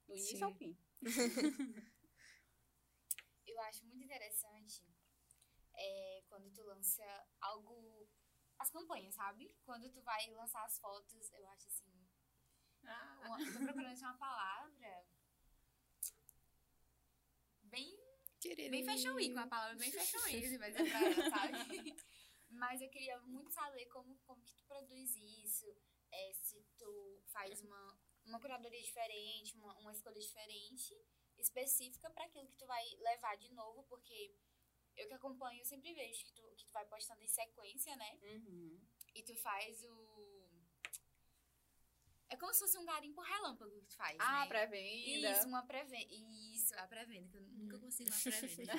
Do 0.06 0.14
início 0.14 0.38
Sim. 0.38 0.44
ao 0.44 0.54
fim. 0.54 0.78
Eu 3.46 3.60
acho 3.62 3.84
muito 3.86 4.04
interessante 4.04 4.86
é, 5.74 6.22
quando 6.28 6.50
tu 6.52 6.62
lança 6.62 7.04
algo. 7.40 8.08
As 8.56 8.70
campanhas, 8.70 9.16
sabe? 9.16 9.52
Quando 9.64 9.90
tu 9.90 10.00
vai 10.02 10.30
lançar 10.30 10.64
as 10.64 10.78
fotos, 10.78 11.32
eu 11.32 11.44
acho 11.48 11.66
assim. 11.66 11.92
Uma, 12.84 13.38
tô 13.38 13.58
procurando 13.58 13.86
achar 13.86 14.10
uma 14.10 14.18
palavra. 14.18 15.06
Bem 17.62 18.04
Bem 18.70 18.84
fashion 18.84 19.14
week, 19.14 19.32
uma 19.32 19.46
palavra 19.46 19.74
bem 19.76 19.90
fashion 19.90 20.22
week, 20.24 20.44
assim, 20.44 20.58
mas 20.60 20.76
é 20.76 20.84
pra 20.84 21.30
sabe? 21.30 21.96
Mas 22.50 22.82
eu 22.82 22.90
queria 22.90 23.18
muito 23.22 23.50
saber 23.50 23.86
como, 23.86 24.18
como 24.18 24.44
que 24.44 24.54
tu 24.54 24.64
produz 24.64 25.16
isso, 25.16 25.66
é, 26.12 26.32
se 26.34 26.62
tu 26.76 27.22
faz 27.32 27.62
uma, 27.62 27.98
uma 28.26 28.38
curadoria 28.38 28.82
diferente, 28.82 29.56
uma, 29.56 29.76
uma 29.78 29.92
escolha 29.92 30.20
diferente, 30.20 30.94
específica 31.38 32.10
para 32.10 32.24
aquilo 32.26 32.46
que 32.48 32.56
tu 32.56 32.66
vai 32.66 32.84
levar 33.00 33.36
de 33.36 33.50
novo, 33.52 33.82
porque 33.84 34.36
eu 34.96 35.08
que 35.08 35.14
acompanho, 35.14 35.60
eu 35.60 35.64
sempre 35.64 35.92
vejo 35.94 36.24
que 36.24 36.32
tu, 36.32 36.54
que 36.54 36.66
tu 36.66 36.72
vai 36.72 36.86
postando 36.86 37.22
em 37.22 37.28
sequência, 37.28 37.96
né? 37.96 38.18
Uhum. 38.22 38.80
E 39.14 39.22
tu 39.22 39.34
faz 39.36 39.82
o... 39.84 40.33
É 42.54 42.56
se 42.56 42.60
fosse 42.60 42.78
um 42.78 42.84
garimpo 42.84 43.20
relâmpago 43.20 43.70
que 43.80 43.86
tu 43.86 43.96
faz, 43.96 44.16
Ah, 44.20 44.40
né? 44.42 44.46
pré-venda. 44.48 45.30
Isso, 45.32 45.48
uma 45.48 45.66
pré-venda. 45.66 46.06
Isso, 46.54 46.72
a 46.76 46.86
pré-venda, 46.86 47.28
que 47.28 47.36
eu 47.36 47.42
nunca 47.42 47.78
consigo 47.80 48.10
uma 48.10 48.20
pré-venda. 48.22 48.72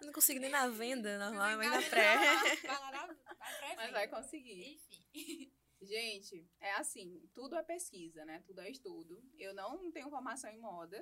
Eu 0.00 0.06
não 0.06 0.12
consigo 0.12 0.40
nem 0.40 0.50
na 0.50 0.68
venda 0.68 1.18
normal, 1.18 1.56
mas 1.56 1.68
Vai 1.68 1.80
na 1.82 1.88
pré. 1.90 2.14
lá, 2.14 2.42
Vai 2.42 2.80
lá 2.80 2.90
na, 2.92 3.06
na 3.06 3.34
pré-venda. 3.34 3.76
Mas 3.76 3.90
vai 3.92 4.08
conseguir. 4.08 4.74
Enfim. 4.74 5.52
Gente, 5.80 6.48
é 6.60 6.72
assim, 6.72 7.28
tudo 7.34 7.54
é 7.56 7.62
pesquisa, 7.62 8.24
né? 8.24 8.42
Tudo 8.46 8.60
é 8.60 8.70
estudo. 8.70 9.22
Eu 9.38 9.54
não 9.54 9.90
tenho 9.92 10.10
formação 10.10 10.50
em 10.50 10.58
moda. 10.58 10.96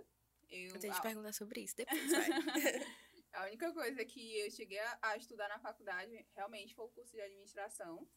Eu, 0.49 0.75
Eu 0.75 0.79
tenho 0.81 0.93
que 0.93 0.99
a- 0.99 1.01
te 1.01 1.03
perguntar 1.03 1.33
sobre 1.33 1.61
isso 1.63 1.77
depois, 1.77 2.11
vai. 2.11 2.29
A 3.33 3.45
única 3.47 3.71
coisa 3.75 4.03
que 4.05 4.39
eu 4.39 4.51
cheguei 4.51 4.79
a, 4.79 4.99
a 5.03 5.17
estudar 5.19 5.47
na 5.49 5.59
faculdade 5.59 6.27
realmente 6.35 6.75
foi 6.75 6.87
o 6.87 6.89
curso 6.89 7.13
de 7.13 7.21
administração. 7.21 8.09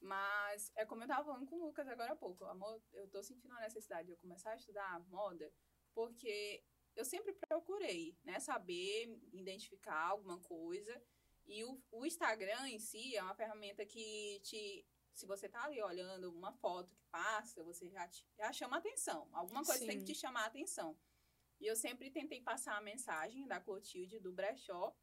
Mas 0.00 0.72
é 0.76 0.84
como 0.86 1.02
eu 1.02 1.08
tava 1.08 1.24
falando 1.24 1.46
com 1.46 1.56
o 1.56 1.66
Lucas 1.66 1.86
agora 1.86 2.12
há 2.12 2.16
pouco. 2.16 2.44
Amor, 2.46 2.80
eu 2.92 3.06
tô 3.08 3.22
sentindo 3.22 3.54
a 3.54 3.60
necessidade 3.60 4.06
de 4.06 4.12
eu 4.12 4.16
começar 4.16 4.52
a 4.52 4.56
estudar 4.56 4.98
moda, 5.08 5.52
porque 5.94 6.64
eu 6.96 7.04
sempre 7.04 7.32
procurei, 7.34 8.16
né, 8.24 8.40
saber 8.40 9.20
identificar 9.32 10.08
alguma 10.08 10.38
coisa. 10.40 11.02
E 11.46 11.64
o, 11.64 11.82
o 11.90 12.06
Instagram 12.06 12.68
em 12.68 12.78
si 12.78 13.14
é 13.16 13.22
uma 13.22 13.34
ferramenta 13.34 13.84
que 13.84 14.40
te. 14.42 14.86
Se 15.12 15.26
você 15.26 15.48
tá 15.48 15.64
ali 15.64 15.82
olhando 15.82 16.30
uma 16.32 16.52
foto 16.52 16.94
que 16.94 17.04
passa, 17.10 17.62
você 17.62 17.90
já, 17.90 18.06
te- 18.08 18.26
já 18.38 18.52
chama 18.52 18.78
atenção. 18.78 19.28
Alguma 19.32 19.64
coisa 19.64 19.84
tem 19.84 19.98
que 19.98 20.06
Sim. 20.06 20.12
te 20.12 20.14
chamar 20.14 20.44
a 20.44 20.46
atenção. 20.46 20.96
E 21.60 21.66
eu 21.66 21.76
sempre 21.76 22.10
tentei 22.10 22.40
passar 22.40 22.76
a 22.76 22.80
mensagem 22.80 23.46
da 23.46 23.60
Clotilde, 23.60 24.18
do 24.20 24.32
brechó, 24.32 24.96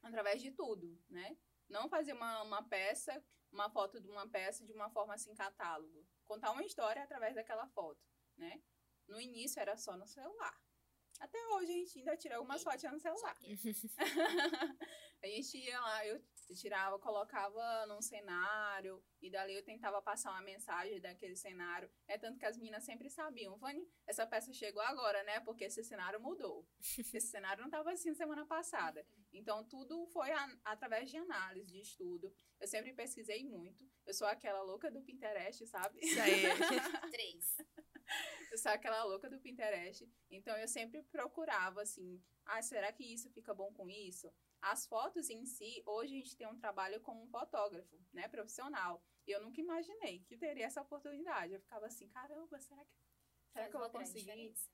através 0.00 0.40
de 0.40 0.52
tudo, 0.52 0.98
né? 1.10 1.36
Não 1.68 1.88
fazer 1.88 2.12
uma, 2.14 2.42
uma 2.42 2.62
peça, 2.62 3.22
uma 3.52 3.68
foto 3.70 4.00
de 4.00 4.08
uma 4.08 4.26
peça 4.28 4.64
de 4.64 4.72
uma 4.72 4.90
forma 4.90 5.14
assim, 5.14 5.34
catálogo. 5.34 6.06
Contar 6.26 6.50
uma 6.52 6.64
história 6.64 7.02
através 7.02 7.34
daquela 7.34 7.66
foto, 7.68 8.00
né? 8.36 8.62
No 9.06 9.20
início 9.20 9.60
era 9.60 9.76
só 9.76 9.96
no 9.96 10.06
celular. 10.06 10.58
Até 11.20 11.38
hoje 11.54 11.70
a 11.70 11.74
gente 11.74 11.98
ainda 11.98 12.16
tira 12.16 12.36
algumas 12.36 12.62
fotinhas 12.62 12.92
no 12.94 13.00
celular. 13.00 13.34
que- 13.38 13.56
a 15.22 15.26
gente 15.26 15.56
ia 15.58 15.80
lá, 15.80 16.06
eu 16.06 16.20
tirava, 16.56 16.98
colocava 16.98 17.86
num 17.86 18.02
cenário, 18.02 19.02
e 19.20 19.30
dali 19.30 19.54
eu 19.54 19.62
tentava 19.64 20.02
passar 20.02 20.32
uma 20.32 20.42
mensagem 20.42 21.00
daquele 21.00 21.36
cenário. 21.36 21.88
É 22.08 22.18
tanto 22.18 22.38
que 22.38 22.44
as 22.44 22.56
meninas 22.58 22.84
sempre 22.84 23.08
sabiam, 23.08 23.56
Vani, 23.56 23.88
essa 24.06 24.26
peça 24.26 24.52
chegou 24.52 24.82
agora, 24.82 25.22
né? 25.22 25.38
Porque 25.40 25.64
esse 25.64 25.82
cenário 25.84 26.20
mudou. 26.20 26.66
Esse 27.14 27.28
cenário 27.28 27.60
não 27.60 27.68
estava 27.68 27.92
assim 27.92 28.12
semana 28.14 28.44
passada. 28.44 29.06
Então, 29.32 29.64
tudo 29.64 30.04
foi 30.08 30.30
a- 30.32 30.58
através 30.64 31.08
de 31.10 31.16
análise, 31.16 31.70
de 31.72 31.80
estudo. 31.80 32.34
Eu 32.60 32.66
sempre 32.66 32.92
pesquisei 32.92 33.44
muito. 33.44 33.88
Eu 34.04 34.12
sou 34.12 34.26
aquela 34.26 34.62
louca 34.62 34.90
do 34.90 35.00
Pinterest, 35.02 35.66
sabe? 35.68 35.98
Isso 36.02 36.20
aí. 36.20 36.42
Três. 37.12 37.56
Eu 38.50 38.58
sou 38.58 38.70
aquela 38.72 39.02
louca 39.04 39.30
do 39.30 39.40
Pinterest. 39.40 40.08
Então 40.30 40.56
eu 40.56 40.68
sempre 40.68 41.02
procurava 41.04 41.82
assim, 41.82 42.22
ah, 42.44 42.60
será 42.60 42.92
que 42.92 43.04
isso 43.04 43.30
fica 43.30 43.54
bom 43.54 43.72
com 43.72 43.88
isso? 43.88 44.32
As 44.60 44.86
fotos 44.86 45.30
em 45.30 45.44
si, 45.44 45.82
hoje 45.86 46.14
a 46.14 46.18
gente 46.18 46.36
tem 46.36 46.46
um 46.46 46.58
trabalho 46.58 47.00
com 47.00 47.20
um 47.22 47.26
fotógrafo, 47.26 47.98
né, 48.12 48.28
profissional. 48.28 49.02
E 49.26 49.30
eu 49.30 49.42
nunca 49.42 49.60
imaginei 49.60 50.20
que 50.28 50.36
teria 50.36 50.66
essa 50.66 50.82
oportunidade. 50.82 51.52
Eu 51.52 51.60
ficava 51.60 51.86
assim, 51.86 52.08
caramba, 52.08 52.58
será 52.60 52.84
que, 52.84 52.92
será 53.52 53.64
Faz 53.64 53.70
que 53.70 53.76
eu 53.76 53.80
vou 53.80 53.90
conseguir? 53.90 54.20
diferença. 54.20 54.70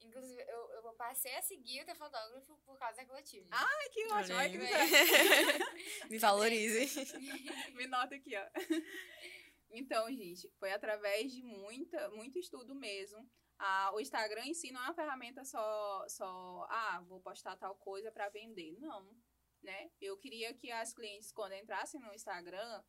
Inclusive, 0.00 0.40
eu, 0.48 0.70
eu 0.70 0.82
passei 0.94 1.34
a 1.34 1.42
seguir 1.42 1.82
o 1.82 1.84
teu 1.84 1.96
fotógrafo 1.96 2.56
por 2.64 2.78
causa 2.78 2.96
da 2.96 3.04
Clotilde. 3.04 3.48
Ah, 3.50 3.66
Ai, 3.66 3.88
que 3.90 4.06
ótimo. 4.06 4.38
Ai, 4.38 4.50
que. 4.50 4.58
Me 6.08 6.18
valorize. 6.18 7.04
Me 7.74 7.86
nota 7.88 8.14
aqui, 8.14 8.36
ó. 8.36 8.46
Então, 9.70 10.10
gente, 10.10 10.48
foi 10.58 10.72
através 10.72 11.32
de 11.32 11.42
muita, 11.42 12.08
muito 12.10 12.38
estudo 12.38 12.74
mesmo. 12.74 13.28
Ah, 13.58 13.90
o 13.92 14.00
Instagram 14.00 14.44
em 14.46 14.54
si 14.54 14.70
não 14.70 14.80
é 14.80 14.84
uma 14.84 14.94
ferramenta 14.94 15.44
só, 15.44 16.06
só 16.08 16.66
ah, 16.70 17.04
vou 17.08 17.20
postar 17.20 17.56
tal 17.56 17.74
coisa 17.76 18.10
para 18.10 18.28
vender. 18.28 18.78
Não, 18.78 19.14
né? 19.62 19.90
Eu 20.00 20.16
queria 20.16 20.54
que 20.54 20.70
as 20.70 20.92
clientes, 20.92 21.32
quando 21.32 21.54
entrassem 21.54 22.00
no 22.00 22.14
Instagram, 22.14 22.82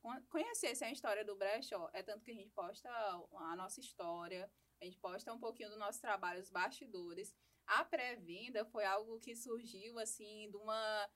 con- 0.00 0.22
conhecessem 0.28 0.88
a 0.88 0.92
história 0.92 1.24
do 1.24 1.36
brechó. 1.36 1.88
É 1.92 2.02
tanto 2.02 2.24
que 2.24 2.30
a 2.30 2.34
gente 2.34 2.50
posta 2.50 2.88
a 2.90 3.56
nossa 3.56 3.80
história, 3.80 4.50
a 4.80 4.84
gente 4.84 4.98
posta 4.98 5.32
um 5.32 5.40
pouquinho 5.40 5.70
do 5.70 5.78
nosso 5.78 6.00
trabalho, 6.00 6.40
os 6.40 6.50
bastidores. 6.50 7.34
A 7.66 7.84
pré-venda 7.84 8.64
foi 8.66 8.84
algo 8.84 9.18
que 9.18 9.34
surgiu, 9.34 9.98
assim, 9.98 10.50
de 10.50 10.56
uma... 10.56 11.10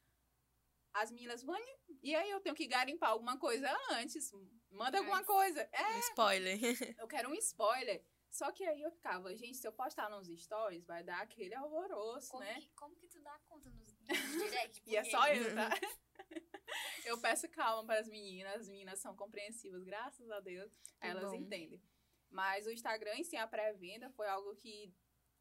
As 0.93 1.11
meninas, 1.11 1.43
Vânia, 1.43 1.79
e 2.03 2.15
aí 2.15 2.29
eu 2.31 2.41
tenho 2.41 2.55
que 2.55 2.67
garimpar 2.67 3.11
alguma 3.11 3.39
coisa 3.39 3.69
antes. 3.93 4.31
Manda 4.71 4.99
alguma 4.99 5.17
Antes. 5.19 5.27
coisa. 5.27 5.69
É, 5.73 5.95
Um 5.95 5.99
spoiler. 6.01 6.59
eu 7.01 7.07
quero 7.09 7.29
um 7.31 7.35
spoiler. 7.35 8.05
Só 8.29 8.51
que 8.53 8.65
aí 8.65 8.81
eu 8.81 8.91
ficava, 8.93 9.35
gente, 9.37 9.57
se 9.57 9.67
eu 9.67 9.73
postar 9.73 10.09
nos 10.09 10.29
stories, 10.29 10.85
vai 10.87 11.03
dar 11.03 11.21
aquele 11.21 11.55
alvoroço, 11.55 12.31
Como, 12.31 12.45
né? 12.45 12.55
que, 12.61 12.69
como 12.75 12.95
que 12.97 13.09
tu 13.09 13.21
dá 13.23 13.37
conta 13.49 13.69
nos, 13.71 13.93
nos 13.93 14.33
direct? 14.45 14.81
E 14.87 14.97
é 14.97 15.03
só 15.05 15.27
eu, 15.29 15.55
tá? 15.55 15.71
eu 17.05 17.19
peço 17.21 17.49
calma 17.49 17.85
para 17.85 18.01
as 18.01 18.09
meninas, 18.09 18.61
as 18.63 18.69
meninas 18.69 19.01
são 19.01 19.17
compreensivas, 19.17 19.83
graças 19.83 20.31
a 20.31 20.39
Deus, 20.41 20.73
Que 21.01 21.07
elas 21.09 21.25
bom. 21.31 21.35
entendem. 21.35 21.83
Mas 22.31 22.67
o 22.67 22.71
Instagram 22.71 23.15
em 23.17 23.25
si, 23.25 23.37
a 23.37 23.47
pré-venda, 23.49 24.09
foi 24.11 24.29
algo 24.29 24.55
que, 24.55 24.95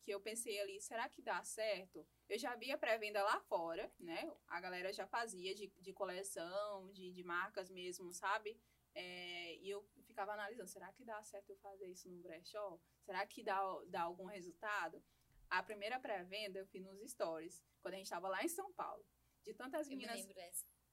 que 0.09 0.15
eu 0.15 0.19
pensei 0.19 0.59
ali, 0.59 0.81
será 0.81 1.07
que 1.07 1.21
dá 1.21 1.43
certo? 1.43 2.03
Eu 2.27 2.39
já 2.39 2.55
vi 2.55 2.71
a 2.71 2.77
pré-venda 2.79 3.21
lá 3.23 3.39
fora, 3.41 3.93
né? 3.99 4.27
A 4.47 4.59
galera 4.59 4.91
já 4.91 5.05
fazia 5.05 5.53
de, 5.53 5.67
de 5.77 5.93
coleção, 5.93 6.91
de, 6.91 7.11
de 7.11 7.23
marcas 7.23 7.69
mesmo, 7.69 8.11
sabe? 8.11 8.59
É, 8.95 9.55
e 9.57 9.69
eu 9.69 9.87
ficava 10.07 10.33
analisando, 10.33 10.67
será 10.67 10.91
que 10.91 11.05
dá 11.05 11.21
certo 11.21 11.51
eu 11.51 11.57
fazer 11.57 11.85
isso 11.85 12.09
no 12.09 12.23
brechó? 12.23 12.79
Será 13.05 13.23
que 13.27 13.43
dá, 13.43 13.61
dá 13.85 14.01
algum 14.01 14.25
resultado? 14.25 14.99
A 15.47 15.61
primeira 15.61 15.99
pré-venda 15.99 16.57
eu 16.57 16.65
fiz 16.65 16.83
nos 16.83 16.99
stories, 17.11 17.63
quando 17.79 17.93
a 17.93 17.97
gente 17.97 18.07
estava 18.07 18.27
lá 18.29 18.43
em 18.43 18.49
São 18.49 18.73
Paulo. 18.73 19.05
De 19.43 19.53
tantas 19.53 19.85
Eu 19.85 19.95
me 19.95 20.07
meninas 20.07 20.25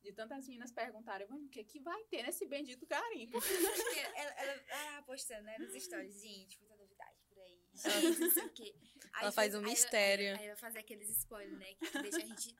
de 0.02 0.12
tantas 0.12 0.46
meninas 0.46 0.70
perguntarem, 0.70 1.26
"Mano, 1.26 1.46
o 1.46 1.48
que, 1.48 1.64
que 1.64 1.80
vai 1.80 2.04
ter 2.04 2.22
nesse 2.22 2.46
bendito 2.46 2.86
garimpo? 2.86 3.32
Porque 3.40 3.98
ela, 4.14 4.30
ela 4.34 4.64
ah, 4.70 5.02
postando, 5.02 5.44
né, 5.44 5.56
nos 5.58 5.72
stories, 5.82 6.20
gente, 6.20 6.60
muita 6.60 6.76
novidade 6.76 7.18
por 7.26 7.38
aí. 7.38 7.66
Gente, 7.74 8.20
não 8.20 8.30
sei 8.30 8.44
o 8.44 8.52
quê. 8.52 8.74
Aí 9.16 9.22
Ela 9.22 9.32
faz 9.32 9.54
um 9.54 9.58
aí 9.58 9.64
ela- 9.64 9.70
mistério. 9.72 10.32
Aí, 10.34 10.38
aí 10.40 10.46
ela 10.46 10.56
fazia 10.56 10.80
aqueles 10.80 11.08
spoilers, 11.10 11.58
né, 11.58 11.74
que 11.74 11.98
deixa 12.02 12.16
a 12.18 12.20
gente 12.20 12.54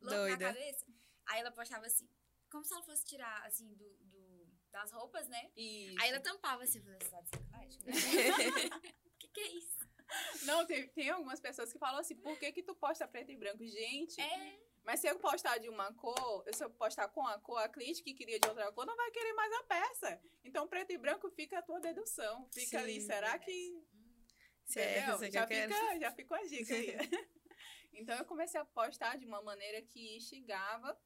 louca 0.00 0.28
na 0.30 0.38
cabeça. 0.38 0.86
Aí 1.26 1.40
ela 1.40 1.50
postava 1.50 1.86
assim, 1.86 2.08
como 2.50 2.64
se 2.64 2.72
ela 2.72 2.82
fosse 2.82 3.04
tirar, 3.04 3.46
assim, 3.46 3.72
do, 3.74 3.88
do- 4.00 4.46
das 4.70 4.90
roupas, 4.92 5.28
né? 5.28 5.50
E 5.56 5.94
Aí 6.00 6.10
ela 6.10 6.20
tampava 6.20 6.64
assim, 6.64 6.80
você 6.80 6.96
tá 7.10 7.20
de 7.20 7.28
sacanagem? 7.28 7.80
O 7.82 7.86
que 9.18 9.28
que 9.28 9.40
é 9.40 9.48
isso? 9.56 9.82
não 10.44 10.66
tem, 10.66 10.88
tem 10.88 11.08
algumas 11.10 11.40
pessoas 11.40 11.72
que 11.72 11.78
falam 11.78 12.00
assim, 12.00 12.16
por 12.16 12.38
que 12.38 12.52
que 12.52 12.62
tu 12.62 12.74
posta 12.74 13.08
preto 13.08 13.30
e 13.32 13.36
branco, 13.36 13.64
gente? 13.66 14.20
É, 14.20 14.58
Mas 14.84 15.00
se 15.00 15.06
eu 15.08 15.18
postar 15.18 15.56
de 15.58 15.68
uma 15.70 15.92
cor, 15.94 16.44
se 16.52 16.62
eu 16.62 16.68
postar 16.70 17.08
com 17.08 17.26
a 17.26 17.38
cor, 17.38 17.58
a 17.58 17.68
cliente 17.68 18.02
que 18.02 18.12
queria 18.12 18.38
de 18.38 18.46
outra 18.48 18.70
cor 18.72 18.84
não 18.84 18.96
vai 18.96 19.10
querer 19.10 19.32
mais 19.32 19.52
a 19.54 19.62
peça. 19.64 20.20
Então 20.44 20.68
preto 20.68 20.90
e 20.92 20.98
branco 20.98 21.30
fica 21.30 21.58
a 21.58 21.62
tua 21.62 21.80
dedução, 21.80 22.46
fica 22.52 22.78
ali, 22.80 23.00
Sim, 23.00 23.06
será 23.06 23.30
verdade. 23.38 23.44
que 23.46 23.82
É 24.76 24.98
Entendeu? 25.00 25.18
que 25.18 25.30
já, 25.30 25.42
eu 25.42 25.46
quero. 25.48 25.74
fica, 25.74 25.98
já 26.00 26.10
ficou 26.12 26.36
a 26.36 26.42
dica 26.44 26.74
aí. 26.74 26.86
então 27.92 28.16
eu 28.18 28.24
comecei 28.24 28.60
a 28.60 28.64
postar 28.64 29.18
de 29.18 29.26
uma 29.26 29.42
maneira 29.42 29.82
que 29.82 30.16
instigava 30.16 30.98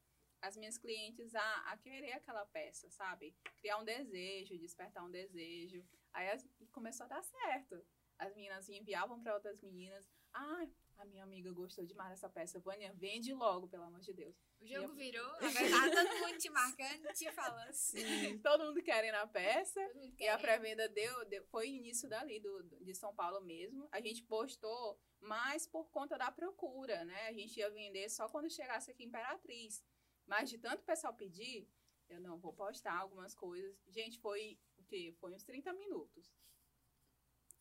as 0.43 0.57
minhas 0.57 0.79
clientes 0.79 1.35
a, 1.35 1.73
a 1.73 1.77
querer 1.79 2.13
aquela 2.13 2.45
peça, 2.47 2.91
sabe? 2.91 3.35
Criar 3.59 3.79
um 3.79 3.85
desejo, 3.85 4.59
despertar 4.59 5.05
um 5.05 5.11
desejo. 5.11 5.85
Aí 6.13 6.31
as- 6.31 6.47
começou 6.73 7.05
a 7.05 7.09
dar 7.09 7.23
certo. 7.23 7.85
As 8.19 8.35
meninas 8.35 8.69
enviavam 8.69 9.21
para 9.23 9.35
outras 9.35 9.61
meninas. 9.61 10.09
Ah, 10.33 10.67
a 10.99 11.05
minha 11.05 11.23
amiga 11.25 11.53
gostou 11.53 11.85
demais 11.85 12.11
dessa 12.11 12.29
peça. 12.29 12.59
Vânia, 12.61 12.93
vende 12.95 13.33
logo, 13.35 13.69
pelo 13.69 13.85
amor 13.85 14.01
de 14.01 14.13
Deus. 14.13 14.35
O 14.61 14.67
jogo 14.67 14.95
virou, 14.95 15.27
agora 15.41 15.93
tá 15.93 16.05
todo 16.05 16.19
mundo 16.27 16.39
te 16.39 16.51
marcando, 16.51 17.13
te 17.15 17.31
falando. 17.33 17.73
Sim. 17.73 18.39
todo 18.39 18.65
mundo 18.65 18.83
querendo 18.83 19.17
a 19.17 19.27
peça. 19.27 19.81
Todo 19.89 19.95
mundo 20.03 20.15
E 20.19 20.29
a 20.29 20.39
querendo. 20.39 20.41
pré-venda 20.41 20.89
deu, 20.89 21.25
deu- 21.27 21.45
foi 21.45 21.69
início 21.69 22.09
dali, 22.09 22.41
do, 22.41 22.63
de 22.81 22.95
São 22.95 23.15
Paulo 23.15 23.41
mesmo. 23.45 23.87
A 23.93 24.01
gente 24.01 24.23
postou 24.25 24.99
mais 25.21 25.67
por 25.67 25.91
conta 25.91 26.17
da 26.17 26.31
procura, 26.31 27.05
né? 27.05 27.29
A 27.29 27.33
gente 27.33 27.59
ia 27.59 27.71
vender 27.71 28.09
só 28.09 28.29
quando 28.29 28.51
chegasse 28.51 28.91
aqui 28.91 29.05
Imperatriz. 29.05 29.85
Mas 30.27 30.51
de 30.51 30.59
tanto 30.59 30.81
o 30.83 30.87
pessoal 30.87 31.15
pedir, 31.15 31.69
eu 32.09 32.21
não 32.21 32.39
vou 32.39 32.53
postar 32.53 32.97
algumas 32.99 33.35
coisas. 33.35 33.77
Gente, 33.89 34.19
foi 34.19 34.59
o 34.79 34.83
quê? 34.85 35.15
Foi 35.21 35.33
uns 35.35 35.45
30 35.45 35.73
minutos. 35.75 36.33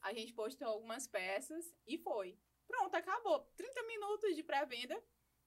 A 0.01 0.13
gente 0.13 0.33
postou 0.33 0.67
algumas 0.67 1.07
peças 1.07 1.73
e 1.85 1.97
foi. 1.97 2.37
Pronto, 2.67 2.95
acabou. 2.95 3.51
30 3.55 3.83
minutos 3.83 4.35
de 4.35 4.43
pré-venda. 4.43 5.01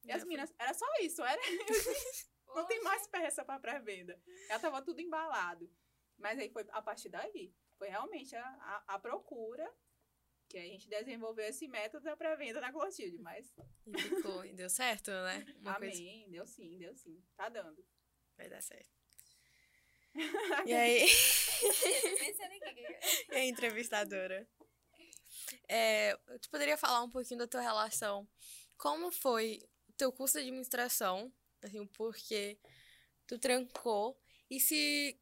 E 0.05 0.13
as 0.13 0.23
Já 0.23 0.27
meninas, 0.27 0.55
era 0.59 0.75
só 0.75 0.87
isso, 1.01 1.23
era 1.23 1.41
não 2.55 2.67
tem 2.67 2.81
mais 2.83 3.07
peça 3.09 3.45
para 3.45 3.61
pré-venda. 3.61 4.21
Já 4.49 4.59
tava 4.59 4.83
tudo 4.83 5.01
embalado. 5.01 5.71
Mas 6.17 6.39
aí 6.39 6.51
foi 6.51 6.67
a 6.71 6.83
partir 6.83 7.09
daí. 7.09 7.55
Foi 7.77 7.89
realmente 7.89 8.35
a, 8.35 8.45
a, 8.45 8.95
a 8.95 8.99
procura 8.99 9.69
que 10.49 10.57
a 10.57 10.63
gente 10.63 10.89
desenvolveu 10.89 11.47
esse 11.47 11.69
método 11.69 12.05
da 12.05 12.17
pré-venda 12.17 12.61
na 12.61 12.73
Clotilde. 12.73 13.19
Mas 13.19 13.53
E 13.87 13.99
ficou, 13.99 14.45
e 14.45 14.53
deu 14.53 14.71
certo, 14.71 15.11
né? 15.11 15.45
Uma 15.61 15.77
coisa 15.77 15.97
amém, 15.97 16.31
deu 16.31 16.47
sim, 16.47 16.79
deu 16.79 16.95
sim. 16.97 17.23
Tá 17.37 17.49
dando. 17.49 17.85
vai 18.37 18.49
dar 18.49 18.63
certo. 18.63 18.97
E 20.67 20.73
aí, 20.73 21.07
e 23.31 23.35
a 23.35 23.45
entrevistadora? 23.45 24.49
É, 25.69 26.17
tu 26.41 26.49
poderia 26.51 26.77
falar 26.77 27.03
um 27.03 27.11
pouquinho 27.11 27.39
da 27.41 27.47
tua 27.47 27.61
relação? 27.61 28.27
Como 28.77 29.11
foi 29.11 29.61
o 29.89 29.93
teu 29.93 30.11
curso 30.13 30.35
de 30.35 30.41
administração? 30.45 31.33
Assim, 31.63 31.81
o 31.81 31.87
porquê 31.87 32.59
tu 33.27 33.39
trancou? 33.39 34.19
E 34.51 34.59
se 34.59 35.21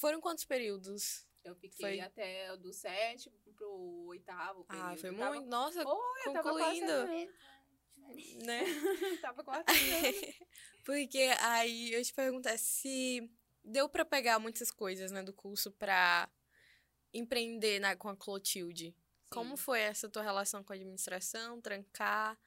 foram 0.00 0.20
quantos 0.20 0.44
períodos? 0.44 1.26
Eu 1.44 1.54
fiquei 1.54 1.86
Foi- 1.90 2.00
até 2.00 2.56
do 2.56 2.72
sétimo 2.72 3.36
pro 3.54 3.70
oitavo. 4.08 4.64
Ah, 4.68 4.94
período. 4.94 5.00
foi 5.00 5.10
Eu 5.10 5.18
tava- 5.18 5.34
muito. 5.36 5.48
Nossa, 5.50 5.82
Foi, 5.82 6.20
eu 6.26 6.32
tava 6.32 6.50
concluindo. 6.50 7.06
né? 8.44 8.64
tava 9.22 9.44
quase. 9.44 9.64
Porque 10.84 11.18
aí 11.40 11.92
eu 11.92 12.02
te 12.02 12.12
perguntar 12.12 12.58
se 12.58 13.30
deu 13.62 13.88
pra 13.88 14.04
pegar 14.04 14.38
muitas 14.38 14.70
coisas, 14.70 15.10
né, 15.12 15.22
do 15.22 15.32
curso 15.32 15.70
pra 15.72 16.28
empreender 17.12 17.78
na, 17.78 17.94
com 17.96 18.08
a 18.08 18.16
Clotilde. 18.16 18.94
Como 19.34 19.56
foi 19.56 19.80
essa 19.80 20.08
tua 20.08 20.22
relação 20.22 20.62
com 20.62 20.72
a 20.72 20.76
administração, 20.76 21.60
trancar, 21.60 22.38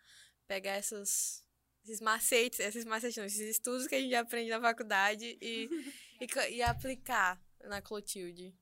pegar 0.47 0.71
essas, 0.71 1.45
esses 1.83 1.99
macetes, 2.01 2.59
esses 2.59 2.85
macetes 2.85 3.17
não, 3.17 3.25
esses 3.25 3.49
estudos 3.49 3.87
que 3.87 3.95
a 3.95 3.99
gente 3.99 4.15
aprende 4.15 4.49
na 4.49 4.61
faculdade 4.61 5.37
e, 5.41 5.69
e, 6.21 6.55
e 6.55 6.61
aplicar 6.61 7.41
na 7.63 7.81
Clotilde? 7.81 8.55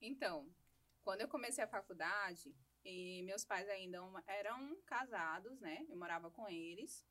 Então, 0.00 0.48
quando 1.02 1.22
eu 1.22 1.28
comecei 1.28 1.64
a 1.64 1.68
faculdade, 1.68 2.54
e 2.84 3.22
meus 3.22 3.44
pais 3.44 3.68
ainda 3.68 3.98
eram 4.26 4.76
casados, 4.86 5.60
né? 5.60 5.84
Eu 5.88 5.96
morava 5.96 6.30
com 6.30 6.48
eles. 6.48 7.06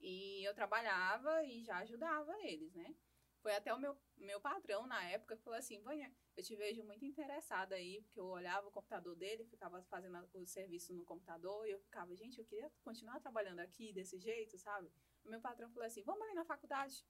E 0.00 0.46
eu 0.46 0.54
trabalhava 0.54 1.44
e 1.44 1.62
já 1.62 1.78
ajudava 1.78 2.34
eles, 2.42 2.74
né? 2.74 2.94
Foi 3.42 3.54
até 3.56 3.74
o 3.74 3.78
meu, 3.78 3.98
meu 4.16 4.40
patrão, 4.40 4.86
na 4.86 5.02
época, 5.04 5.36
que 5.36 5.42
falou 5.42 5.58
assim, 5.58 5.80
Vânia, 5.80 6.14
eu 6.36 6.44
te 6.44 6.54
vejo 6.54 6.84
muito 6.84 7.04
interessada 7.04 7.74
aí, 7.74 8.00
porque 8.02 8.20
eu 8.20 8.26
olhava 8.26 8.68
o 8.68 8.70
computador 8.70 9.16
dele, 9.16 9.44
ficava 9.44 9.82
fazendo 9.90 10.16
o 10.34 10.46
serviço 10.46 10.94
no 10.94 11.04
computador, 11.04 11.66
e 11.66 11.72
eu 11.72 11.80
ficava, 11.80 12.14
gente, 12.14 12.38
eu 12.38 12.44
queria 12.44 12.70
continuar 12.84 13.18
trabalhando 13.20 13.58
aqui 13.58 13.92
desse 13.92 14.16
jeito, 14.16 14.56
sabe? 14.58 14.92
O 15.24 15.28
meu 15.28 15.40
patrão 15.40 15.68
falou 15.70 15.86
assim, 15.86 16.04
vamos 16.04 16.22
ali 16.22 16.34
na 16.34 16.44
faculdade. 16.44 17.04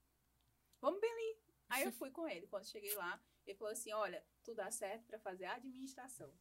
Vamos 0.81 0.99
bem 0.99 1.11
ali. 1.11 1.37
Aí 1.69 1.83
eu 1.83 1.91
fui 1.93 2.09
com 2.09 2.27
ele. 2.27 2.47
Quando 2.47 2.65
cheguei 2.65 2.95
lá, 2.95 3.23
ele 3.45 3.57
falou 3.57 3.71
assim, 3.71 3.93
olha, 3.93 4.25
tu 4.43 4.55
dá 4.55 4.71
certo 4.71 5.05
pra 5.05 5.19
fazer 5.19 5.45
administração. 5.45 6.33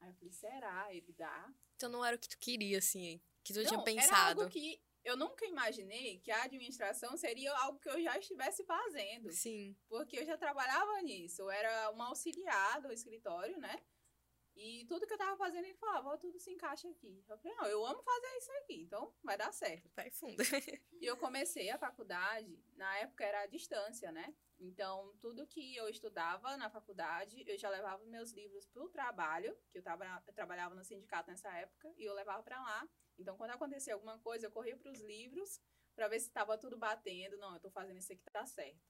Aí 0.00 0.10
eu 0.10 0.14
falei, 0.14 0.32
será? 0.32 0.92
Ele 0.92 1.12
dá. 1.12 1.54
Então 1.76 1.88
não 1.88 2.04
era 2.04 2.16
o 2.16 2.18
que 2.18 2.28
tu 2.28 2.38
queria, 2.38 2.78
assim, 2.78 3.22
que 3.44 3.52
tu 3.52 3.64
tinha 3.64 3.78
Não, 3.78 3.84
pensado. 3.84 4.12
Era 4.12 4.28
algo 4.28 4.48
que 4.50 4.82
eu 5.04 5.16
nunca 5.16 5.44
imaginei 5.44 6.18
que 6.20 6.30
a 6.30 6.44
administração 6.44 7.16
seria 7.16 7.52
algo 7.58 7.78
que 7.78 7.88
eu 7.88 8.00
já 8.02 8.18
estivesse 8.18 8.64
fazendo. 8.64 9.30
Sim. 9.32 9.76
Porque 9.88 10.18
eu 10.18 10.24
já 10.24 10.36
trabalhava 10.36 11.02
nisso. 11.02 11.42
Eu 11.42 11.50
era 11.50 11.90
uma 11.90 12.06
auxiliar 12.06 12.80
do 12.80 12.92
escritório, 12.92 13.58
né? 13.58 13.82
E 14.56 14.84
tudo 14.86 15.06
que 15.06 15.12
eu 15.12 15.18
tava 15.18 15.36
fazendo, 15.36 15.64
ele 15.64 15.74
falava, 15.74 16.10
ó, 16.10 16.16
tudo 16.16 16.38
se 16.38 16.50
encaixa 16.52 16.88
aqui. 16.88 17.24
Eu 17.28 17.36
falei, 17.38 17.56
não, 17.56 17.66
eu 17.66 17.84
amo 17.84 18.02
fazer 18.02 18.36
isso 18.38 18.52
aqui, 18.52 18.82
então 18.82 19.12
vai 19.22 19.36
dar 19.36 19.52
certo. 19.52 19.90
Vai 19.94 20.10
fundo. 20.10 20.36
E 21.00 21.06
eu 21.06 21.16
comecei 21.18 21.68
a 21.70 21.76
faculdade, 21.76 22.58
na 22.76 22.96
época 22.98 23.24
era 23.24 23.42
à 23.42 23.46
distância, 23.46 24.10
né? 24.10 24.34
Então, 24.58 25.14
tudo 25.20 25.46
que 25.46 25.76
eu 25.76 25.88
estudava 25.88 26.56
na 26.56 26.70
faculdade, 26.70 27.44
eu 27.46 27.58
já 27.58 27.68
levava 27.68 28.02
meus 28.06 28.30
livros 28.30 28.66
para 28.66 28.82
o 28.82 28.88
trabalho, 28.88 29.54
que 29.70 29.78
eu, 29.78 29.82
tava, 29.82 30.22
eu 30.26 30.32
trabalhava 30.32 30.74
no 30.74 30.84
sindicato 30.84 31.28
nessa 31.28 31.50
época, 31.58 31.92
e 31.98 32.04
eu 32.04 32.14
levava 32.14 32.42
para 32.42 32.58
lá. 32.62 32.88
Então, 33.18 33.36
quando 33.36 33.50
acontecia 33.50 33.94
alguma 33.94 34.18
coisa, 34.18 34.46
eu 34.46 34.50
corria 34.50 34.76
para 34.76 34.90
os 34.90 35.00
livros 35.00 35.60
para 35.94 36.08
ver 36.08 36.20
se 36.20 36.26
estava 36.26 36.58
tudo 36.58 36.76
batendo. 36.76 37.36
Não, 37.38 37.50
eu 37.50 37.56
estou 37.56 37.70
fazendo 37.70 37.98
isso 37.98 38.12
aqui, 38.12 38.24
tá 38.30 38.44
certo. 38.46 38.80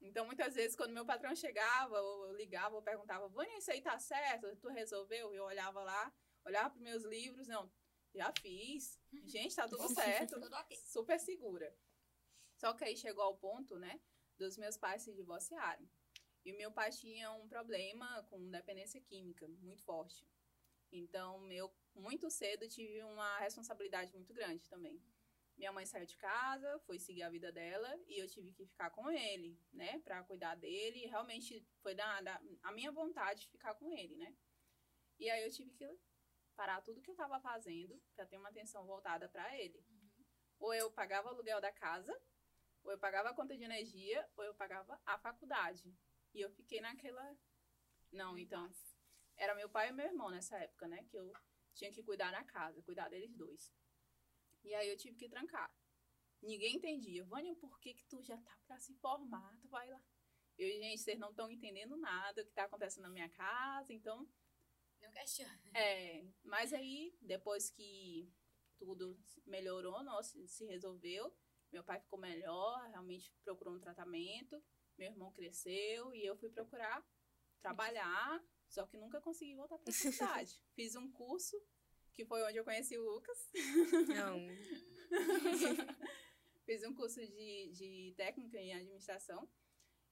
Então, 0.00 0.24
muitas 0.26 0.54
vezes, 0.54 0.76
quando 0.76 0.92
meu 0.92 1.04
patrão 1.04 1.34
chegava, 1.34 1.96
eu 1.96 2.32
ligava, 2.32 2.76
eu 2.76 2.82
perguntava, 2.82 3.28
Vânia, 3.28 3.58
isso 3.58 3.70
aí 3.70 3.82
tá 3.82 3.98
certo? 3.98 4.54
Tu 4.56 4.68
resolveu? 4.68 5.34
Eu 5.34 5.44
olhava 5.44 5.82
lá, 5.82 6.12
olhava 6.44 6.70
para 6.70 6.80
meus 6.80 7.04
livros, 7.04 7.46
não, 7.46 7.70
já 8.14 8.32
fiz. 8.40 8.98
Gente, 9.24 9.54
tá 9.54 9.68
tudo 9.68 9.88
certo 9.92 10.40
Tudo 10.40 10.48
super 10.86 11.18
segura. 11.20 11.74
Só 12.56 12.72
que 12.74 12.84
aí 12.84 12.96
chegou 12.96 13.22
ao 13.22 13.36
ponto, 13.36 13.78
né, 13.78 14.00
dos 14.38 14.56
meus 14.56 14.76
pais 14.76 15.02
se 15.02 15.12
divorciarem. 15.14 15.88
E 16.44 16.52
o 16.52 16.56
meu 16.56 16.72
pai 16.72 16.90
tinha 16.90 17.30
um 17.32 17.46
problema 17.46 18.22
com 18.30 18.50
dependência 18.50 19.00
química 19.00 19.46
muito 19.46 19.82
forte. 19.82 20.26
Então, 20.92 21.50
eu 21.52 21.72
muito 21.94 22.30
cedo 22.30 22.68
tive 22.68 23.02
uma 23.02 23.38
responsabilidade 23.38 24.12
muito 24.12 24.32
grande 24.32 24.68
também. 24.68 25.02
Minha 25.56 25.72
mãe 25.72 25.84
saiu 25.86 26.06
de 26.06 26.16
casa, 26.16 26.78
foi 26.80 26.98
seguir 26.98 27.22
a 27.22 27.30
vida 27.30 27.52
dela 27.52 27.88
e 28.08 28.18
eu 28.18 28.26
tive 28.28 28.52
que 28.52 28.64
ficar 28.66 28.90
com 28.90 29.10
ele, 29.10 29.58
né, 29.72 29.98
para 30.00 30.22
cuidar 30.24 30.54
dele. 30.54 31.04
E 31.04 31.06
realmente 31.06 31.66
foi 31.82 31.94
da, 31.94 32.20
da- 32.22 32.40
a 32.62 32.72
minha 32.72 32.90
vontade 32.90 33.42
de 33.42 33.48
ficar 33.48 33.74
com 33.74 33.92
ele, 33.92 34.16
né? 34.16 34.34
E 35.18 35.30
aí 35.30 35.44
eu 35.44 35.50
tive 35.50 35.70
que 35.72 35.86
parar 36.56 36.80
tudo 36.82 37.02
que 37.02 37.10
eu 37.10 37.14
estava 37.14 37.40
fazendo 37.40 38.00
para 38.16 38.26
ter 38.26 38.36
uma 38.38 38.48
atenção 38.48 38.86
voltada 38.86 39.28
para 39.28 39.56
ele 39.58 39.84
ou 40.58 40.74
eu 40.74 40.90
pagava 40.92 41.28
o 41.28 41.30
aluguel 41.32 41.60
da 41.60 41.72
casa, 41.72 42.14
ou 42.84 42.92
eu 42.92 42.98
pagava 42.98 43.30
a 43.30 43.34
conta 43.34 43.56
de 43.56 43.64
energia, 43.64 44.28
ou 44.36 44.44
eu 44.44 44.54
pagava 44.54 45.00
a 45.06 45.18
faculdade. 45.18 45.94
E 46.34 46.40
eu 46.40 46.50
fiquei 46.50 46.80
naquela. 46.80 47.36
Não, 48.12 48.38
então. 48.38 48.70
Era 49.44 49.54
meu 49.54 49.68
pai 49.70 49.88
e 49.88 49.92
meu 49.92 50.06
irmão 50.06 50.30
nessa 50.30 50.56
época, 50.58 50.86
né? 50.86 51.02
Que 51.08 51.16
eu 51.16 51.32
tinha 51.74 51.90
que 51.90 52.02
cuidar 52.02 52.30
na 52.30 52.44
casa, 52.44 52.82
cuidar 52.82 53.08
deles 53.08 53.34
dois. 53.34 53.72
E 54.62 54.74
aí 54.74 54.88
eu 54.88 54.96
tive 54.98 55.16
que 55.16 55.28
trancar. 55.28 55.74
Ninguém 56.42 56.76
entendia. 56.76 57.24
Vânia, 57.24 57.54
por 57.56 57.80
que, 57.80 57.94
que 57.94 58.04
tu 58.04 58.22
já 58.22 58.36
tá 58.36 58.54
pra 58.66 58.78
se 58.78 58.94
formar? 58.96 59.56
Tu 59.62 59.68
vai 59.68 59.88
lá. 59.88 60.02
Eu, 60.58 60.68
gente, 60.68 60.98
vocês 61.00 61.18
não 61.18 61.30
estão 61.30 61.50
entendendo 61.50 61.96
nada 61.96 62.42
o 62.42 62.44
que 62.44 62.52
tá 62.52 62.64
acontecendo 62.64 63.04
na 63.04 63.10
minha 63.10 63.30
casa, 63.30 63.92
então 63.94 64.28
Não 65.00 65.10
questiona. 65.10 65.58
é, 65.74 66.26
mas 66.44 66.74
aí, 66.74 67.16
depois 67.22 67.70
que 67.70 68.30
tudo 68.78 69.18
melhorou, 69.46 70.02
nossa, 70.02 70.46
se 70.46 70.66
resolveu, 70.66 71.34
meu 71.72 71.82
pai 71.82 71.98
ficou 72.00 72.18
melhor, 72.18 72.86
realmente 72.88 73.32
procurou 73.42 73.74
um 73.74 73.80
tratamento, 73.80 74.62
meu 74.98 75.10
irmão 75.10 75.32
cresceu 75.32 76.14
e 76.14 76.26
eu 76.26 76.36
fui 76.36 76.50
procurar 76.50 77.02
trabalhar, 77.62 78.42
só 78.70 78.86
que 78.86 78.96
nunca 78.96 79.20
consegui 79.20 79.54
voltar 79.54 79.78
para 79.78 79.90
a 79.90 79.94
faculdade. 79.94 80.62
Fiz 80.74 80.94
um 80.96 81.10
curso, 81.10 81.60
que 82.12 82.24
foi 82.24 82.42
onde 82.44 82.56
eu 82.56 82.64
conheci 82.64 82.96
o 82.96 83.02
Lucas. 83.02 83.50
Não. 84.08 84.38
Fiz 86.64 86.84
um 86.84 86.94
curso 86.94 87.20
de, 87.20 87.72
de 87.72 88.14
técnica 88.16 88.58
em 88.58 88.72
administração. 88.72 89.50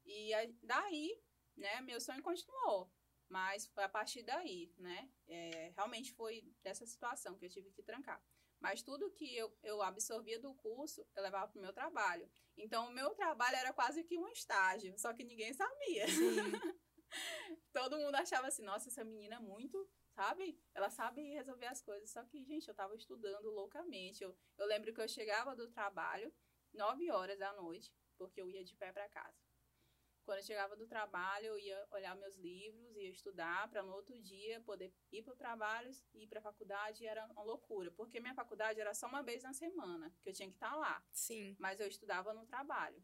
E 0.05 0.31
daí, 0.63 1.23
né, 1.57 1.81
meu 1.83 2.01
sonho 2.01 2.23
continuou. 2.23 2.93
Mas 3.29 3.67
foi 3.67 3.85
a 3.85 3.89
partir 3.89 4.23
daí, 4.23 4.73
né? 4.79 5.11
é, 5.29 5.73
realmente 5.77 6.13
foi 6.15 6.43
dessa 6.63 6.87
situação 6.87 7.37
que 7.37 7.45
eu 7.45 7.51
tive 7.51 7.71
que 7.71 7.83
trancar. 7.83 8.23
Mas 8.61 8.83
tudo 8.83 9.11
que 9.13 9.37
eu, 9.37 9.57
eu 9.63 9.81
absorvia 9.83 10.41
do 10.41 10.53
curso, 10.55 11.07
eu 11.15 11.23
levava 11.23 11.47
para 11.47 11.59
o 11.59 11.63
meu 11.63 11.73
trabalho. 11.73 12.29
Então, 12.57 12.89
o 12.89 12.93
meu 12.93 13.11
trabalho 13.11 13.57
era 13.57 13.73
quase 13.73 14.03
que 14.03 14.19
um 14.19 14.27
estágio, 14.29 14.99
só 14.99 15.13
que 15.13 15.23
ninguém 15.23 15.53
sabia. 15.53 16.07
Todo 17.79 17.97
mundo 17.97 18.16
achava 18.16 18.49
assim, 18.49 18.62
nossa, 18.62 18.89
essa 18.89 19.05
menina 19.05 19.37
é 19.37 19.39
muito, 19.39 19.89
sabe? 20.09 20.61
Ela 20.74 20.91
sabe 20.91 21.22
resolver 21.33 21.66
as 21.66 21.81
coisas. 21.81 22.11
Só 22.11 22.24
que, 22.24 22.43
gente, 22.43 22.66
eu 22.66 22.74
tava 22.74 22.97
estudando 22.97 23.49
loucamente. 23.51 24.24
Eu, 24.24 24.37
eu 24.57 24.66
lembro 24.66 24.93
que 24.93 25.01
eu 25.01 25.07
chegava 25.07 25.55
do 25.55 25.70
trabalho, 25.70 26.35
9 26.74 27.09
horas 27.12 27.39
da 27.39 27.53
noite, 27.53 27.95
porque 28.16 28.41
eu 28.41 28.51
ia 28.51 28.64
de 28.64 28.74
pé 28.74 28.91
para 28.91 29.09
casa. 29.09 29.41
Quando 30.24 30.39
eu 30.39 30.45
chegava 30.45 30.74
do 30.74 30.89
trabalho, 30.89 31.47
eu 31.47 31.59
ia 31.59 31.87
olhar 31.93 32.16
meus 32.16 32.37
livros, 32.37 32.97
ia 32.97 33.11
estudar 33.11 33.70
para 33.70 33.81
no 33.81 33.93
outro 33.93 34.20
dia 34.20 34.61
poder 34.62 34.93
ir 35.12 35.22
para 35.22 35.35
o 35.35 35.37
trabalho, 35.37 35.91
ir 36.14 36.26
para 36.26 36.41
a 36.41 36.43
faculdade, 36.43 37.05
e 37.05 37.07
era 37.07 37.24
uma 37.26 37.45
loucura, 37.45 37.93
porque 37.93 38.18
minha 38.18 38.35
faculdade 38.35 38.81
era 38.81 38.93
só 38.93 39.07
uma 39.07 39.22
vez 39.22 39.45
na 39.45 39.53
semana, 39.53 40.12
que 40.20 40.29
eu 40.29 40.35
tinha 40.35 40.49
que 40.49 40.57
estar 40.57 40.74
lá. 40.74 41.01
Sim. 41.12 41.55
Mas 41.61 41.79
eu 41.79 41.87
estudava 41.87 42.35
no 42.35 42.45
trabalho, 42.45 43.01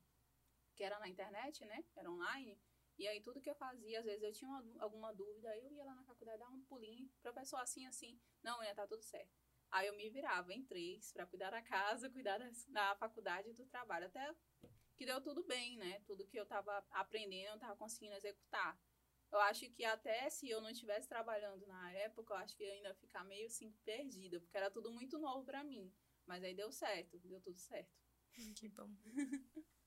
que 0.75 0.83
era 0.83 0.99
na 0.99 1.09
internet, 1.09 1.65
né? 1.65 1.85
Era 1.95 2.11
online. 2.11 2.61
E 2.99 3.09
aí 3.09 3.21
tudo 3.21 3.41
que 3.41 3.51
eu 3.51 3.55
fazia, 3.55 3.99
às 3.99 4.05
vezes 4.05 4.23
eu 4.23 4.33
tinha 4.33 4.49
uma, 4.49 4.65
alguma 4.83 5.13
dúvida, 5.13 5.57
eu 5.57 5.73
ia 5.73 5.85
lá 5.85 5.95
na 5.95 6.05
faculdade 6.05 6.39
dar 6.39 6.49
um 6.49 6.63
pulinho, 6.63 7.11
professor 7.23 7.57
assim, 7.59 7.87
assim, 7.87 8.21
não, 8.43 8.63
ia 8.63 8.75
tá 8.75 8.87
tudo 8.87 9.03
certo. 9.03 9.33
Aí 9.71 9.89
eu 9.89 9.97
me 9.97 10.09
virava 10.11 10.53
em 10.53 10.65
três 10.65 11.13
para 11.13 11.27
cuidar 11.27 11.51
da 11.51 11.61
casa, 11.61 12.09
cuidar 12.11 12.39
da, 12.39 12.49
da 12.69 12.97
faculdade 12.97 13.51
e 13.51 13.53
do 13.53 13.67
trabalho, 13.67 14.07
até 14.07 14.35
que 14.97 15.05
deu 15.05 15.21
tudo 15.21 15.43
bem, 15.45 15.77
né? 15.77 16.01
Tudo 16.07 16.27
que 16.27 16.39
eu 16.39 16.45
estava 16.45 16.85
aprendendo, 16.91 17.49
eu 17.49 17.55
estava 17.55 17.77
conseguindo 17.77 18.15
executar. 18.15 18.79
Eu 19.33 19.41
acho 19.41 19.69
que 19.71 19.85
até 19.85 20.31
se 20.31 20.49
eu 20.49 20.61
não 20.61 20.71
estivesse 20.71 21.09
trabalhando 21.09 21.67
na 21.67 21.91
época, 21.93 22.35
eu 22.35 22.39
acho 22.39 22.57
que 22.57 22.63
eu 22.63 22.73
ainda 22.73 22.91
ia 22.91 22.95
ficar 22.95 23.25
meio 23.25 23.47
assim 23.47 23.73
perdida, 23.85 24.39
porque 24.41 24.57
era 24.57 24.71
tudo 24.71 24.93
muito 24.93 25.19
novo 25.19 25.45
para 25.45 25.65
mim. 25.65 25.93
Mas 26.25 26.45
aí 26.45 26.55
deu 26.55 26.71
certo, 26.71 27.19
deu 27.19 27.41
tudo 27.41 27.59
certo. 27.59 27.93
Que 28.55 28.69
bom. 28.69 28.89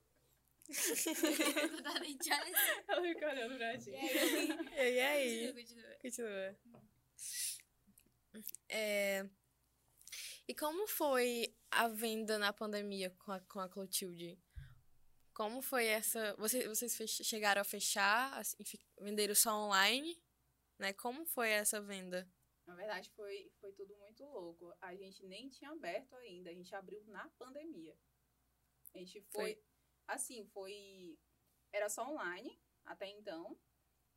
Ela 2.87 3.01
fica 3.01 3.29
olhando 3.29 3.57
pra 3.57 3.77
gente. 3.77 3.91
E 3.91 4.99
aí? 4.99 5.53
Continua, 5.53 5.95
continua. 6.01 6.57
Continua. 7.83 8.43
É... 8.69 9.29
E 10.47 10.55
como 10.55 10.87
foi 10.87 11.55
a 11.71 11.87
venda 11.87 12.37
na 12.37 12.53
pandemia 12.53 13.09
com 13.11 13.31
a, 13.31 13.39
com 13.41 13.59
a 13.59 13.69
Clotilde? 13.69 14.39
Como 15.33 15.61
foi 15.61 15.85
essa. 15.85 16.35
Vocês, 16.37 16.65
vocês 16.65 17.11
chegaram 17.23 17.61
a 17.61 17.65
fechar, 17.65 18.37
assim, 18.37 18.57
venderam 18.99 19.35
só 19.35 19.53
online? 19.53 20.19
Né? 20.79 20.93
Como 20.93 21.25
foi 21.25 21.49
essa 21.49 21.81
venda? 21.81 22.29
Na 22.65 22.75
verdade, 22.75 23.09
foi, 23.11 23.49
foi 23.59 23.71
tudo 23.71 23.95
muito 23.97 24.25
louco. 24.25 24.73
A 24.81 24.95
gente 24.95 25.25
nem 25.25 25.49
tinha 25.49 25.71
aberto 25.71 26.15
ainda, 26.15 26.49
a 26.49 26.53
gente 26.53 26.73
abriu 26.75 27.03
na 27.05 27.29
pandemia. 27.37 27.95
A 28.93 28.97
gente 28.97 29.21
foi, 29.31 29.53
Foi. 29.53 29.63
Assim, 30.07 30.45
foi. 30.47 31.17
Era 31.71 31.89
só 31.89 32.09
online 32.09 32.59
até 32.85 33.07
então. 33.09 33.57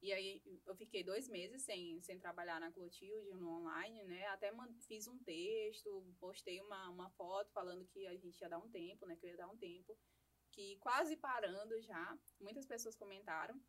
E 0.03 0.13
aí 0.15 0.43
eu 0.67 0.75
fiquei 0.75 1.05
dois 1.05 1.29
meses 1.29 1.63
sem, 1.63 2.01
sem 2.01 2.19
trabalhar 2.19 2.59
na 2.59 2.73
Clotilde 2.73 3.35
no 3.35 3.49
online, 3.49 4.03
né? 4.05 4.27
Até 4.29 4.51
fiz 4.87 5.07
um 5.07 5.19
texto, 5.19 6.15
postei 6.19 6.59
uma, 6.63 6.89
uma 6.89 7.11
foto 7.11 7.53
falando 7.53 7.87
que 7.87 8.07
a 8.07 8.17
gente 8.17 8.41
ia 8.41 8.49
dar 8.49 8.59
um 8.59 8.71
tempo, 8.71 9.05
né? 9.05 9.17
Que 9.17 9.27
eu 9.27 9.31
ia 9.31 9.37
dar 9.37 9.49
um 9.49 9.59
tempo. 9.59 9.99
Que 10.53 10.77
quase 10.79 11.17
parando 11.17 11.79
já. 11.83 12.19
Muitas 12.41 12.67
pessoas 12.67 12.97
comentaram. 12.97 13.61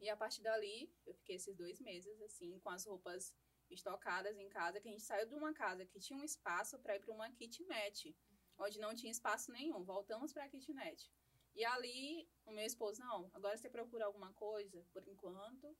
E 0.00 0.08
a 0.10 0.16
partir 0.16 0.42
dali, 0.42 0.92
eu 1.06 1.14
fiquei 1.14 1.36
esses 1.36 1.56
dois 1.56 1.80
meses, 1.80 2.20
assim, 2.20 2.58
com 2.60 2.68
as 2.68 2.84
roupas 2.86 3.34
estocadas 3.70 4.38
em 4.38 4.48
casa, 4.48 4.80
que 4.80 4.88
a 4.88 4.92
gente 4.92 5.02
saiu 5.02 5.26
de 5.26 5.34
uma 5.34 5.52
casa 5.52 5.84
que 5.84 5.98
tinha 5.98 6.18
um 6.18 6.24
espaço 6.24 6.78
para 6.78 6.96
ir 6.96 7.00
para 7.00 7.12
uma 7.12 7.30
kitnet, 7.32 8.16
onde 8.58 8.78
não 8.78 8.94
tinha 8.94 9.10
espaço 9.10 9.50
nenhum. 9.50 9.82
Voltamos 9.82 10.32
para 10.32 10.44
a 10.44 10.48
kitnet. 10.48 11.10
E 11.54 11.64
ali, 11.64 12.30
o 12.46 12.52
meu 12.52 12.64
esposo, 12.64 13.00
não, 13.00 13.30
agora 13.34 13.56
você 13.56 13.68
procura 13.68 14.06
alguma 14.06 14.32
coisa 14.34 14.84
por 14.92 15.06
enquanto 15.06 15.76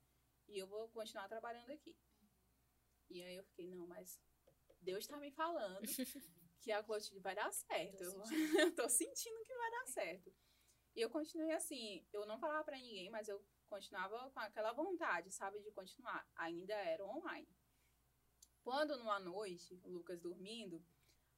e 0.48 0.58
eu 0.58 0.66
vou 0.66 0.88
continuar 0.88 1.28
trabalhando 1.28 1.70
aqui. 1.70 1.96
E 3.10 3.22
aí 3.22 3.36
eu 3.36 3.44
fiquei, 3.44 3.68
não, 3.68 3.86
mas 3.86 4.20
Deus 4.80 5.04
está 5.04 5.16
me 5.18 5.30
falando 5.30 5.80
que 6.60 6.72
a 6.72 6.82
Clotilde 6.82 7.20
vai 7.20 7.34
dar 7.34 7.52
certo. 7.52 8.02
Eu, 8.58 8.60
eu 8.60 8.74
tô 8.74 8.88
sentindo 8.88 9.44
que 9.44 9.56
vai 9.56 9.70
dar 9.70 9.86
certo. 9.86 10.34
E 10.94 11.00
eu 11.00 11.10
continuei 11.10 11.52
assim, 11.52 12.04
eu 12.12 12.26
não 12.26 12.40
falava 12.40 12.64
para 12.64 12.76
ninguém, 12.76 13.08
mas 13.08 13.28
eu 13.28 13.40
continuava 13.68 14.30
com 14.30 14.40
aquela 14.40 14.72
vontade, 14.72 15.30
sabe, 15.30 15.60
de 15.60 15.70
continuar. 15.70 16.28
Ainda 16.34 16.74
era 16.74 17.04
online. 17.06 17.48
Quando 18.62 18.96
numa 18.98 19.20
noite, 19.20 19.80
o 19.84 19.90
Lucas 19.90 20.20
dormindo, 20.20 20.84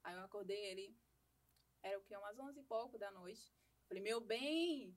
aí 0.03 0.14
eu 0.14 0.22
acordei 0.22 0.59
ele, 0.70 0.97
era 1.83 1.99
o 1.99 2.03
que, 2.03 2.16
umas 2.16 2.39
onze 2.39 2.61
e 2.61 2.64
pouco 2.64 2.99
da 2.99 3.11
noite. 3.11 3.53
Falei, 3.91 4.05
meu 4.05 4.20
bem, 4.20 4.97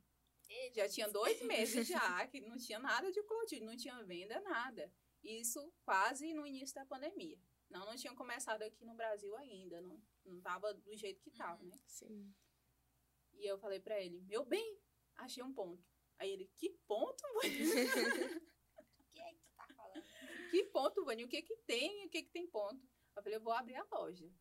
já 0.71 0.87
tinha 0.87 1.09
dois 1.09 1.41
meses 1.41 1.87
já, 1.87 2.27
que 2.27 2.39
não 2.39 2.55
tinha 2.57 2.77
nada 2.77 3.11
de 3.11 3.23
Clotilde, 3.23 3.65
não 3.65 3.75
tinha 3.75 4.03
venda, 4.03 4.39
nada. 4.41 4.93
Isso 5.23 5.73
quase 5.83 6.31
no 6.31 6.45
início 6.45 6.75
da 6.75 6.85
pandemia. 6.85 7.39
Não, 7.71 7.87
não 7.87 7.95
tinha 7.95 8.13
começado 8.13 8.61
aqui 8.61 8.85
no 8.85 8.93
Brasil 8.93 9.35
ainda, 9.35 9.81
não, 9.81 9.99
não 10.23 10.39
tava 10.41 10.75
do 10.75 10.95
jeito 10.95 11.19
que 11.23 11.31
tava, 11.31 11.63
né? 11.63 11.75
Sim. 11.87 12.31
E 13.33 13.49
eu 13.49 13.57
falei 13.57 13.79
pra 13.79 13.99
ele, 13.99 14.21
meu 14.21 14.45
bem, 14.45 14.79
achei 15.15 15.41
um 15.41 15.51
ponto. 15.51 15.83
Aí 16.19 16.29
ele, 16.29 16.45
que 16.55 16.69
ponto, 16.85 17.23
O 17.33 17.41
que 19.11 19.21
é 19.21 19.33
que 19.33 19.41
tu 19.41 19.55
tá 19.55 19.67
falando? 19.75 20.03
Que 20.51 20.65
ponto, 20.65 21.03
Vânia? 21.03 21.25
O 21.25 21.29
que 21.29 21.41
que 21.41 21.57
tem? 21.65 22.05
O 22.05 22.09
que 22.11 22.21
que 22.21 22.29
tem 22.29 22.45
ponto? 22.45 22.87
Eu 23.15 23.23
falei, 23.23 23.37
eu 23.37 23.41
vou 23.41 23.53
abrir 23.53 23.75
a 23.75 23.87
loja. 23.91 24.31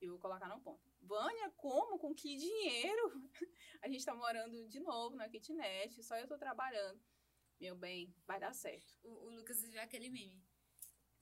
E 0.00 0.08
vou 0.08 0.18
colocar 0.18 0.48
no 0.48 0.60
ponto. 0.60 0.80
Vânia, 1.00 1.50
como? 1.56 1.98
Com 1.98 2.14
que 2.14 2.36
dinheiro? 2.36 3.30
A 3.82 3.88
gente 3.88 4.04
tá 4.04 4.14
morando 4.14 4.68
de 4.68 4.80
novo 4.80 5.16
na 5.16 5.28
kitnet, 5.28 6.02
só 6.02 6.16
eu 6.18 6.26
tô 6.26 6.36
trabalhando. 6.36 7.00
Meu 7.60 7.74
bem, 7.74 8.14
vai 8.26 8.38
dar 8.38 8.52
certo. 8.52 8.94
O, 9.02 9.08
o 9.08 9.30
Lucas 9.30 9.62
viu 9.62 9.80
aquele 9.80 10.10
meme. 10.10 10.44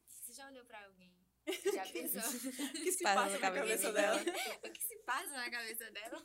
Você 0.09 0.33
já 0.33 0.49
olhou 0.49 0.65
pra 0.65 0.85
alguém? 0.87 1.15
Já 1.75 1.85
pensou? 1.87 2.23
O 2.23 2.73
que 2.73 2.91
se 2.91 3.05
Passa 3.05 3.15
passa 3.15 3.39
na 3.39 3.39
na 3.39 3.41
cabeça 3.41 3.93
cabeça 3.93 3.93
dela? 3.93 4.21
o 4.65 4.73
que 4.73 4.83
se 4.83 4.97
passa 5.01 5.31
na 5.31 5.51
cabeça 5.51 5.91
dela? 5.91 6.23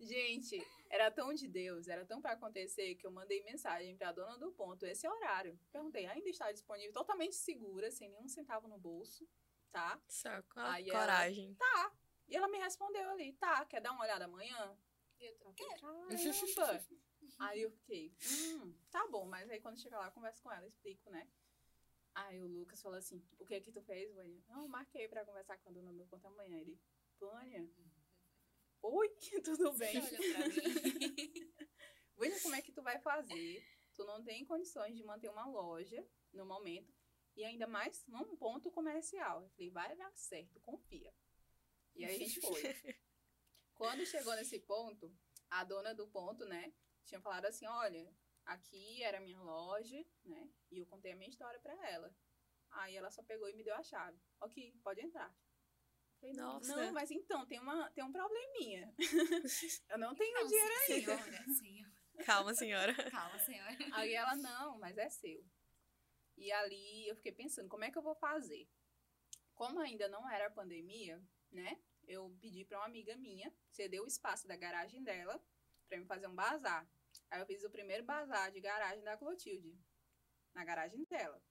Gente, 0.00 0.60
era 0.90 1.12
tão 1.12 1.32
de 1.32 1.46
Deus, 1.46 1.86
era 1.86 2.04
tão 2.04 2.20
pra 2.20 2.32
acontecer 2.32 2.96
que 2.96 3.06
eu 3.06 3.12
mandei 3.12 3.40
mensagem 3.44 3.96
pra 3.96 4.10
dona 4.10 4.36
do 4.36 4.50
ponto 4.50 4.84
esse 4.84 5.06
horário. 5.06 5.56
Perguntei, 5.70 6.06
ainda 6.06 6.28
está 6.28 6.50
disponível, 6.50 6.92
totalmente 6.92 7.36
segura, 7.36 7.88
sem 7.92 8.08
nenhum 8.08 8.26
centavo 8.26 8.66
no 8.66 8.78
bolso, 8.78 9.28
tá? 9.70 10.00
A 10.56 10.72
Aí 10.72 10.88
ela- 10.88 11.00
coragem. 11.00 11.54
E 12.28 12.36
ela 12.36 12.48
me 12.48 12.58
respondeu 12.58 13.08
ali, 13.10 13.32
tá, 13.34 13.64
quer 13.64 13.80
dar 13.80 13.92
uma 13.92 14.02
olhada 14.04 14.24
amanhã? 14.24 14.76
Eu 15.18 15.34
tô... 15.36 15.48
Eu 15.48 15.54
falei, 15.54 15.76
Caramba! 15.78 16.14
aí 17.40 17.60
eu 17.62 17.70
fiquei, 17.70 18.14
hum, 18.54 18.74
tá 18.90 19.06
bom, 19.08 19.26
mas 19.26 19.50
aí 19.50 19.60
quando 19.60 19.80
chegar 19.80 19.98
lá, 19.98 20.06
eu 20.06 20.12
converso 20.12 20.42
com 20.42 20.50
ela, 20.52 20.66
explico, 20.66 21.10
né? 21.10 21.28
Aí 22.14 22.40
o 22.40 22.46
Lucas 22.46 22.80
falou 22.80 22.98
assim, 22.98 23.22
o 23.38 23.44
que 23.44 23.60
que 23.60 23.70
tu 23.72 23.82
fez, 23.82 24.12
Vânia? 24.14 24.42
Não, 24.48 24.62
eu 24.62 24.68
marquei 24.68 25.06
pra 25.08 25.24
conversar 25.24 25.58
com 25.58 25.68
a 25.68 25.72
dona 25.72 25.92
do 25.92 26.06
ponto 26.06 26.26
amanhã. 26.26 26.58
Ele, 26.58 26.78
Vânia? 27.18 27.68
Oi, 28.82 29.08
tudo 29.44 29.72
bem? 29.74 30.00
Você 30.00 30.16
olhou 30.16 30.32
pra 30.34 30.48
mim. 30.48 30.54
Vânia, 32.16 32.40
como 32.42 32.54
é 32.54 32.62
que 32.62 32.72
tu 32.72 32.82
vai 32.82 32.98
fazer? 33.00 33.64
Tu 33.94 34.04
não 34.04 34.22
tem 34.24 34.44
condições 34.44 34.96
de 34.96 35.04
manter 35.04 35.28
uma 35.30 35.46
loja 35.46 36.04
no 36.32 36.44
momento 36.46 36.92
e 37.36 37.44
ainda 37.44 37.66
mais 37.66 38.04
num 38.06 38.36
ponto 38.36 38.70
comercial. 38.70 39.42
Eu 39.42 39.50
falei, 39.50 39.70
vai 39.70 39.96
dar 39.96 40.12
certo, 40.14 40.60
confia. 40.60 41.12
E 41.94 42.04
aí 42.04 42.16
a 42.16 42.18
gente 42.18 42.40
foi. 42.40 42.62
Quando 43.74 44.04
chegou 44.04 44.34
nesse 44.36 44.58
ponto, 44.60 45.14
a 45.48 45.64
dona 45.64 45.94
do 45.94 46.06
ponto, 46.08 46.44
né, 46.44 46.72
tinha 47.04 47.20
falado 47.20 47.46
assim, 47.46 47.66
olha, 47.66 48.14
aqui 48.44 49.02
era 49.02 49.18
a 49.18 49.20
minha 49.20 49.40
loja, 49.40 50.04
né, 50.24 50.50
e 50.70 50.78
eu 50.78 50.86
contei 50.86 51.12
a 51.12 51.16
minha 51.16 51.30
história 51.30 51.58
pra 51.60 51.74
ela. 51.88 52.14
Aí 52.72 52.94
ela 52.94 53.10
só 53.10 53.22
pegou 53.22 53.48
e 53.48 53.54
me 53.54 53.64
deu 53.64 53.74
a 53.74 53.82
chave. 53.82 54.20
Ok, 54.40 54.78
pode 54.82 55.00
entrar. 55.00 55.28
Eu 55.28 56.20
Falei, 56.20 56.36
não, 56.36 56.52
Nossa. 56.54 56.76
não, 56.76 56.92
mas 56.92 57.10
então, 57.10 57.46
tem, 57.46 57.58
uma, 57.58 57.90
tem 57.90 58.04
um 58.04 58.12
probleminha. 58.12 58.94
eu 59.88 59.98
não 59.98 60.14
tenho 60.14 60.46
dinheiro 60.46 60.74
senhora, 60.86 61.54
senhora. 61.54 62.24
Calma, 62.24 62.54
senhora. 62.54 63.10
Calma, 63.10 63.38
senhora. 63.38 63.76
Aí 63.92 64.12
ela, 64.12 64.36
não, 64.36 64.78
mas 64.78 64.98
é 64.98 65.08
seu. 65.08 65.42
E 66.40 66.50
ali 66.50 67.06
eu 67.06 67.14
fiquei 67.14 67.32
pensando, 67.32 67.68
como 67.68 67.84
é 67.84 67.90
que 67.90 67.98
eu 67.98 68.02
vou 68.02 68.14
fazer? 68.14 68.66
Como 69.54 69.78
ainda 69.78 70.08
não 70.08 70.26
era 70.28 70.46
a 70.46 70.50
pandemia, 70.50 71.22
né? 71.52 71.78
Eu 72.08 72.34
pedi 72.40 72.64
para 72.64 72.78
uma 72.78 72.86
amiga 72.86 73.14
minha 73.14 73.54
ceder 73.68 74.02
o 74.02 74.06
espaço 74.06 74.48
da 74.48 74.56
garagem 74.56 75.02
dela 75.02 75.38
para 75.86 75.98
me 75.98 76.06
fazer 76.06 76.26
um 76.26 76.34
bazar. 76.34 76.90
Aí 77.30 77.40
eu 77.42 77.46
fiz 77.46 77.62
o 77.62 77.70
primeiro 77.70 78.04
bazar 78.04 78.50
de 78.50 78.58
garagem 78.58 79.04
da 79.04 79.18
Clotilde, 79.18 79.78
na 80.54 80.64
garagem 80.64 81.04
dela. 81.04 81.42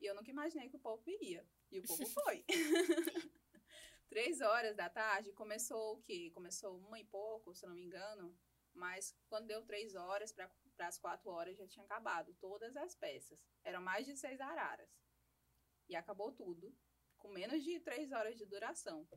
E 0.00 0.06
eu 0.06 0.14
nunca 0.16 0.28
imaginei 0.28 0.68
que 0.68 0.76
o 0.76 0.80
povo 0.80 1.08
iria. 1.08 1.46
E 1.70 1.78
o 1.78 1.82
povo 1.84 2.04
foi. 2.06 2.44
Três 4.08 4.40
horas 4.40 4.74
da 4.74 4.90
tarde 4.90 5.32
começou 5.32 5.94
o 5.94 6.02
quê? 6.02 6.32
Começou 6.34 6.76
uma 6.78 6.98
e 6.98 7.04
pouco, 7.04 7.54
se 7.54 7.64
eu 7.64 7.68
não 7.68 7.76
me 7.76 7.84
engano. 7.84 8.36
Mas 8.74 9.16
quando 9.28 9.46
deu 9.46 9.64
três 9.64 9.94
horas 9.94 10.32
para 10.32 10.50
as 10.86 10.98
quatro 10.98 11.30
horas 11.30 11.56
já 11.56 11.66
tinha 11.66 11.84
acabado 11.84 12.34
todas 12.40 12.76
as 12.76 12.94
peças. 12.94 13.44
Eram 13.64 13.80
mais 13.80 14.06
de 14.06 14.16
seis 14.16 14.40
araras. 14.40 14.90
E 15.88 15.96
acabou 15.96 16.32
tudo, 16.32 16.74
com 17.18 17.28
menos 17.28 17.62
de 17.62 17.80
três 17.80 18.12
horas 18.12 18.36
de 18.36 18.46
duração. 18.46 19.08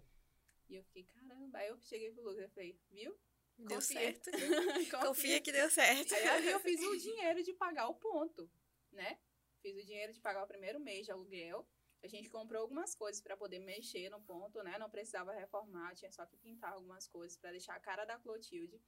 E 0.70 0.76
eu 0.76 0.84
fiquei, 0.84 1.03
caramba. 1.03 1.59
Aí 1.59 1.68
eu 1.70 1.80
cheguei 1.82 2.11
pro 2.11 2.24
Lucas 2.24 2.49
e 2.49 2.53
falei, 2.53 2.80
viu? 2.89 3.18
Deu 3.57 3.78
Confia. 3.78 3.99
certo. 3.99 4.32
Confia. 4.91 5.07
Confia 5.07 5.41
que 5.41 5.51
deu 5.51 5.70
certo. 5.70 6.14
Aí 6.14 6.49
eu 6.49 6.59
fiz 6.59 6.82
o 6.82 6.97
dinheiro 6.97 7.43
de 7.43 7.53
pagar 7.53 7.88
o 7.88 7.95
ponto, 7.95 8.49
né? 8.91 9.20
Fiz 9.61 9.76
o 9.78 9.86
dinheiro 9.86 10.11
de 10.11 10.20
pagar 10.20 10.43
o 10.43 10.47
primeiro 10.47 10.80
mês 10.80 11.05
de 11.05 11.11
aluguel. 11.11 11.68
A 12.01 12.07
gente 12.07 12.30
comprou 12.30 12.61
algumas 12.61 12.93
coisas 12.93 13.22
para 13.22 13.38
poder 13.38 13.59
mexer 13.59 14.09
no 14.09 14.22
ponto, 14.22 14.61
né? 14.61 14.78
Não 14.78 14.89
precisava 14.89 15.32
reformar, 15.32 15.95
tinha 15.95 16.11
só 16.11 16.26
que 16.26 16.36
pintar 16.38 16.74
algumas 16.74 17.07
coisas 17.07 17.38
para 17.38 17.51
deixar 17.51 17.76
a 17.76 17.80
cara 17.80 18.03
da 18.03 18.20
Clotilde. 18.20 18.82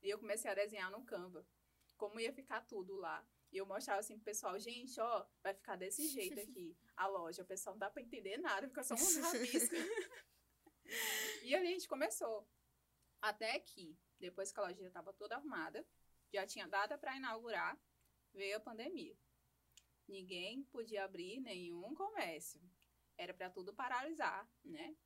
E 0.00 0.08
eu 0.08 0.18
comecei 0.18 0.50
a 0.50 0.54
desenhar 0.54 0.90
no 0.90 1.04
Canva. 1.04 1.46
Como 2.02 2.18
ia 2.18 2.32
ficar 2.32 2.62
tudo 2.62 2.96
lá. 2.96 3.24
E 3.52 3.58
eu 3.58 3.64
mostrava 3.64 4.00
assim 4.00 4.16
pro 4.16 4.24
pessoal, 4.24 4.58
gente, 4.58 5.00
ó, 5.00 5.24
vai 5.40 5.54
ficar 5.54 5.76
desse 5.76 6.08
jeito 6.08 6.40
aqui 6.42 6.76
a 6.96 7.06
loja. 7.06 7.42
O 7.42 7.46
pessoal 7.46 7.74
não 7.74 7.78
dá 7.78 7.88
pra 7.88 8.02
entender 8.02 8.38
nada, 8.38 8.66
fica 8.66 8.82
só 8.82 8.94
um 8.94 9.22
rabisco. 9.22 9.76
e 11.44 11.54
a 11.54 11.64
gente 11.64 11.86
começou. 11.86 12.44
Até 13.20 13.60
que, 13.60 13.96
depois 14.18 14.50
que 14.50 14.58
a 14.58 14.64
loja 14.64 14.80
já 14.80 14.88
estava 14.88 15.12
toda 15.12 15.36
arrumada, 15.36 15.86
já 16.32 16.44
tinha 16.44 16.66
data 16.66 16.98
para 16.98 17.16
inaugurar, 17.16 17.80
veio 18.34 18.56
a 18.56 18.60
pandemia. 18.60 19.16
Ninguém 20.08 20.64
podia 20.64 21.04
abrir 21.04 21.38
nenhum 21.40 21.94
comércio. 21.94 22.60
Era 23.16 23.32
para 23.32 23.48
tudo 23.48 23.72
paralisar, 23.72 24.50
né? 24.64 24.96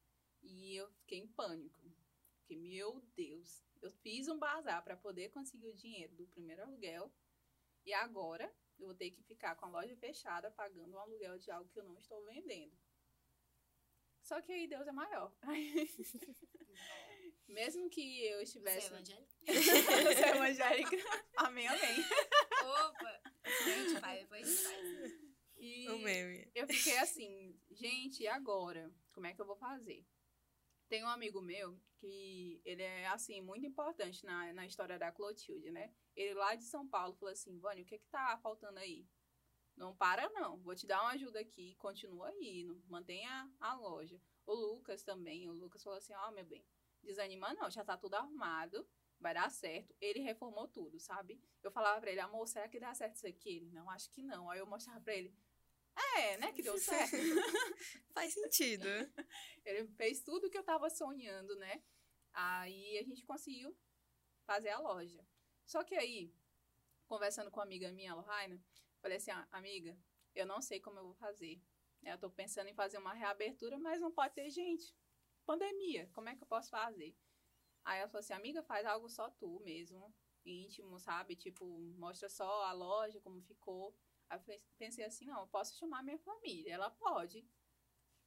E 0.42 0.74
eu 0.74 0.88
fiquei 0.92 1.18
em 1.18 1.28
pânico. 1.28 1.92
Fiquei, 2.40 2.56
meu 2.56 3.02
Deus, 3.14 3.62
eu 3.86 3.92
fiz 3.92 4.28
um 4.28 4.38
bazar 4.38 4.82
para 4.82 4.96
poder 4.96 5.30
conseguir 5.30 5.68
o 5.68 5.74
dinheiro 5.74 6.14
do 6.16 6.26
primeiro 6.26 6.62
aluguel 6.62 7.12
e 7.84 7.92
agora 7.94 8.52
eu 8.78 8.86
vou 8.86 8.94
ter 8.94 9.10
que 9.10 9.22
ficar 9.22 9.54
com 9.54 9.66
a 9.66 9.70
loja 9.70 9.94
fechada 9.96 10.50
pagando 10.50 10.94
um 10.94 10.98
aluguel 10.98 11.38
de 11.38 11.50
algo 11.50 11.70
que 11.70 11.78
eu 11.78 11.84
não 11.84 11.96
estou 11.96 12.22
vendendo. 12.24 12.76
Só 14.22 14.42
que 14.42 14.52
aí 14.52 14.66
Deus 14.66 14.86
é 14.86 14.92
maior. 14.92 15.32
Mesmo 17.46 17.88
que 17.88 18.24
eu 18.24 18.42
estivesse. 18.42 18.88
Você 18.88 18.92
é 18.92 18.96
evangélica? 18.96 19.36
Você 19.46 20.24
é 20.24 20.30
evangélica. 20.30 20.96
amém, 21.36 21.68
amém. 21.68 22.04
Opa! 22.64 23.22
Gente, 23.64 24.00
vai, 24.00 24.18
depois 24.18 24.62
faz. 24.64 25.12
E 25.56 25.88
O 25.88 25.98
meme. 26.00 26.50
eu 26.54 26.66
fiquei 26.66 26.98
assim, 26.98 27.56
gente, 27.70 28.24
e 28.24 28.26
agora? 28.26 28.92
Como 29.12 29.26
é 29.26 29.32
que 29.32 29.40
eu 29.40 29.46
vou 29.46 29.56
fazer? 29.56 30.04
Tem 30.88 31.04
um 31.04 31.08
amigo 31.08 31.40
meu 31.40 31.80
que 31.98 32.60
ele 32.64 32.82
é, 32.82 33.06
assim, 33.08 33.40
muito 33.40 33.66
importante 33.66 34.24
na, 34.24 34.52
na 34.52 34.66
história 34.66 34.98
da 34.98 35.10
Clotilde, 35.12 35.70
né? 35.70 35.92
Ele 36.14 36.34
lá 36.34 36.54
de 36.54 36.64
São 36.64 36.86
Paulo 36.88 37.14
falou 37.14 37.32
assim, 37.32 37.58
Vânia, 37.58 37.82
o 37.82 37.86
que 37.86 37.98
que 37.98 38.08
tá 38.08 38.38
faltando 38.42 38.78
aí? 38.78 39.06
Não 39.76 39.94
para 39.94 40.30
não, 40.30 40.58
vou 40.62 40.74
te 40.74 40.86
dar 40.86 41.02
uma 41.02 41.10
ajuda 41.12 41.38
aqui, 41.40 41.74
continua 41.76 42.28
aí, 42.28 42.64
não- 42.64 42.80
mantenha 42.88 43.50
a 43.60 43.74
loja. 43.74 44.20
O 44.46 44.54
Lucas 44.54 45.02
também, 45.02 45.48
o 45.48 45.52
Lucas 45.52 45.82
falou 45.82 45.98
assim, 45.98 46.14
ó, 46.14 46.30
meu 46.30 46.44
bem, 46.46 46.64
desanima 47.02 47.52
não, 47.54 47.70
já 47.70 47.84
tá 47.84 47.96
tudo 47.96 48.14
arrumado, 48.14 48.88
vai 49.20 49.34
dar 49.34 49.50
certo. 49.50 49.94
Ele 50.00 50.20
reformou 50.20 50.66
tudo, 50.68 50.98
sabe? 50.98 51.40
Eu 51.62 51.70
falava 51.70 52.00
pra 52.00 52.10
ele, 52.10 52.20
amor, 52.20 52.46
será 52.48 52.68
que 52.68 52.80
dá 52.80 52.94
certo 52.94 53.16
isso 53.16 53.26
aqui? 53.26 53.56
Ele, 53.56 53.70
não, 53.70 53.90
acho 53.90 54.10
que 54.10 54.22
não. 54.22 54.50
Aí 54.50 54.58
eu 54.60 54.66
mostrava 54.66 55.00
pra 55.00 55.14
ele, 55.14 55.34
é, 56.16 56.36
né, 56.38 56.52
que 56.52 56.62
deu 56.62 56.76
certo. 56.78 57.16
Faz 58.14 58.32
sentido. 58.32 58.84
Ele 59.66 59.86
fez 59.88 60.22
tudo 60.22 60.48
que 60.48 60.56
eu 60.56 60.62
tava 60.64 60.88
sonhando, 60.88 61.56
né? 61.56 61.82
Aí 62.32 62.98
a 62.98 63.02
gente 63.02 63.24
conseguiu 63.26 63.76
fazer 64.46 64.70
a 64.70 64.78
loja. 64.78 65.26
Só 65.66 65.82
que 65.84 65.94
aí, 65.96 66.32
conversando 67.06 67.50
com 67.50 67.58
uma 67.58 67.66
amiga 67.66 67.90
minha, 67.92 68.12
a 68.12 68.14
Lohaina, 68.14 68.62
falei 69.02 69.16
assim, 69.16 69.32
ah, 69.32 69.48
amiga, 69.50 69.98
eu 70.34 70.46
não 70.46 70.60
sei 70.62 70.80
como 70.80 70.98
eu 70.98 71.04
vou 71.04 71.14
fazer. 71.14 71.60
né? 72.02 72.12
Eu 72.12 72.18
tô 72.18 72.30
pensando 72.30 72.68
em 72.68 72.74
fazer 72.74 72.98
uma 72.98 73.12
reabertura, 73.12 73.78
mas 73.78 74.00
não 74.00 74.12
pode 74.12 74.34
ter 74.34 74.50
gente. 74.50 74.94
Pandemia, 75.44 76.08
como 76.12 76.28
é 76.28 76.36
que 76.36 76.42
eu 76.42 76.46
posso 76.46 76.70
fazer? 76.70 77.16
Aí 77.84 78.00
ela 78.00 78.08
falou 78.08 78.20
assim, 78.20 78.32
amiga, 78.34 78.62
faz 78.62 78.86
algo 78.86 79.08
só 79.08 79.30
tu 79.30 79.60
mesmo, 79.60 80.14
íntimo, 80.44 80.98
sabe? 80.98 81.36
Tipo, 81.36 81.64
mostra 81.98 82.28
só 82.28 82.64
a 82.64 82.72
loja, 82.72 83.20
como 83.20 83.40
ficou. 83.42 83.96
Aí 84.28 84.38
eu 84.38 84.60
pensei 84.78 85.04
assim, 85.04 85.26
não, 85.26 85.40
eu 85.40 85.46
posso 85.48 85.76
chamar 85.78 86.02
minha 86.02 86.18
família. 86.18 86.72
Ela 86.72 86.90
pode. 86.90 87.38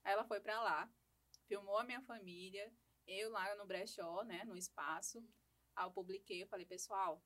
Aí 0.03 0.13
ela 0.13 0.23
foi 0.25 0.39
pra 0.39 0.61
lá, 0.61 0.91
filmou 1.49 1.77
a 1.77 1.83
minha 1.83 2.01
família, 2.03 2.71
eu 3.07 3.31
lá 3.31 3.55
no 3.55 3.65
brechó, 3.65 4.23
né, 4.23 4.45
no 4.45 4.55
espaço. 4.55 5.27
Aí 5.75 5.85
eu 5.85 5.91
publiquei, 5.91 6.43
eu 6.43 6.47
falei, 6.47 6.65
pessoal, 6.65 7.21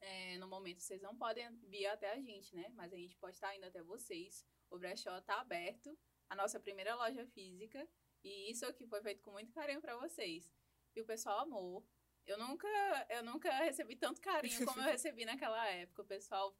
é, 0.00 0.36
no 0.36 0.46
momento 0.46 0.82
vocês 0.82 1.00
não 1.00 1.16
podem 1.16 1.50
vir 1.62 1.86
até 1.86 2.12
a 2.12 2.20
gente, 2.20 2.54
né, 2.54 2.68
mas 2.74 2.92
a 2.92 2.96
gente 2.96 3.16
pode 3.16 3.34
estar 3.34 3.56
indo 3.56 3.64
até 3.64 3.82
vocês. 3.82 4.46
O 4.68 4.78
brechó 4.78 5.20
tá 5.22 5.40
aberto, 5.40 5.98
a 6.28 6.36
nossa 6.36 6.60
primeira 6.60 6.94
loja 6.94 7.26
física, 7.28 7.88
e 8.22 8.50
isso 8.50 8.66
aqui 8.66 8.86
foi 8.86 9.02
feito 9.02 9.22
com 9.22 9.32
muito 9.32 9.52
carinho 9.52 9.80
pra 9.80 9.96
vocês. 9.96 10.52
E 10.94 11.00
o 11.00 11.06
pessoal 11.06 11.40
amou. 11.40 11.88
Eu 12.26 12.38
nunca, 12.38 12.68
eu 13.08 13.24
nunca 13.24 13.50
recebi 13.64 13.96
tanto 13.96 14.20
carinho 14.20 14.66
como 14.66 14.80
eu 14.82 14.84
recebi 14.92 15.24
naquela 15.24 15.66
época. 15.66 16.02
O 16.02 16.06
pessoal 16.06 16.54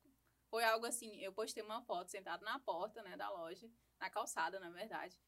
foi 0.48 0.64
algo 0.64 0.86
assim, 0.86 1.20
eu 1.20 1.32
postei 1.32 1.62
uma 1.62 1.82
foto 1.82 2.10
sentado 2.10 2.42
na 2.42 2.58
porta, 2.58 3.02
né, 3.02 3.16
da 3.16 3.28
loja, 3.30 3.70
na 3.98 4.08
calçada, 4.08 4.58
na 4.58 4.70
verdade. 4.70 5.20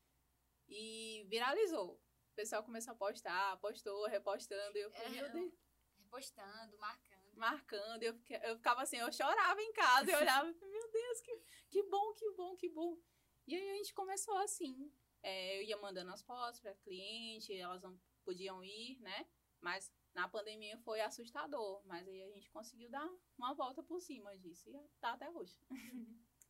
E 0.73 1.25
viralizou. 1.29 1.95
O 2.31 2.35
pessoal 2.35 2.65
começou 2.65 2.93
a 2.93 2.97
postar, 2.97 3.59
postou, 3.59 4.07
repostando, 4.07 4.77
e 4.79 4.81
eu 4.81 4.91
falei, 4.91 5.19
É, 5.19 5.23
meu 5.23 5.33
Deus, 5.33 5.53
Repostando, 5.99 6.79
marcando. 6.79 7.37
marcando, 7.37 8.03
eu, 8.03 8.19
eu 8.43 8.57
ficava 8.57 8.83
assim, 8.83 8.97
eu 8.97 9.13
chorava 9.13 9.61
em 9.61 9.73
casa, 9.73 10.11
eu 10.11 10.19
olhava, 10.19 10.51
e 10.51 10.55
falei, 10.55 10.73
meu 10.73 10.91
Deus, 10.91 11.21
que, 11.21 11.43
que 11.71 11.83
bom, 11.85 12.15
que 12.15 12.31
bom, 12.33 12.57
que 12.57 12.69
bom. 12.71 12.99
E 13.47 13.55
aí 13.55 13.71
a 13.71 13.75
gente 13.75 13.93
começou 13.93 14.37
assim, 14.39 14.91
é, 15.23 15.59
eu 15.59 15.63
ia 15.63 15.77
mandando 15.77 16.11
as 16.11 16.23
fotos 16.23 16.61
para 16.61 16.75
cliente, 16.77 17.55
elas 17.55 17.83
não 17.83 17.99
podiam 18.25 18.63
ir, 18.65 18.99
né? 19.01 19.27
Mas 19.61 19.93
na 20.15 20.29
pandemia 20.29 20.77
foi 20.79 21.01
assustador, 21.01 21.83
mas 21.87 22.07
aí 22.09 22.23
a 22.23 22.29
gente 22.31 22.51
conseguiu 22.51 22.91
dar 22.91 23.09
uma 23.37 23.55
volta 23.55 23.83
por 23.83 24.01
cima 24.01 24.37
disso 24.39 24.69
e 24.71 24.91
tá 25.01 25.13
até 25.13 25.31
hoje. 25.31 25.57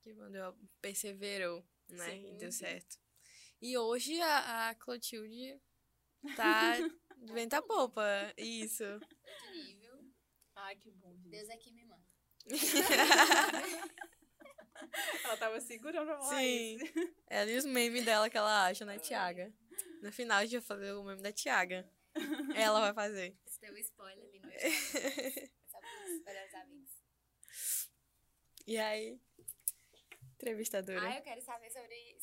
Que 0.03 0.13
bom, 0.13 0.31
deu, 0.31 0.57
perseverou, 0.81 1.65
né? 1.89 2.11
Sim, 2.11 2.31
e 2.31 2.39
deu 2.39 2.51
sim. 2.51 2.59
certo. 2.59 2.99
E 3.63 3.79
hoje 3.79 4.21
a, 4.21 4.71
a 4.71 4.75
Clotilde 4.75 5.57
tá 6.35 6.75
de 7.17 7.33
vento 7.33 7.55
a 7.55 7.63
popa. 7.63 8.03
Isso. 8.37 8.83
Outro 8.83 9.53
nível. 9.53 10.05
Ai, 10.57 10.75
que 10.75 10.91
bom, 10.91 11.15
gente. 11.15 11.31
Deus 11.31 11.49
aqui 11.49 11.71
me 11.71 11.85
manda. 11.85 12.03
Ela 15.25 15.37
tava 15.37 15.61
segurando 15.61 16.11
a 16.11 16.17
voz. 16.17 16.37
Sim. 16.37 16.77
Ela 17.29 17.49
e 17.53 17.57
os 17.57 17.65
memes 17.65 18.05
dela 18.05 18.29
que 18.29 18.37
ela 18.37 18.67
acha, 18.67 18.85
né, 18.85 18.99
Tiaga? 18.99 19.55
No 20.03 20.11
final 20.11 20.39
a 20.39 20.45
gente 20.45 20.59
vai 20.59 20.63
fazer 20.63 20.93
o 20.95 21.05
meme 21.05 21.23
da 21.23 21.33
Tiaga. 21.33 21.89
Ela 22.57 22.81
vai 22.81 22.93
fazer. 22.93 23.39
Você 23.47 23.61
deu 23.61 23.73
um 23.75 23.79
spoiler 23.79 24.25
ali 24.25 24.41
no 24.41 24.51
Instagram. 24.53 25.49
Só 25.69 25.79
melhores 26.25 26.55
amigos. 26.55 26.91
E 28.67 28.77
aí? 28.77 29.21
Entrevistadora. 30.35 31.09
Ah, 31.09 31.17
eu 31.19 31.23
quero 31.23 31.41
saber 31.41 31.71
sobre 31.71 32.19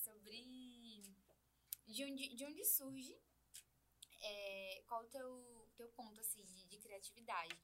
de, 1.90 2.04
onde, 2.06 2.36
de 2.36 2.46
onde 2.46 2.64
surge, 2.66 3.18
é, 4.22 4.84
qual 4.88 5.04
o 5.04 5.08
teu, 5.08 5.70
teu 5.76 5.88
ponto, 5.90 6.20
assim, 6.20 6.44
de, 6.46 6.66
de 6.68 6.78
criatividade. 6.80 7.58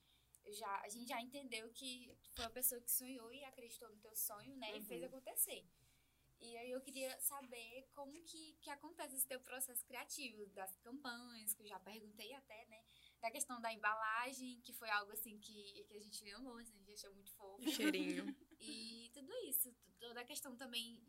Eu 0.44 0.54
já, 0.54 0.82
a 0.82 0.90
gente 0.90 1.08
já 1.08 1.20
entendeu 1.22 1.70
que 1.74 2.16
tu 2.24 2.32
foi 2.36 2.46
uma 2.46 2.52
pessoa 2.52 2.80
que 2.82 2.92
sonhou 2.92 3.32
e 3.34 3.44
acreditou 3.44 3.90
no 3.90 3.98
teu 3.98 4.16
sonho, 4.16 4.56
né, 4.58 4.78
e 4.78 4.82
fez 4.84 5.02
Uhum. 5.02 5.08
acontecer. 5.08 5.66
E 6.40 6.58
aí 6.58 6.70
eu 6.70 6.82
queria 6.82 7.18
saber 7.20 7.88
como 7.94 8.22
que, 8.24 8.54
que 8.62 8.70
acontece 8.70 9.16
esse 9.16 9.28
teu 9.28 9.40
processo 9.40 9.84
criativo, 9.86 10.46
das 10.48 10.76
campanhas, 10.78 11.54
que 11.54 11.64
eu 11.64 11.68
já 11.68 11.80
perguntei 11.80 12.34
até, 12.34 12.66
né, 12.66 12.84
da 13.22 13.32
questão 13.32 13.60
da 13.60 13.74
embalagem, 13.74 14.62
que 14.62 14.74
foi 14.74 14.90
algo, 14.90 15.12
assim, 15.14 15.40
que, 15.40 15.84
que 15.88 15.96
a 15.96 16.00
gente 16.00 16.30
amou, 16.32 16.58
assim, 16.58 16.74
a 16.76 16.78
gente 16.80 16.94
achou 16.94 17.14
muito 17.14 17.32
fofo. 17.32 17.70
Cheirinho. 17.70 18.26
E 18.68 19.12
tudo 19.14 19.32
isso, 19.48 19.72
toda 20.00 20.22
a 20.22 20.26
questão 20.26 20.56
também 20.56 21.00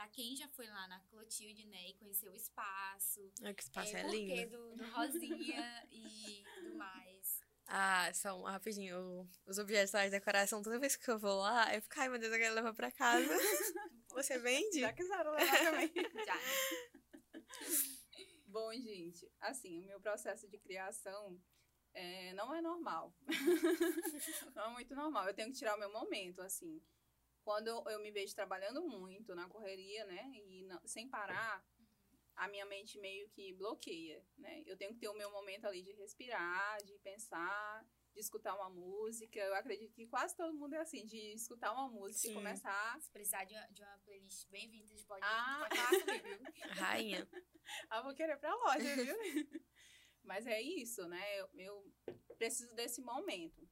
pra 0.00 0.08
quem 0.08 0.34
já 0.34 0.48
foi 0.48 0.66
lá 0.66 0.88
na 0.88 0.98
Clotilde, 1.10 1.66
né, 1.66 1.90
e 1.90 1.94
conheceu 1.94 2.32
o 2.32 2.34
espaço, 2.34 3.20
Olha 3.42 3.52
que 3.52 3.62
espaço 3.62 3.94
é, 3.94 4.00
é, 4.00 4.08
lindo. 4.10 4.50
do, 4.56 4.76
do 4.76 4.90
Rosinha 4.92 5.86
e 5.92 6.42
tudo 6.54 6.74
mais. 6.74 7.40
Ah, 7.66 8.10
são, 8.14 8.42
rapidinho, 8.44 8.98
o- 8.98 9.28
os 9.46 9.58
objetos 9.58 9.92
lá 9.92 10.04
de 10.06 10.10
decoração, 10.10 10.62
toda 10.62 10.78
vez 10.78 10.96
que 10.96 11.10
eu 11.10 11.18
vou 11.18 11.40
lá, 11.40 11.74
eu 11.74 11.82
fico, 11.82 11.94
ai 12.00 12.08
meu 12.08 12.18
Deus, 12.18 12.32
eu 12.32 12.38
quero 12.38 12.54
levar 12.54 12.72
pra 12.72 12.90
casa. 12.90 13.28
Você 14.12 14.38
vende? 14.38 14.80
Já 14.80 14.90
quiseram 14.92 15.32
levar 15.32 15.58
também. 15.58 15.92
Já? 16.26 16.40
Bom, 18.46 18.72
gente, 18.72 19.30
assim, 19.38 19.82
o 19.82 19.86
meu 19.86 20.00
processo 20.00 20.48
de 20.48 20.58
criação 20.58 21.38
é, 21.92 22.32
não 22.32 22.54
é 22.54 22.62
normal. 22.62 23.14
não 24.54 24.64
é 24.64 24.70
muito 24.70 24.94
normal. 24.94 25.28
Eu 25.28 25.34
tenho 25.34 25.52
que 25.52 25.58
tirar 25.58 25.76
o 25.76 25.78
meu 25.78 25.92
momento, 25.92 26.40
assim. 26.40 26.82
Quando 27.42 27.68
eu, 27.68 27.82
eu 27.88 28.00
me 28.00 28.10
vejo 28.10 28.34
trabalhando 28.34 28.82
muito 28.82 29.34
na 29.34 29.48
correria, 29.48 30.04
né, 30.04 30.30
e 30.34 30.62
não- 30.64 30.80
sem 30.86 31.08
parar, 31.08 31.64
a 32.36 32.48
minha 32.48 32.64
mente 32.66 32.98
meio 32.98 33.28
que 33.30 33.52
bloqueia, 33.54 34.24
né? 34.38 34.62
Eu 34.66 34.76
tenho 34.76 34.92
que 34.94 34.98
ter 35.00 35.08
o 35.08 35.14
meu 35.14 35.30
momento 35.30 35.66
ali 35.66 35.82
de 35.82 35.92
respirar, 35.92 36.82
de 36.84 36.98
pensar, 37.00 37.84
de 38.14 38.20
escutar 38.20 38.54
uma 38.54 38.70
música. 38.70 39.38
Eu 39.38 39.54
acredito 39.54 39.92
que 39.92 40.06
quase 40.06 40.34
todo 40.34 40.54
mundo 40.56 40.74
é 40.74 40.78
assim, 40.78 41.04
de 41.04 41.18
escutar 41.34 41.72
uma 41.72 41.88
música 41.88 42.20
Sim. 42.28 42.30
e 42.30 42.34
começar 42.34 42.98
Se 43.00 43.10
precisar 43.10 43.44
de 43.44 43.54
uma, 43.54 43.66
de 43.68 43.82
uma 43.82 43.98
playlist 43.98 44.48
bem 44.48 44.70
vintage, 44.70 45.04
pode, 45.04 45.20
Ah. 45.22 45.66
pode 45.68 45.80
falar 45.80 46.00
comigo, 46.22 46.28
viu? 46.44 46.52
Rainha. 47.24 47.28
Ah, 47.90 48.00
vou 48.02 48.14
querer 48.14 48.36
pra 48.38 48.54
loja, 48.54 48.96
viu? 48.96 49.16
Mas 50.22 50.46
é 50.46 50.60
isso, 50.62 51.06
né? 51.08 51.40
Eu, 51.40 51.48
eu 51.56 51.92
preciso 52.38 52.74
desse 52.74 53.02
momento. 53.02 53.68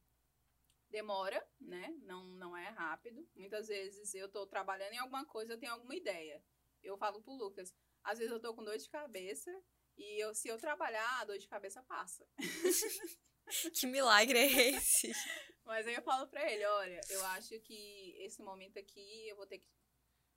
Demora, 0.91 1.47
né? 1.61 1.95
Não, 2.03 2.25
não 2.25 2.57
é 2.57 2.69
rápido. 2.71 3.29
Muitas 3.35 3.69
vezes 3.69 4.15
eu 4.15 4.29
tô 4.29 4.47
trabalhando 4.47 4.95
em 4.95 4.99
alguma 4.99 5.25
coisa, 5.27 5.53
eu 5.53 5.59
tenho 5.59 5.73
alguma 5.73 5.95
ideia. 5.95 6.43
Eu 6.83 6.97
falo 6.97 7.23
pro 7.23 7.35
Lucas, 7.35 7.75
às 8.03 8.19
vezes 8.19 8.33
eu 8.33 8.41
tô 8.41 8.55
com 8.55 8.65
dor 8.65 8.79
de 8.79 8.89
cabeça 8.89 9.51
e 9.97 10.23
eu, 10.23 10.35
se 10.35 10.49
eu 10.49 10.57
trabalhar, 10.59 11.21
a 11.21 11.25
dor 11.25 11.39
de 11.39 11.49
cabeça 11.49 11.83
passa. 11.83 12.27
Que 13.75 13.87
milagre 13.87 14.39
é 14.39 14.69
esse? 14.71 15.11
Mas 15.65 15.87
aí 15.87 15.95
eu 15.95 16.03
falo 16.03 16.27
pra 16.29 16.51
ele, 16.51 16.65
olha, 16.65 17.01
eu 17.11 17.25
acho 17.27 17.59
que 17.61 18.15
esse 18.19 18.43
momento 18.43 18.79
aqui 18.79 19.29
eu 19.29 19.37
vou 19.37 19.47
ter 19.47 19.59
que 19.59 19.67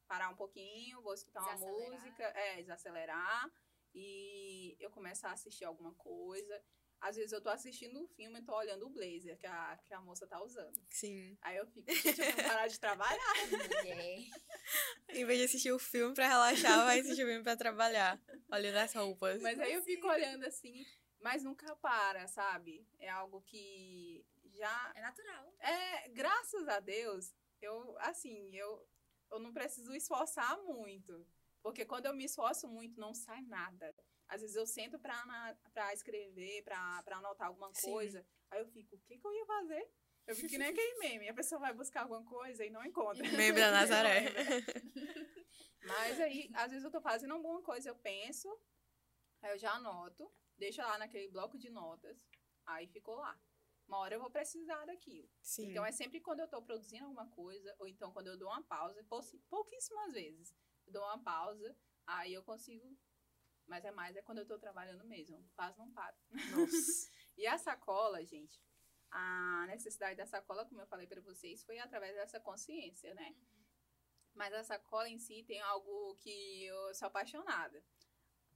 parar 0.08 0.30
um 0.30 0.36
pouquinho, 0.36 1.02
vou 1.02 1.14
escutar 1.14 1.42
uma 1.42 1.56
música, 1.56 2.24
é, 2.24 2.62
desacelerar, 2.62 3.50
e 3.94 4.76
eu 4.80 4.90
começar 4.92 5.30
a 5.30 5.34
assistir 5.34 5.66
alguma 5.66 5.94
coisa. 5.96 6.62
Às 7.02 7.16
vezes 7.16 7.32
eu 7.32 7.42
tô 7.42 7.50
assistindo 7.50 8.00
um 8.00 8.08
filme 8.08 8.40
e 8.40 8.44
tô 8.44 8.56
olhando 8.56 8.86
o 8.86 8.90
blazer 8.90 9.36
que 9.40 9.48
a, 9.48 9.78
que 9.88 9.94
a 9.94 10.00
moça 10.00 10.28
tá 10.28 10.42
usando. 10.42 10.80
Sim. 10.88 11.36
Aí 11.42 11.58
eu 11.58 11.66
fico, 11.66 11.92
gente, 11.92 12.08
eu 12.08 12.16
tenho 12.16 12.36
que 12.36 12.44
parar 12.44 12.68
de 12.68 12.80
trabalhar. 12.80 13.36
Mulher. 13.50 14.20
Em 15.10 15.26
vez 15.26 15.40
de 15.40 15.46
assistir 15.46 15.72
o 15.72 15.80
filme 15.80 16.14
pra 16.14 16.28
relaxar, 16.28 16.86
vai 16.86 17.00
assistir 17.00 17.24
o 17.24 17.28
filme 17.28 17.44
pra 17.44 17.58
trabalhar. 17.58 18.22
Olhando 18.52 18.78
as 18.78 18.94
roupas. 18.94 19.42
Mas 19.42 19.60
aí 19.60 19.74
eu 19.74 19.82
fico 19.82 20.08
olhando 20.08 20.46
assim, 20.46 20.86
mas 21.20 21.44
nunca 21.44 21.76
para, 21.78 22.28
sabe? 22.28 22.88
É 23.00 23.10
algo 23.10 23.42
que 23.42 24.24
já 24.54 24.92
É 24.96 25.02
natural. 25.02 25.54
É, 25.60 26.10
graças 26.10 26.68
a 26.68 26.80
Deus, 26.80 27.34
eu, 27.62 27.98
assim, 28.00 28.56
eu, 28.56 28.88
eu 29.32 29.40
não 29.40 29.52
preciso 29.52 29.94
esforçar 29.96 30.56
muito. 30.64 31.26
Porque 31.64 31.84
quando 31.84 32.06
eu 32.06 32.16
me 32.16 32.26
esforço 32.26 32.68
muito, 32.68 33.00
não 33.00 33.14
sai 33.14 33.42
nada. 33.42 33.94
Às 34.32 34.40
vezes 34.42 34.56
eu 34.56 34.66
sento 34.66 34.98
pra 34.98 35.94
escrever, 35.94 36.64
pra, 36.64 37.04
pra 37.04 37.18
anotar 37.18 37.48
alguma 37.48 37.70
Sim. 37.74 37.92
coisa. 37.92 38.26
Aí 38.50 38.62
eu 38.62 38.68
fico, 38.68 38.96
o 38.96 39.00
que, 39.02 39.18
que 39.18 39.28
eu 39.28 39.34
ia 39.34 39.46
fazer? 39.46 39.92
Eu 40.26 40.36
fico 40.36 40.48
que 40.48 40.58
nem 40.58 40.70
aquele 40.70 41.00
meme. 41.00 41.28
A 41.28 41.34
pessoa 41.34 41.60
vai 41.60 41.74
buscar 41.74 42.04
alguma 42.04 42.24
coisa 42.24 42.64
e 42.64 42.70
não 42.70 42.86
encontra. 42.86 43.22
Meme 43.30 43.60
da 43.60 43.72
Nazaré. 43.76 44.22
Mas 45.84 46.18
aí, 46.22 46.50
às 46.54 46.72
vezes 46.72 46.86
eu 46.86 46.92
tô 46.92 47.02
fazendo 47.02 47.34
alguma 47.34 47.62
coisa, 47.62 47.90
eu 47.90 47.96
penso, 47.96 48.48
aí 49.42 49.52
eu 49.52 49.58
já 49.60 49.74
anoto, 49.74 50.32
deixo 50.58 50.80
lá 50.82 50.98
naquele 50.98 51.28
bloco 51.28 51.58
de 51.58 51.70
notas, 51.70 52.26
aí 52.66 52.88
ficou 52.88 53.16
lá. 53.16 53.38
Uma 53.86 53.98
hora 53.98 54.16
eu 54.16 54.22
vou 54.22 54.30
precisar 54.32 54.86
daquilo. 54.86 55.30
Sim. 55.42 55.72
Então 55.72 55.84
é 55.86 55.92
sempre 55.92 56.22
quando 56.22 56.40
eu 56.40 56.48
tô 56.48 56.62
produzindo 56.62 57.04
alguma 57.04 57.28
coisa, 57.32 57.76
ou 57.80 57.86
então 57.88 58.14
quando 58.14 58.28
eu 58.28 58.38
dou 58.38 58.48
uma 58.48 58.64
pausa, 58.64 59.04
pou- 59.10 59.42
pouquíssimas 59.50 60.14
vezes. 60.14 60.56
Eu 60.88 60.94
dou 60.94 61.04
uma 61.04 61.22
pausa, 61.22 61.76
aí 62.08 62.34
eu 62.34 62.44
consigo. 62.44 62.98
Mas 63.72 63.86
é 63.86 63.92
mais 63.92 64.18
é 64.18 64.22
quando 64.22 64.40
eu 64.40 64.46
tô 64.46 64.60
trabalhando 64.60 65.06
mesmo. 65.06 65.42
Quase 65.56 65.80
não 65.80 65.90
paro. 65.92 66.18
E 67.38 67.48
a 67.48 67.58
sacola, 67.58 68.24
gente, 68.26 68.62
a 69.10 69.66
necessidade 69.68 70.18
da 70.18 70.26
sacola, 70.26 70.66
como 70.66 70.82
eu 70.82 70.86
falei 70.86 71.08
para 71.08 71.22
vocês, 71.22 71.64
foi 71.64 71.80
através 71.80 72.14
dessa 72.14 72.42
consciência, 72.42 73.14
né? 73.16 73.34
Mas 74.36 74.54
a 74.54 74.64
sacola 74.66 75.08
em 75.08 75.18
si 75.18 75.42
tem 75.44 75.62
algo 75.62 76.16
que 76.18 76.66
eu 76.66 76.94
sou 76.94 77.08
apaixonada. 77.08 77.82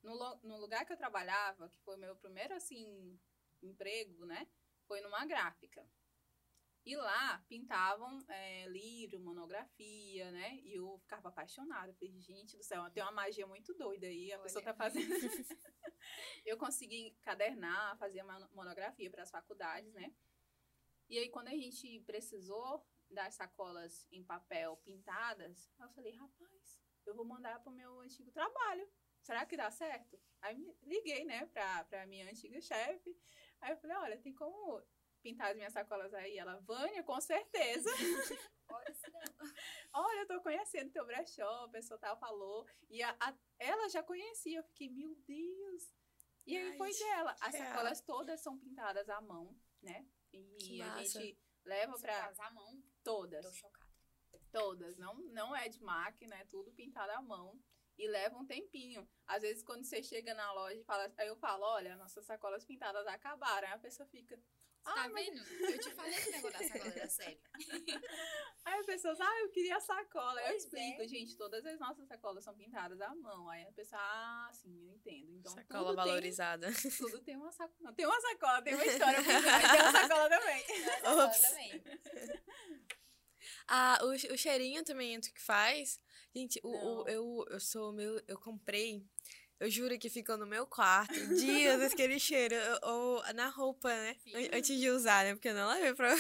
No, 0.04 0.14
no 0.44 0.58
lugar 0.58 0.86
que 0.86 0.92
eu 0.92 0.98
trabalhava, 0.98 1.70
que 1.70 1.80
foi 1.80 1.96
meu 1.96 2.16
primeiro, 2.18 2.54
assim, 2.54 3.18
emprego, 3.64 4.26
né? 4.26 4.46
Foi 4.86 5.00
numa 5.00 5.26
gráfica. 5.26 5.88
E 6.86 6.96
lá 6.96 7.44
pintavam 7.50 8.24
é, 8.30 8.68
livro, 8.68 9.20
monografia, 9.20 10.32
né? 10.32 10.60
E 10.62 10.76
eu 10.76 11.00
ficava 11.00 11.30
apaixonada. 11.30 11.90
Eu 11.90 11.96
Falei, 11.96 12.22
gente 12.22 12.56
do 12.56 12.64
céu, 12.64 12.88
tem 12.92 13.02
uma 13.02 13.12
magia 13.12 13.48
muito 13.48 13.74
doida 13.74 14.06
aí. 14.06 14.32
A 14.32 14.40
pessoa 14.40 14.64
Olha. 14.64 14.72
tá 14.72 14.78
fazendo. 14.78 15.10
eu 16.46 16.58
consegui 16.58 17.08
encadernar, 17.08 17.98
fazer 17.98 18.22
uma 18.22 18.40
monografia 18.54 19.10
para 19.10 19.24
as 19.24 19.32
faculdades, 19.32 19.92
né? 19.94 20.14
E 21.10 21.18
aí, 21.18 21.30
quando 21.30 21.48
a 21.48 21.56
gente 21.56 22.02
precisou 22.02 22.86
das 23.10 23.34
sacolas 23.34 24.08
em 24.12 24.24
papel 24.24 24.78
pintadas, 24.78 25.72
eu 25.80 25.90
falei, 25.90 26.14
rapaz, 26.14 26.82
eu 27.06 27.16
vou 27.16 27.26
mandar 27.26 27.64
pro 27.64 27.72
meu 27.72 28.00
antigo 28.02 28.32
trabalho. 28.32 28.88
Será 29.22 29.44
que 29.44 29.58
dá 29.58 29.72
certo? 29.72 30.20
Aí 30.40 30.56
liguei, 30.84 31.26
né, 31.26 31.48
pra, 31.48 31.84
pra 31.86 32.06
minha 32.06 32.30
antiga 32.30 32.62
chefe. 32.62 33.18
Aí 33.60 33.72
eu 33.72 33.78
falei, 33.78 33.98
olha, 33.98 34.22
tem 34.22 34.34
como 34.34 34.84
pintar 35.26 35.50
as 35.50 35.56
minhas 35.58 35.74
sacolas 35.74 36.14
aí? 36.14 36.38
Ela, 36.38 36.60
Vânia, 36.62 37.02
com 37.04 37.20
certeza. 37.20 37.90
Olha 39.94 40.20
eu 40.22 40.28
tô 40.28 40.42
conhecendo 40.42 40.92
teu 40.92 41.06
brechó, 41.06 41.64
a 41.66 41.70
pessoa 41.70 41.98
tal 42.00 42.18
falou. 42.20 42.68
E 42.90 43.02
a, 43.02 43.16
a- 43.20 43.36
ela 43.58 43.90
já 43.90 44.04
conhecia, 44.04 44.60
eu 44.60 44.64
fiquei, 44.64 44.90
meu 44.90 45.16
Deus. 45.28 45.84
E 46.46 46.56
aí 46.56 46.72
Ai, 46.72 46.78
foi 46.78 46.92
dela. 46.94 47.36
As 47.42 47.56
sacolas 47.56 48.02
todas 48.02 48.42
são 48.42 48.58
pintadas 48.60 49.10
à 49.10 49.20
mão, 49.22 49.56
né? 49.82 50.06
E 50.32 50.44
Que 50.58 50.82
a 50.82 50.88
massa. 50.88 51.20
gente 51.22 51.40
leva 51.64 51.96
Se 51.96 52.02
pra 52.04 52.22
casar 52.28 52.48
a 52.48 52.52
mão, 52.52 52.84
todas. 53.04 53.44
tô 53.46 53.54
chocada. 53.54 53.86
Todas. 54.52 54.98
Não, 54.98 55.16
não 55.16 55.56
é 55.56 55.68
de 55.70 55.82
máquina, 55.82 56.36
é 56.36 56.46
tudo 56.46 56.72
pintado 56.74 57.12
à 57.14 57.22
mão. 57.22 57.60
E 57.98 58.08
leva 58.10 58.38
um 58.38 58.46
tempinho. 58.46 59.10
Às 59.26 59.42
vezes, 59.42 59.64
quando 59.64 59.86
você 59.86 60.04
chega 60.04 60.34
na 60.34 60.52
loja 60.52 60.78
e 60.80 60.84
fala, 60.84 61.10
aí 61.18 61.28
eu 61.28 61.38
falo, 61.38 61.64
olha, 61.64 61.96
nossas 61.96 62.26
sacolas 62.26 62.66
pintadas 62.66 63.08
acabaram. 63.08 63.68
Aí 63.70 63.74
a 63.74 63.80
pessoa 63.80 64.06
fica. 64.10 64.38
Você 64.86 64.92
Ah, 64.92 64.94
tá 65.04 65.10
mas- 65.10 65.26
vendo? 65.26 65.44
Eu 65.72 65.80
te 65.80 65.90
falei 65.96 66.14
que 66.14 66.30
o 66.30 66.32
negócio 66.32 66.60
da 66.60 66.68
sacola 66.68 66.94
era 66.96 67.10
sério. 67.10 67.40
Aí 68.66 68.80
a 68.80 68.84
pessoa, 68.84 69.16
ah, 69.20 69.40
eu 69.42 69.50
queria 69.50 69.78
a 69.78 69.80
sacola. 69.80 70.40
Aí 70.40 70.46
eu 70.46 70.52
Pois 70.52 70.64
explico, 70.64 71.02
é. 71.02 71.08
gente, 71.08 71.36
todas 71.38 71.66
as 71.66 71.80
nossas 71.80 72.08
sacolas 72.08 72.44
são 72.44 72.56
pintadas 72.56 73.02
à 73.02 73.14
mão. 73.16 73.50
Aí 73.50 73.64
a 73.64 73.72
pessoa, 73.72 74.00
ah, 74.02 74.50
sim, 74.54 74.88
eu 74.88 74.92
entendo. 74.96 75.34
Então, 75.34 75.52
Sacola 75.54 75.86
tudo 75.88 75.96
valorizada. 75.96 76.72
Tem, 76.72 76.92
tudo 76.92 77.20
tem 77.22 77.36
uma 77.36 77.52
sacola. 77.52 77.94
Tem 77.94 78.06
uma 78.06 78.22
sacola, 78.22 78.62
tem 78.62 78.74
uma 78.76 78.86
história 78.86 79.24
trás, 79.24 79.44
tem 79.72 79.82
uma 79.82 79.92
sacola 79.92 80.30
também. 80.30 80.64
Sacola 80.84 81.26
Ops. 81.26 81.42
também. 81.42 81.84
Ah, 83.68 83.98
o, 84.04 84.34
o 84.34 84.38
cheirinho 84.38 84.84
também 84.84 85.20
tu 85.20 85.34
que 85.34 85.42
faz. 85.42 86.00
Gente, 86.36 86.60
o, 86.64 86.70
o- 86.70 87.08
eu, 87.08 87.46
eu 87.50 87.60
sou 87.60 87.92
meu. 87.92 88.22
Eu 88.28 88.38
comprei. 88.40 89.04
Eu 89.60 89.70
juro 89.70 89.98
que 89.98 90.10
ficou 90.10 90.38
no 90.38 90.46
meu 90.46 90.68
quarto 90.68 91.14
dias 91.36 91.82
aquele 91.82 92.20
cheiro. 92.20 92.56
Ou 92.84 93.24
na 93.34 93.48
roupa, 93.48 93.90
né? 93.90 94.16
An- 94.34 94.58
Antes 94.58 94.80
de 94.80 94.90
usar, 94.90 95.24
né? 95.24 95.34
Porque 95.34 95.48
eu 95.50 95.54
não 95.54 95.68
lavei 95.68 95.94
pra 95.94 96.14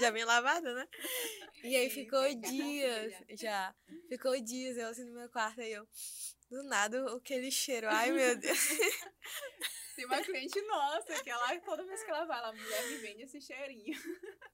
Já 0.00 0.10
bem 0.10 0.24
lavada, 0.24 0.72
né? 0.74 0.86
E 1.62 1.76
aí 1.76 1.90
Sim, 1.90 1.94
ficou 2.04 2.22
sim. 2.24 2.40
dias 2.40 3.12
já. 3.38 3.74
Ficou 4.08 4.40
dias 4.40 4.78
eu 4.78 4.88
assim 4.88 5.04
no 5.04 5.12
meu 5.12 5.28
quarto. 5.28 5.60
Aí 5.60 5.72
eu. 5.72 5.86
Do 6.48 6.62
nada, 6.62 7.04
aquele 7.14 7.50
cheiro. 7.50 7.86
Ai, 7.90 8.10
meu 8.12 8.34
Deus. 8.38 8.58
Tem 9.94 10.06
uma 10.06 10.22
cliente 10.22 10.58
nossa 10.62 11.22
que 11.22 11.28
ela, 11.28 11.60
toda 11.60 11.84
vez 11.84 12.02
que 12.02 12.10
ela 12.10 12.24
vai, 12.24 12.38
ela, 12.38 12.52
mulher, 12.52 12.86
me 12.88 12.96
vende 12.96 13.22
esse 13.24 13.40
cheirinho. 13.42 13.94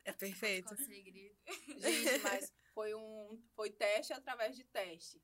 É 0.05 0.13
perfeito. 0.13 0.75
Segredo. 0.85 1.37
Gente, 1.79 2.19
mas 2.25 2.53
foi 2.75 2.93
um 2.95 3.41
foi 3.55 3.71
teste 3.71 4.13
através 4.13 4.57
de 4.57 4.65
teste. 4.65 5.23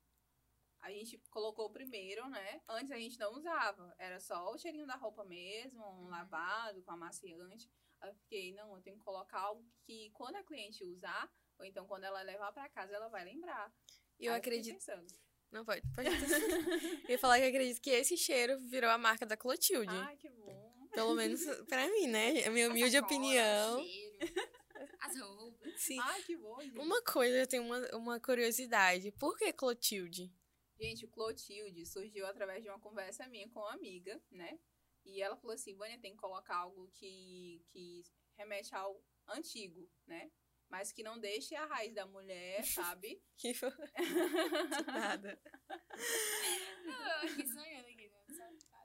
A 0.83 0.91
gente 0.91 1.17
colocou 1.31 1.65
o 1.67 1.71
primeiro, 1.71 2.27
né? 2.29 2.61
Antes 2.67 2.91
a 2.91 2.97
gente 2.97 3.17
não 3.17 3.33
usava. 3.33 3.95
Era 3.97 4.19
só 4.19 4.51
o 4.51 4.57
cheirinho 4.57 4.85
da 4.85 4.95
roupa 4.95 5.23
mesmo, 5.23 5.81
um 5.81 6.03
Uhum. 6.03 6.09
lavado 6.09 6.83
com 6.83 6.91
amaciante. 6.91 7.69
Aí 8.01 8.09
eu 8.09 8.15
fiquei, 8.15 8.53
não, 8.53 8.75
eu 8.75 8.81
tenho 8.81 8.97
que 8.97 9.03
colocar 9.03 9.39
algo 9.39 9.65
que 9.85 10.11
quando 10.11 10.35
a 10.35 10.43
cliente 10.43 10.83
usar, 10.83 11.31
ou 11.57 11.63
então 11.65 11.87
quando 11.87 12.03
ela 12.03 12.21
levar 12.21 12.51
pra 12.51 12.67
casa, 12.69 12.93
ela 12.93 13.07
vai 13.07 13.23
lembrar. 13.23 13.73
E 14.19 14.25
eu 14.25 14.33
fiquei 14.35 14.51
acredito. 14.59 14.73
pensando, 14.75 15.07
Não 15.51 15.63
pode, 15.63 15.81
pode. 15.95 16.07
eu 17.07 17.09
ia 17.11 17.17
falar 17.19 17.37
que 17.39 17.45
eu 17.45 17.49
acredito 17.49 17.81
que 17.81 17.89
esse 17.89 18.17
cheiro 18.17 18.59
virou 18.67 18.89
a 18.89 18.97
marca 18.97 19.25
da 19.25 19.37
Clotilde. 19.37 19.87
Ai, 19.95 20.17
que 20.17 20.29
bom. 20.29 20.87
Pelo 20.91 21.15
menos 21.15 21.43
pra 21.67 21.87
mim, 21.87 22.07
né? 22.07 22.43
A 22.45 22.49
minha 22.51 22.69
humilde 22.69 22.91
sacola, 22.91 23.05
opinião. 23.13 23.79
o 23.79 23.83
cheiro, 23.83 24.17
as 24.99 25.17
roupas. 25.19 25.81
Sim. 25.81 25.99
Ai, 26.01 26.21
que 26.23 26.35
bom. 26.35 26.59
Gente. 26.61 26.77
Uma 26.77 27.01
coisa, 27.03 27.37
eu 27.37 27.47
tenho 27.47 27.63
uma, 27.63 27.79
uma 27.95 28.19
curiosidade. 28.19 29.11
Por 29.13 29.37
que 29.37 29.51
Clotilde? 29.53 30.29
Gente, 30.83 31.05
o 31.05 31.07
Clotilde 31.07 31.85
surgiu 31.85 32.27
através 32.27 32.61
de 32.61 32.67
uma 32.69 32.77
conversa 32.77 33.25
minha 33.29 33.47
com 33.47 33.61
uma 33.61 33.71
amiga, 33.71 34.21
né? 34.29 34.59
E 35.05 35.21
ela 35.21 35.37
falou 35.37 35.53
assim, 35.55 35.73
Vânia, 35.77 35.97
tem 35.97 36.11
que 36.11 36.17
colocar 36.17 36.57
algo 36.57 36.89
que, 36.91 37.63
que 37.69 38.03
remete 38.37 38.75
ao 38.75 39.01
antigo, 39.29 39.89
né? 40.05 40.29
Mas 40.67 40.91
que 40.91 41.01
não 41.01 41.17
deixe 41.17 41.55
a 41.55 41.65
raiz 41.65 41.93
da 41.93 42.05
mulher, 42.05 42.65
sabe? 42.99 43.23
Que 43.37 43.53
foi- 43.53 43.71
Nada. 44.87 45.39
Ah, 45.69 47.21
aqui 47.21 47.47
sonhando 47.47 47.87
aqui, 47.87 48.02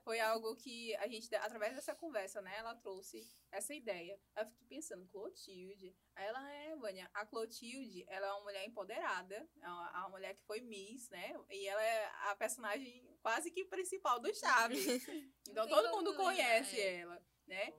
Foi 0.09 0.21
algo 0.21 0.57
que 0.57 0.97
a 0.97 1.07
gente, 1.07 1.29
através 1.35 1.75
dessa 1.75 1.95
conversa, 1.95 2.41
né? 2.41 2.57
Ela 2.57 2.75
trouxe 2.77 3.29
essa 3.53 3.75
ideia. 3.75 4.19
Eu 4.35 4.47
fiquei 4.47 4.67
pensando, 4.67 5.07
Clotilde. 5.09 5.95
Aí 6.17 6.27
ela 6.27 6.51
é, 6.51 6.77
Vânia, 6.77 7.11
a 7.13 7.27
Clotilde, 7.27 8.07
ela 8.09 8.27
é 8.27 8.33
uma 8.33 8.45
mulher 8.45 8.67
empoderada, 8.67 9.47
é 9.61 9.69
uma, 9.69 9.91
uma 9.91 10.09
mulher 10.09 10.35
que 10.35 10.43
foi 10.47 10.63
Miss, 10.63 11.11
né? 11.11 11.35
E 11.51 11.69
ela 11.69 11.83
é 11.83 12.11
a 12.31 12.37
personagem 12.37 13.07
quase 13.21 13.51
que 13.51 13.67
principal 13.67 14.19
do 14.19 14.35
Chaves. 14.35 14.87
Então 15.47 15.69
todo 15.69 15.91
mundo 15.91 16.15
conhece 16.15 16.81
é. 16.81 17.01
ela, 17.01 17.23
né? 17.47 17.71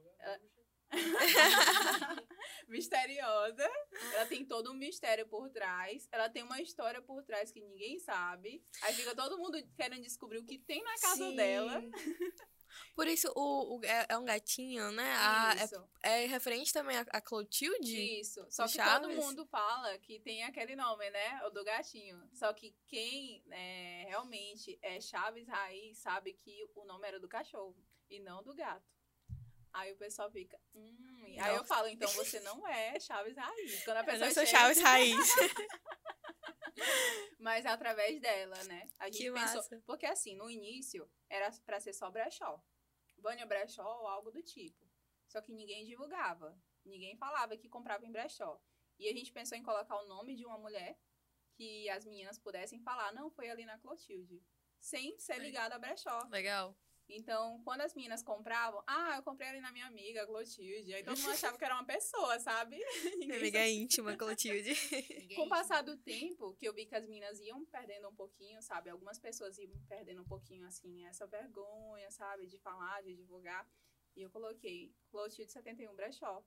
Misteriosa. 2.67 3.69
Ela 4.13 4.25
tem 4.25 4.45
todo 4.45 4.71
um 4.71 4.75
mistério 4.75 5.27
por 5.27 5.49
trás. 5.49 6.07
Ela 6.11 6.29
tem 6.29 6.43
uma 6.43 6.61
história 6.61 7.01
por 7.01 7.23
trás 7.23 7.51
que 7.51 7.61
ninguém 7.61 7.99
sabe. 7.99 8.63
Aí 8.83 8.93
fica 8.93 9.15
todo 9.15 9.37
mundo 9.37 9.57
querendo 9.75 10.03
descobrir 10.03 10.39
o 10.39 10.45
que 10.45 10.57
tem 10.57 10.83
na 10.83 10.95
casa 10.99 11.15
Sim. 11.29 11.35
dela. 11.35 11.81
Por 12.95 13.07
isso, 13.07 13.31
o, 13.35 13.77
o- 13.77 13.85
é, 13.85 14.05
é 14.09 14.17
um 14.17 14.23
gatinho, 14.23 14.91
né? 14.91 15.15
A- 15.17 15.55
é, 16.03 16.23
é 16.23 16.25
referente 16.27 16.71
também 16.71 16.97
a, 16.97 17.01
a 17.09 17.19
Clotilde? 17.21 18.19
Isso. 18.19 18.45
Só 18.49 18.65
que 18.67 18.73
Chaves? 18.73 19.07
todo 19.07 19.15
mundo 19.25 19.45
fala 19.47 19.97
que 19.97 20.19
tem 20.19 20.43
aquele 20.43 20.75
nome, 20.75 21.09
né? 21.09 21.41
O 21.45 21.49
do 21.49 21.63
gatinho. 21.63 22.21
Só 22.33 22.53
que 22.53 22.75
quem 22.87 23.43
é, 23.51 24.05
realmente 24.07 24.77
é 24.83 25.01
Chaves 25.01 25.47
Raiz 25.47 25.97
sabe 25.97 26.33
que 26.33 26.69
o 26.75 26.85
nome 26.85 27.07
era 27.07 27.19
do 27.19 27.27
cachorro 27.27 27.75
e 28.09 28.19
não 28.19 28.43
do 28.43 28.53
gato. 28.53 28.98
Aí 29.79 29.91
o 29.93 29.97
pessoal 29.97 30.29
fica, 30.31 30.59
hum. 30.73 31.35
Aí 31.41 31.55
eu 31.55 31.63
falo, 31.63 31.87
então 31.87 32.09
você 32.11 32.39
não 32.41 32.67
é 32.67 32.99
Chaves 32.99 33.37
Raiz. 33.37 33.83
Quando 33.85 33.97
a 33.97 34.01
Eu 34.01 34.05
pessoa 34.05 34.25
não 34.27 34.33
sou 34.33 34.45
chega- 34.45 34.57
Chaves 34.59 34.81
Raiz. 34.81 35.17
Mas 37.39 37.65
é 37.65 37.69
através 37.69 38.19
dela, 38.21 38.61
né? 38.65 38.87
A 38.99 39.05
gente 39.05 39.17
Que 39.17 39.31
pensou. 39.31 39.55
massa. 39.57 39.83
Porque 39.85 40.05
assim, 40.05 40.35
no 40.35 40.49
início 40.49 41.09
era 41.29 41.49
pra 41.65 41.79
ser 41.79 41.93
só 41.93 42.09
brechó. 42.09 42.61
Vânia 43.17 43.45
brechó 43.45 43.83
ou 44.01 44.07
algo 44.07 44.31
do 44.31 44.41
tipo. 44.41 44.87
Só 45.27 45.41
que 45.41 45.51
ninguém 45.53 45.85
divulgava. 45.85 46.57
Ninguém 46.85 47.15
falava 47.17 47.57
que 47.57 47.69
comprava 47.69 48.05
em 48.05 48.11
brechó. 48.11 48.59
E 48.97 49.07
a 49.07 49.13
gente 49.13 49.31
pensou 49.31 49.57
em 49.57 49.63
colocar 49.63 49.95
o 50.01 50.07
nome 50.07 50.35
de 50.35 50.45
uma 50.45 50.57
mulher 50.57 50.97
que 51.53 51.89
as 51.89 52.05
meninas 52.05 52.37
pudessem 52.39 52.79
falar, 52.81 53.13
não, 53.13 53.29
foi 53.29 53.49
ali 53.49 53.65
na 53.65 53.77
Clotilde. 53.79 54.41
Sem 54.79 55.17
ser 55.19 55.39
ligada 55.39 55.75
a 55.75 55.79
brechó. 55.79 56.19
Legal. 56.29 56.77
Então, 57.09 57.59
quando 57.63 57.81
as 57.81 57.93
meninas 57.95 58.21
compravam, 58.21 58.83
ah, 58.85 59.15
eu 59.17 59.23
comprei 59.23 59.49
ali 59.49 59.59
na 59.59 59.71
minha 59.71 59.87
amiga, 59.87 60.25
Clotilde. 60.27 60.93
Aí 60.93 61.03
todo 61.03 61.17
mundo 61.17 61.31
achava 61.31 61.57
que 61.57 61.65
era 61.65 61.73
uma 61.73 61.85
pessoa, 61.85 62.39
sabe? 62.39 62.77
Minha 63.17 63.37
amiga 63.37 63.67
íntima, 63.67 64.15
Clotilde. 64.15 64.75
Com 65.35 65.43
o 65.43 65.49
passar 65.49 65.81
do 65.81 65.97
tempo, 65.97 66.55
que 66.55 66.67
eu 66.67 66.73
vi 66.73 66.85
que 66.85 66.95
as 66.95 67.05
meninas 67.07 67.39
iam 67.39 67.65
perdendo 67.65 68.09
um 68.09 68.15
pouquinho, 68.15 68.61
sabe? 68.61 68.91
Algumas 68.91 69.17
pessoas 69.17 69.57
iam 69.57 69.71
perdendo 69.87 70.21
um 70.21 70.25
pouquinho, 70.25 70.67
assim, 70.67 71.05
essa 71.07 71.25
vergonha, 71.25 72.11
sabe? 72.11 72.45
De 72.45 72.59
falar, 72.59 73.01
de 73.01 73.15
divulgar. 73.15 73.67
E 74.15 74.21
eu 74.21 74.29
coloquei 74.29 74.93
Clotilde 75.09 75.51
71 75.51 75.95
Brechó. 75.95 76.43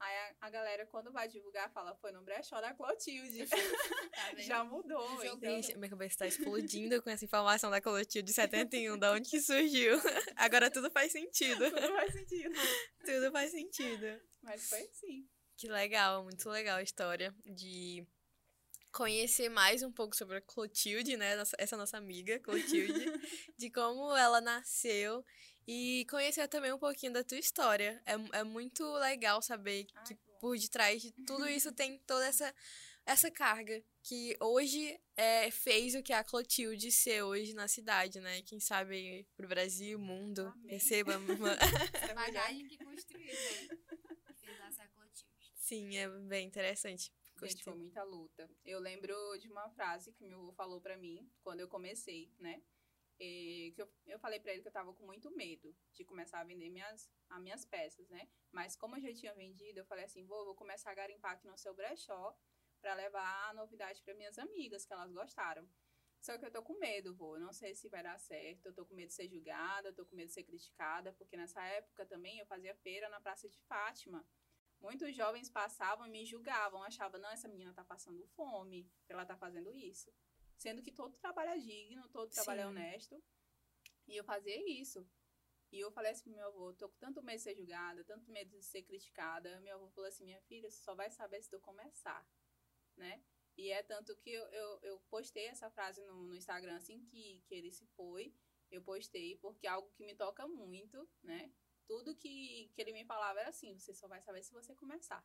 Aí 0.00 0.16
a, 0.16 0.46
a 0.46 0.50
galera, 0.50 0.86
quando 0.86 1.10
vai 1.12 1.26
divulgar, 1.26 1.72
fala, 1.72 1.94
foi 1.96 2.12
no 2.12 2.22
brechó 2.22 2.60
da 2.60 2.72
Clotilde. 2.74 3.46
Tá? 4.18 4.34
Já 4.38 4.64
mudou, 4.64 5.24
então... 5.24 5.38
Gente, 5.40 5.76
minha 5.76 5.90
cabeça 5.90 6.18
tá 6.18 6.26
explodindo 6.26 7.00
com 7.02 7.10
essa 7.10 7.24
informação 7.24 7.70
da 7.70 7.80
Clotilde 7.80 8.32
71, 8.32 8.98
da 8.98 9.12
onde 9.12 9.30
que 9.30 9.40
surgiu. 9.40 9.96
Agora 10.36 10.70
tudo 10.70 10.90
faz 10.90 11.12
sentido. 11.12 11.58
Tudo 11.70 11.92
faz 11.92 12.12
sentido. 12.12 12.54
Tudo 13.04 13.32
faz 13.32 13.50
sentido. 13.52 14.20
Mas 14.42 14.68
foi 14.68 14.80
assim. 14.80 15.28
Que 15.56 15.68
legal, 15.68 16.24
muito 16.24 16.48
legal 16.48 16.78
a 16.78 16.82
história 16.82 17.34
de 17.44 18.06
conhecer 18.92 19.48
mais 19.48 19.82
um 19.82 19.92
pouco 19.92 20.16
sobre 20.16 20.36
a 20.36 20.40
Clotilde, 20.40 21.16
né? 21.16 21.36
Essa 21.58 21.76
nossa 21.76 21.96
amiga, 21.96 22.38
Clotilde, 22.40 23.12
de 23.56 23.70
como 23.70 24.16
ela 24.16 24.40
nasceu 24.40 25.24
e 25.70 26.06
conhecer 26.06 26.48
também 26.48 26.72
um 26.72 26.78
pouquinho 26.78 27.12
da 27.12 27.22
tua 27.22 27.38
história. 27.38 28.02
É, 28.06 28.38
é 28.38 28.42
muito 28.42 28.82
legal 28.94 29.42
saber 29.42 29.86
Ai, 29.94 30.04
que 30.06 30.14
por 30.40 30.56
detrás 30.56 31.02
de 31.02 31.12
tudo 31.26 31.46
isso 31.46 31.70
tem 31.70 31.98
toda 32.06 32.26
essa, 32.26 32.54
essa 33.04 33.30
carga 33.30 33.84
que 34.02 34.34
hoje 34.40 34.98
é, 35.14 35.50
fez 35.50 35.94
o 35.94 36.02
que 36.02 36.14
a 36.14 36.24
Clotilde 36.24 36.90
ser 36.90 37.22
hoje 37.22 37.52
na 37.52 37.68
cidade, 37.68 38.18
né? 38.18 38.40
Quem 38.46 38.58
sabe 38.58 38.94
aí 38.94 39.26
pro 39.36 39.46
Brasil, 39.46 39.98
mundo, 39.98 40.46
Amém. 40.46 40.70
receba 40.70 41.18
uma... 41.18 41.50
Essa 41.92 42.14
bagagem 42.16 42.66
que 42.66 42.78
construiu, 42.78 43.26
né? 43.26 43.76
Que 44.26 44.46
fez 44.46 44.58
nascer 44.58 44.80
a 44.80 44.88
Clotilde. 44.88 45.52
Sim, 45.54 45.98
é 45.98 46.08
bem 46.08 46.46
interessante. 46.46 47.12
Gente, 47.12 47.40
Gostei. 47.40 47.62
foi 47.62 47.74
muita 47.74 48.02
luta. 48.04 48.50
Eu 48.64 48.80
lembro 48.80 49.14
de 49.38 49.50
uma 49.50 49.68
frase 49.68 50.12
que 50.12 50.24
meu 50.24 50.40
avô 50.40 50.52
falou 50.54 50.80
pra 50.80 50.96
mim 50.96 51.30
quando 51.42 51.60
eu 51.60 51.68
comecei, 51.68 52.32
né? 52.38 52.62
E 53.20 53.72
que 53.74 53.82
eu, 53.82 53.92
eu 54.06 54.18
falei 54.18 54.38
pra 54.38 54.52
ele 54.52 54.62
que 54.62 54.68
eu 54.68 54.72
tava 54.72 54.92
com 54.94 55.04
muito 55.04 55.30
medo 55.30 55.76
de 55.92 56.04
começar 56.04 56.40
a 56.40 56.44
vender 56.44 56.70
minhas, 56.70 57.10
as 57.28 57.42
minhas 57.42 57.64
peças, 57.64 58.08
né? 58.08 58.28
Mas 58.52 58.76
como 58.76 58.96
eu 58.96 59.00
já 59.00 59.12
tinha 59.12 59.34
vendido, 59.34 59.80
eu 59.80 59.84
falei 59.84 60.04
assim, 60.04 60.24
vou, 60.24 60.44
vou 60.44 60.54
começar 60.54 60.92
a 60.92 60.94
garimpar 60.94 61.32
aqui 61.32 61.48
no 61.48 61.58
seu 61.58 61.74
brechó 61.74 62.36
pra 62.80 62.94
levar 62.94 63.50
a 63.50 63.54
novidade 63.54 64.02
pra 64.02 64.14
minhas 64.14 64.38
amigas, 64.38 64.86
que 64.86 64.92
elas 64.92 65.12
gostaram. 65.12 65.68
Só 66.20 66.36
que 66.36 66.44
eu 66.44 66.50
tô 66.50 66.62
com 66.62 66.78
medo, 66.78 67.14
vô. 67.14 67.36
Eu 67.36 67.40
não 67.40 67.52
sei 67.52 67.74
se 67.74 67.88
vai 67.88 68.02
dar 68.02 68.18
certo. 68.18 68.66
Eu 68.66 68.74
tô 68.74 68.84
com 68.84 68.94
medo 68.94 69.08
de 69.08 69.14
ser 69.14 69.28
julgada, 69.28 69.88
eu 69.88 69.94
tô 69.94 70.04
com 70.04 70.16
medo 70.16 70.28
de 70.28 70.34
ser 70.34 70.44
criticada, 70.44 71.12
porque 71.12 71.36
nessa 71.36 71.62
época 71.62 72.06
também 72.06 72.38
eu 72.38 72.46
fazia 72.46 72.74
feira 72.76 73.08
na 73.08 73.20
Praça 73.20 73.48
de 73.48 73.58
Fátima. 73.62 74.24
Muitos 74.80 75.14
jovens 75.14 75.50
passavam 75.50 76.06
e 76.06 76.10
me 76.10 76.24
julgavam, 76.24 76.82
achavam, 76.84 77.20
não, 77.20 77.30
essa 77.30 77.48
menina 77.48 77.74
tá 77.74 77.84
passando 77.84 78.24
fome, 78.28 78.88
ela 79.08 79.26
tá 79.26 79.36
fazendo 79.36 79.74
isso. 79.74 80.12
Sendo 80.58 80.82
que 80.82 80.92
todo 80.92 81.16
trabalho 81.18 81.50
é 81.52 81.58
digno, 81.58 82.08
todo 82.10 82.30
trabalho 82.30 82.60
é 82.60 82.64
Sim. 82.64 82.68
honesto. 82.70 83.24
E 84.08 84.16
eu 84.16 84.24
fazia 84.24 84.56
isso. 84.70 85.08
E 85.70 85.78
eu 85.80 85.90
falei 85.92 86.12
assim 86.12 86.24
pro 86.24 86.32
meu 86.32 86.46
avô, 86.48 86.72
tô 86.74 86.88
com 86.88 86.96
tanto 86.98 87.22
medo 87.22 87.36
de 87.38 87.42
ser 87.42 87.54
julgada, 87.54 88.04
tanto 88.04 88.30
medo 88.30 88.50
de 88.50 88.64
ser 88.64 88.82
criticada. 88.82 89.60
Meu 89.60 89.76
avô 89.76 89.88
falou 89.90 90.08
assim, 90.08 90.24
minha 90.24 90.40
filha, 90.42 90.70
você 90.70 90.82
só 90.82 90.94
vai 90.94 91.10
saber 91.10 91.42
se 91.42 91.50
tu 91.50 91.60
começar, 91.60 92.26
né? 92.96 93.22
E 93.56 93.70
é 93.70 93.82
tanto 93.82 94.16
que 94.16 94.30
eu, 94.30 94.44
eu, 94.48 94.80
eu 94.82 95.00
postei 95.10 95.46
essa 95.46 95.70
frase 95.70 96.02
no, 96.06 96.24
no 96.24 96.34
Instagram 96.34 96.76
assim 96.76 97.04
que, 97.06 97.40
que 97.46 97.54
ele 97.54 97.70
se 97.72 97.86
foi. 97.88 98.34
Eu 98.70 98.82
postei 98.82 99.36
porque 99.36 99.66
é 99.66 99.70
algo 99.70 99.90
que 99.92 100.04
me 100.04 100.14
toca 100.14 100.46
muito, 100.46 101.08
né? 101.22 101.52
Tudo 101.86 102.16
que, 102.16 102.70
que 102.74 102.80
ele 102.82 102.92
me 102.92 103.04
falava 103.04 103.40
era 103.40 103.48
assim, 103.50 103.78
você 103.78 103.94
só 103.94 104.08
vai 104.08 104.20
saber 104.22 104.42
se 104.42 104.52
você 104.52 104.74
começar. 104.74 105.24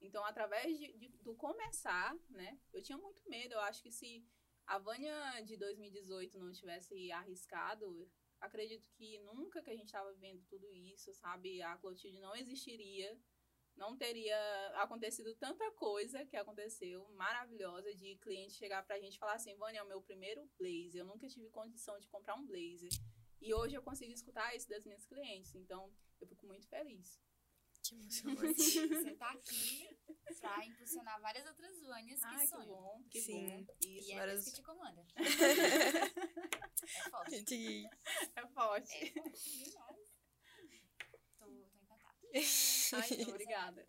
Então, 0.00 0.24
através 0.24 0.78
de, 0.78 0.92
de- 0.94 1.08
do 1.18 1.34
começar, 1.34 2.14
né? 2.30 2.58
Eu 2.72 2.82
tinha 2.82 2.98
muito 2.98 3.22
medo. 3.28 3.54
Eu 3.54 3.60
acho 3.60 3.82
que 3.82 3.90
se 3.92 4.26
a 4.66 4.78
Vânia 4.78 5.40
de 5.44 5.56
2018 5.56 6.38
não 6.38 6.52
tivesse 6.52 7.10
arriscado, 7.12 8.10
acredito 8.40 8.88
que 8.90 9.18
nunca 9.20 9.62
que 9.62 9.70
a 9.70 9.76
gente 9.76 9.86
estava 9.86 10.12
vendo 10.14 10.42
tudo 10.44 10.72
isso, 10.72 11.12
sabe? 11.14 11.62
A 11.62 11.76
Clotilde 11.76 12.20
não 12.20 12.34
existiria. 12.34 13.18
Não 13.74 13.96
teria 13.96 14.36
acontecido 14.82 15.34
tanta 15.36 15.70
coisa 15.72 16.26
que 16.26 16.36
aconteceu, 16.36 17.08
maravilhosa, 17.14 17.94
de 17.94 18.16
cliente 18.16 18.52
chegar 18.52 18.84
pra 18.84 19.00
gente 19.00 19.14
e 19.14 19.18
falar 19.18 19.34
assim, 19.34 19.56
Vânia, 19.56 19.78
é 19.78 19.82
o 19.82 19.88
meu 19.88 20.02
primeiro 20.02 20.46
blazer. 20.58 21.00
Eu 21.00 21.06
nunca 21.06 21.26
tive 21.26 21.48
condição 21.48 21.98
de 21.98 22.06
comprar 22.08 22.34
um 22.34 22.46
blazer. 22.46 22.90
E 23.40 23.54
hoje 23.54 23.74
eu 23.74 23.82
consigo 23.82 24.12
escutar 24.12 24.54
isso 24.54 24.68
das 24.68 24.84
minhas 24.84 25.06
clientes. 25.06 25.54
Então, 25.54 25.90
eu 26.20 26.26
fico 26.26 26.46
muito 26.46 26.68
feliz. 26.68 27.18
Que 27.82 27.94
emocionante. 27.94 28.88
Você 28.88 29.14
tá 29.14 29.30
aqui 29.30 29.88
pra 30.40 30.64
impulsionar 30.64 31.20
várias 31.20 31.46
outras 31.46 31.80
Vânias 31.82 32.20
que 32.20 32.26
Ai, 32.26 32.40
que 32.40 32.46
sonham. 32.48 32.66
bom, 32.66 33.02
que 33.10 33.20
Sim. 33.20 33.46
bom. 33.64 33.74
Isso 33.80 34.08
E 34.08 34.12
é 34.12 34.16
várias- 34.16 34.44
que 34.44 34.52
te 34.52 34.62
comanda. 34.62 35.06
É 36.84 37.10
forte. 37.10 37.30
Gente, 37.30 37.86
é 38.34 38.46
forte. 38.48 38.92
É 38.96 39.12
forte 39.12 39.62
demais. 39.64 40.14
Tô, 41.38 41.46
tô 41.46 41.78
encantada. 41.78 42.18
Ai, 42.34 42.40
Nossa. 42.92 43.30
obrigada. 43.30 43.86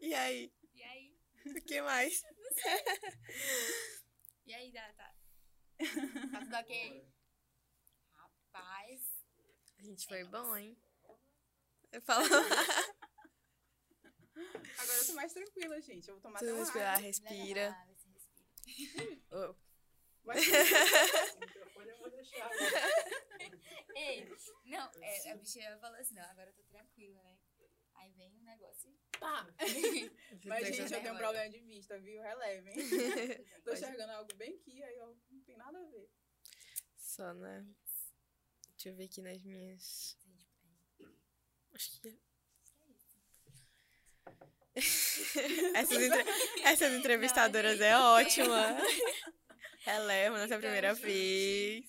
e 0.00 0.14
aí? 0.14 0.52
E 0.74 0.82
aí? 0.82 1.18
O 1.46 1.54
que 1.62 1.80
mais? 1.82 2.22
E 4.46 4.52
aí, 4.52 4.70
Data? 4.70 5.16
Tá 6.30 6.40
tudo 6.42 6.56
ok? 6.56 7.08
Rapaz. 8.12 9.00
A 9.78 9.82
gente 9.82 10.06
foi 10.06 10.22
bom, 10.24 10.54
hein? 10.54 10.76
Eu 11.90 12.02
falo. 12.02 12.26
Agora 14.78 14.98
eu 14.98 15.06
tô 15.06 15.12
mais 15.14 15.32
tranquila, 15.32 15.80
gente. 15.80 16.08
Eu 16.08 16.14
vou 16.14 16.22
tomar 16.22 16.38
Tu 16.40 16.44
até 16.44 16.52
uma 16.52 16.96
respira, 16.96 17.70
água. 17.70 17.86
respira. 17.86 17.86
Você 17.96 18.08
respira. 18.10 19.24
Oh, 19.30 19.54
Vai- 20.24 20.38
O 20.38 21.40
microfone 21.40 21.90
eu 21.90 21.98
vou 21.98 22.10
deixar. 22.10 22.48
né? 22.48 22.56
Ei, 23.94 24.28
não, 24.64 24.90
é, 25.02 25.30
a 25.30 25.36
bichinha 25.36 25.78
falou 25.78 25.98
assim, 25.98 26.14
não, 26.14 26.22
agora 26.24 26.48
eu 26.50 26.54
tô 26.54 26.62
tranquila, 26.64 27.22
né? 27.22 27.38
Aí 27.96 28.10
vem 28.12 28.32
um 28.34 28.42
negócio 28.42 28.90
e 28.90 29.18
Pá. 29.18 29.46
Mas, 30.46 30.66
gente, 30.74 30.92
eu 30.92 31.00
tenho 31.02 31.14
um 31.14 31.18
problema 31.18 31.48
de 31.48 31.60
vista, 31.60 31.98
viu? 32.00 32.20
Relevem. 32.22 32.74
Tô 33.62 33.72
enxergando 33.72 34.12
algo 34.12 34.34
bem 34.34 34.54
aqui, 34.56 34.82
aí 34.82 34.96
eu 34.96 35.16
não 35.30 35.40
tem 35.42 35.56
nada 35.56 35.78
a 35.78 35.84
ver. 35.84 36.10
Só, 36.96 37.32
né? 37.34 37.64
Deixa 38.72 38.88
eu 38.88 38.94
ver 38.96 39.04
aqui 39.04 39.22
nas 39.22 39.40
minhas. 39.42 40.18
Acho 41.72 42.00
que. 42.00 42.18
Essas, 44.76 46.02
entre- 46.02 46.24
Essas 46.62 46.92
entrevistadoras 46.94 47.80
é 47.80 47.96
ótima. 47.96 48.76
Releva 49.80 50.34
nossa 50.38 50.46
Então, 50.46 50.58
primeira 50.60 50.94
gente. 50.94 51.04
vez. 51.04 51.84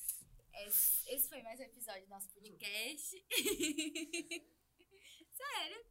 Esse, 0.68 1.10
esse 1.14 1.30
foi 1.30 1.42
mais 1.42 1.60
um 1.60 1.64
episódio 1.64 2.04
do 2.04 2.10
nosso 2.10 2.30
podcast. 2.30 3.26
Sério. 5.34 5.86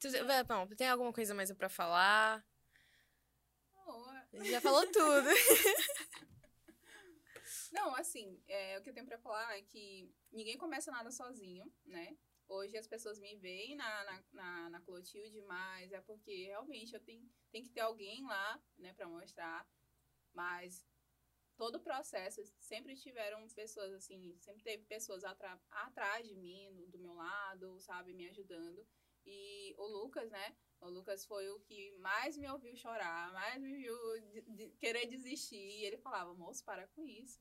Tu, 0.00 0.08
bom, 0.46 0.66
tem 0.76 0.88
alguma 0.88 1.12
coisa 1.12 1.34
mais 1.34 1.50
pra 1.52 1.68
falar? 1.68 2.44
Já 4.44 4.60
falou 4.60 4.86
tudo. 4.90 5.28
Não, 7.72 7.94
assim, 7.96 8.42
é, 8.46 8.78
o 8.78 8.82
que 8.82 8.90
eu 8.90 8.94
tenho 8.94 9.06
pra 9.06 9.18
falar 9.18 9.56
é 9.56 9.62
que 9.62 10.10
ninguém 10.32 10.56
começa 10.58 10.90
nada 10.90 11.10
sozinho, 11.10 11.64
né? 11.86 12.16
Hoje 12.48 12.76
as 12.78 12.86
pessoas 12.88 13.18
me 13.18 13.36
veem 13.36 13.76
na, 13.76 14.04
na, 14.04 14.24
na, 14.32 14.70
na 14.70 14.80
Clotilde, 14.80 15.40
mas 15.42 15.92
é 15.92 16.00
porque 16.00 16.46
realmente 16.46 16.94
eu 16.94 17.00
tenho, 17.00 17.28
tem 17.50 17.62
que 17.62 17.70
ter 17.70 17.80
alguém 17.80 18.24
lá, 18.24 18.62
né, 18.78 18.92
pra 18.94 19.06
mostrar. 19.08 19.68
Mas 20.32 20.86
todo 21.56 21.76
o 21.76 21.80
processo, 21.80 22.40
sempre 22.60 22.94
tiveram 22.96 23.46
pessoas, 23.48 23.92
assim, 23.92 24.36
sempre 24.40 24.62
teve 24.62 24.84
pessoas 24.84 25.24
atra- 25.24 25.60
atrás 25.70 26.26
de 26.26 26.34
mim, 26.36 26.72
do, 26.74 26.86
do 26.88 26.98
meu 26.98 27.14
lado, 27.14 27.78
sabe, 27.80 28.14
me 28.14 28.28
ajudando. 28.28 28.86
E 29.26 29.74
o 29.76 29.86
Lucas, 29.86 30.30
né? 30.30 30.56
O 30.80 30.88
Lucas 30.88 31.26
foi 31.26 31.48
o 31.50 31.60
que 31.60 31.92
mais 31.98 32.36
me 32.38 32.48
ouviu 32.48 32.74
chorar, 32.76 33.32
mais 33.32 33.60
me 33.60 33.76
viu 33.76 33.96
de- 34.30 34.42
de- 34.42 34.70
querer 34.78 35.06
desistir. 35.06 35.56
E 35.56 35.84
ele 35.84 35.98
falava, 35.98 36.32
moço, 36.34 36.64
para 36.64 36.86
com 36.88 37.04
isso, 37.06 37.40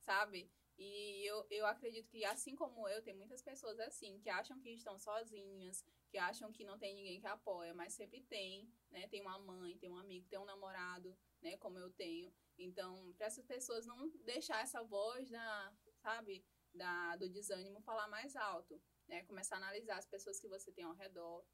sabe? 0.00 0.50
E 0.82 1.26
eu, 1.26 1.46
eu 1.50 1.66
acredito 1.66 2.08
que, 2.08 2.24
assim 2.24 2.56
como 2.56 2.88
eu, 2.88 3.02
tem 3.02 3.14
muitas 3.14 3.42
pessoas 3.42 3.78
assim, 3.80 4.18
que 4.18 4.30
acham 4.30 4.58
que 4.58 4.70
estão 4.70 4.98
sozinhas, 4.98 5.84
que 6.08 6.16
acham 6.16 6.50
que 6.50 6.64
não 6.64 6.78
tem 6.78 6.94
ninguém 6.94 7.20
que 7.20 7.26
apoia, 7.26 7.74
mas 7.74 7.92
sempre 7.92 8.22
tem, 8.22 8.66
né? 8.90 9.06
Tem 9.08 9.20
uma 9.20 9.38
mãe, 9.38 9.76
tem 9.76 9.90
um 9.90 9.98
amigo, 9.98 10.26
tem 10.26 10.38
um 10.38 10.46
namorado, 10.46 11.14
né? 11.42 11.58
Como 11.58 11.78
eu 11.78 11.90
tenho. 11.90 12.32
Então, 12.56 13.12
para 13.18 13.26
essas 13.26 13.44
pessoas 13.44 13.84
não 13.84 14.08
deixar 14.24 14.62
essa 14.62 14.82
voz 14.82 15.28
da, 15.28 15.76
sabe, 15.98 16.42
da, 16.72 17.14
do 17.16 17.28
desânimo 17.28 17.82
falar 17.82 18.08
mais 18.08 18.34
alto, 18.34 18.80
né? 19.06 19.22
Começar 19.24 19.56
a 19.56 19.58
analisar 19.58 19.98
as 19.98 20.06
pessoas 20.06 20.40
que 20.40 20.48
você 20.48 20.72
tem 20.72 20.84
ao 20.84 20.94
redor, 20.94 21.44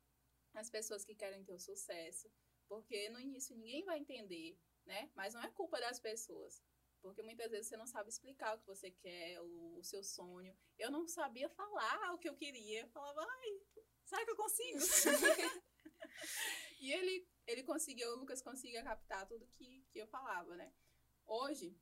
as 0.54 0.70
pessoas 0.70 1.04
que 1.04 1.16
querem 1.16 1.42
ter 1.42 1.52
o 1.52 1.58
sucesso, 1.58 2.30
porque 2.68 3.08
no 3.08 3.18
início 3.18 3.56
ninguém 3.56 3.84
vai 3.84 3.98
entender, 3.98 4.56
né? 4.84 5.10
Mas 5.16 5.34
não 5.34 5.42
é 5.42 5.50
culpa 5.50 5.80
das 5.80 5.98
pessoas. 5.98 6.62
Porque 7.00 7.22
muitas 7.22 7.50
vezes 7.50 7.68
você 7.68 7.76
não 7.76 7.86
sabe 7.86 8.08
explicar 8.08 8.54
o 8.54 8.58
que 8.58 8.66
você 8.66 8.90
quer, 8.90 9.40
o, 9.40 9.78
o 9.78 9.84
seu 9.84 10.02
sonho. 10.02 10.56
Eu 10.78 10.90
não 10.90 11.06
sabia 11.06 11.48
falar 11.48 12.14
o 12.14 12.18
que 12.18 12.28
eu 12.28 12.34
queria. 12.34 12.82
Eu 12.82 12.88
falava, 12.88 13.20
ai, 13.20 13.60
será 14.04 14.24
que 14.24 14.30
eu 14.30 14.36
consigo? 14.36 14.78
e 16.80 16.92
ele, 16.92 17.28
ele 17.46 17.62
conseguiu, 17.62 18.10
o 18.10 18.16
Lucas 18.16 18.42
conseguia 18.42 18.82
captar 18.82 19.26
tudo 19.26 19.46
que, 19.48 19.84
que 19.90 19.98
eu 19.98 20.06
falava, 20.06 20.56
né? 20.56 20.72
Hoje, 21.26 21.78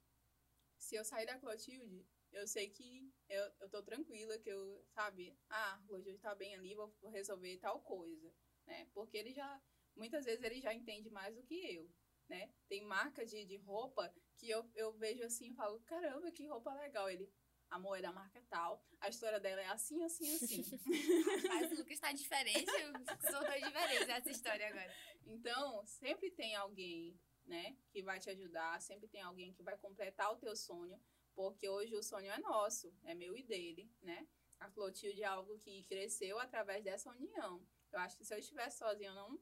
se 0.78 0.94
eu 0.96 1.04
sair 1.04 1.26
da 1.26 1.38
Clotilde, 1.38 2.06
eu 2.32 2.46
sei 2.46 2.68
que 2.68 3.12
eu, 3.28 3.52
eu 3.60 3.70
tô 3.70 3.82
tranquila, 3.82 4.38
que 4.38 4.50
eu, 4.50 4.84
sabe, 4.88 5.38
ah, 5.48 5.82
hoje 5.88 6.18
tá 6.18 6.34
bem 6.34 6.54
ali, 6.54 6.74
vou, 6.74 6.94
vou 7.00 7.10
resolver 7.10 7.58
tal 7.58 7.80
coisa, 7.82 8.34
né? 8.66 8.88
Porque 8.92 9.16
ele 9.16 9.32
já, 9.32 9.62
muitas 9.94 10.24
vezes 10.24 10.42
ele 10.42 10.60
já 10.60 10.74
entende 10.74 11.08
mais 11.10 11.34
do 11.34 11.42
que 11.42 11.54
eu 11.74 11.88
né? 12.28 12.50
Tem 12.68 12.82
marca 12.82 13.24
de, 13.24 13.44
de 13.44 13.56
roupa 13.58 14.12
que 14.36 14.48
eu, 14.48 14.68
eu 14.74 14.92
vejo 14.92 15.22
assim 15.24 15.50
e 15.50 15.54
falo, 15.54 15.80
caramba, 15.80 16.30
que 16.30 16.46
roupa 16.46 16.74
legal. 16.74 17.10
Ele, 17.10 17.30
amor, 17.70 17.98
é 17.98 18.02
da 18.02 18.12
marca 18.12 18.42
tal, 18.48 18.84
a 19.00 19.08
história 19.08 19.40
dela 19.40 19.60
é 19.60 19.66
assim, 19.66 20.02
assim, 20.04 20.34
assim. 20.36 20.62
Mas 21.48 21.72
o 21.72 21.76
Lucas 21.76 21.92
está 21.92 22.12
diferente, 22.12 22.66
eu 22.80 22.92
sou 23.30 23.44
tão 23.44 23.60
diferente 23.60 24.06
nessa 24.06 24.30
história 24.30 24.68
agora. 24.68 24.94
Então, 25.26 25.84
sempre 25.86 26.30
tem 26.30 26.54
alguém, 26.54 27.18
né, 27.44 27.76
que 27.90 28.02
vai 28.02 28.18
te 28.18 28.30
ajudar, 28.30 28.80
sempre 28.80 29.08
tem 29.08 29.22
alguém 29.22 29.52
que 29.52 29.62
vai 29.62 29.76
completar 29.78 30.32
o 30.32 30.36
teu 30.36 30.54
sonho, 30.56 31.00
porque 31.34 31.68
hoje 31.68 31.94
o 31.96 32.02
sonho 32.02 32.30
é 32.30 32.38
nosso, 32.38 32.94
é 33.04 33.14
meu 33.14 33.36
e 33.36 33.42
dele, 33.42 33.90
né? 34.02 34.26
A 34.60 34.70
Clotilde 34.70 35.22
é 35.22 35.26
algo 35.26 35.58
que 35.58 35.82
cresceu 35.84 36.38
através 36.38 36.84
dessa 36.84 37.10
união. 37.10 37.66
Eu 37.92 37.98
acho 37.98 38.16
que 38.16 38.24
se 38.24 38.32
eu 38.32 38.38
estivesse 38.38 38.78
sozinha, 38.78 39.10
eu 39.10 39.14
não, 39.14 39.40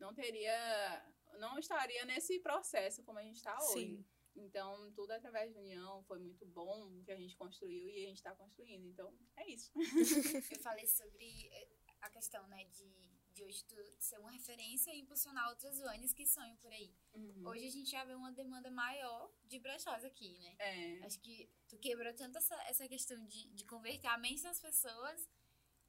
não 0.00 0.14
teria 0.14 1.04
não 1.38 1.58
estaria 1.58 2.04
nesse 2.04 2.38
processo 2.40 3.02
como 3.02 3.18
a 3.18 3.22
gente 3.22 3.36
está 3.36 3.56
hoje. 3.62 3.96
Sim. 3.96 4.04
Então, 4.36 4.92
tudo 4.92 5.10
através 5.12 5.52
de 5.52 5.58
união 5.58 6.02
foi 6.04 6.18
muito 6.18 6.44
bom 6.46 7.02
que 7.04 7.10
a 7.10 7.16
gente 7.16 7.36
construiu 7.36 7.88
e 7.88 8.04
a 8.04 8.08
gente 8.08 8.18
está 8.18 8.34
construindo. 8.34 8.86
Então, 8.86 9.12
é 9.36 9.48
isso. 9.50 9.70
Eu 10.54 10.60
falei 10.60 10.86
sobre 10.86 11.48
eh, 11.48 11.68
a 12.02 12.10
questão, 12.10 12.46
né, 12.48 12.64
de, 12.64 13.16
de 13.32 13.44
hoje 13.44 13.64
tu 13.64 13.76
ser 13.98 14.18
uma 14.18 14.30
referência 14.30 14.94
e 14.94 15.00
impulsionar 15.00 15.48
outras 15.48 15.80
ONGs 15.80 16.12
que 16.12 16.26
sonham 16.26 16.56
por 16.56 16.70
aí. 16.70 16.94
Uhum. 17.14 17.48
Hoje 17.48 17.66
a 17.66 17.70
gente 17.70 17.90
já 17.90 18.04
vê 18.04 18.14
uma 18.14 18.32
demanda 18.32 18.70
maior 18.70 19.32
de 19.44 19.58
brechós 19.58 20.04
aqui, 20.04 20.38
né? 20.38 20.56
É. 20.58 21.06
Acho 21.06 21.20
que 21.20 21.50
tu 21.68 21.78
quebrou 21.78 22.12
tanto 22.14 22.38
essa, 22.38 22.54
essa 22.68 22.86
questão 22.88 23.24
de, 23.26 23.48
de 23.48 23.64
converter 23.64 24.08
a 24.08 24.18
mente 24.18 24.42
das 24.42 24.60
pessoas 24.60 25.28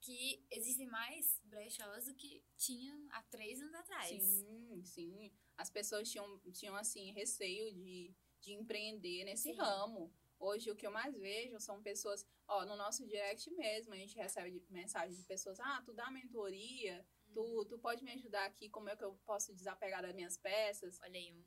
que 0.01 0.45
existem 0.51 0.87
mais 0.87 1.41
brechós 1.45 2.05
do 2.05 2.13
que 2.13 2.43
tinha 2.57 2.93
há 3.11 3.21
três 3.23 3.61
anos 3.61 3.75
atrás. 3.75 4.23
Sim, 4.23 4.81
sim. 4.83 5.31
As 5.57 5.69
pessoas 5.69 6.09
tinham, 6.09 6.39
tinham 6.51 6.75
assim, 6.75 7.11
receio 7.11 7.73
de, 7.73 8.15
de 8.39 8.53
empreender 8.53 9.23
nesse 9.25 9.51
sim. 9.51 9.55
ramo. 9.55 10.13
Hoje, 10.39 10.69
o 10.69 10.75
que 10.75 10.85
eu 10.85 10.91
mais 10.91 11.17
vejo 11.17 11.59
são 11.59 11.81
pessoas, 11.81 12.25
ó, 12.47 12.63
no 12.65 12.75
nosso 12.75 13.05
direct 13.07 13.49
mesmo, 13.51 13.93
a 13.93 13.97
gente 13.97 14.15
recebe 14.15 14.63
mensagens 14.69 15.17
de 15.17 15.25
pessoas, 15.25 15.59
ah, 15.59 15.81
tu 15.83 15.93
dá 15.93 16.11
mentoria, 16.11 17.03
tu, 17.33 17.41
uhum. 17.41 17.65
tu 17.65 17.79
pode 17.79 18.03
me 18.03 18.11
ajudar 18.11 18.45
aqui, 18.45 18.69
como 18.69 18.89
é 18.89 18.95
que 18.95 19.03
eu 19.03 19.15
posso 19.25 19.53
desapegar 19.55 20.01
das 20.01 20.13
minhas 20.13 20.37
peças? 20.37 20.99
Olha 21.01 21.19
aí, 21.19 21.33
um 21.33 21.43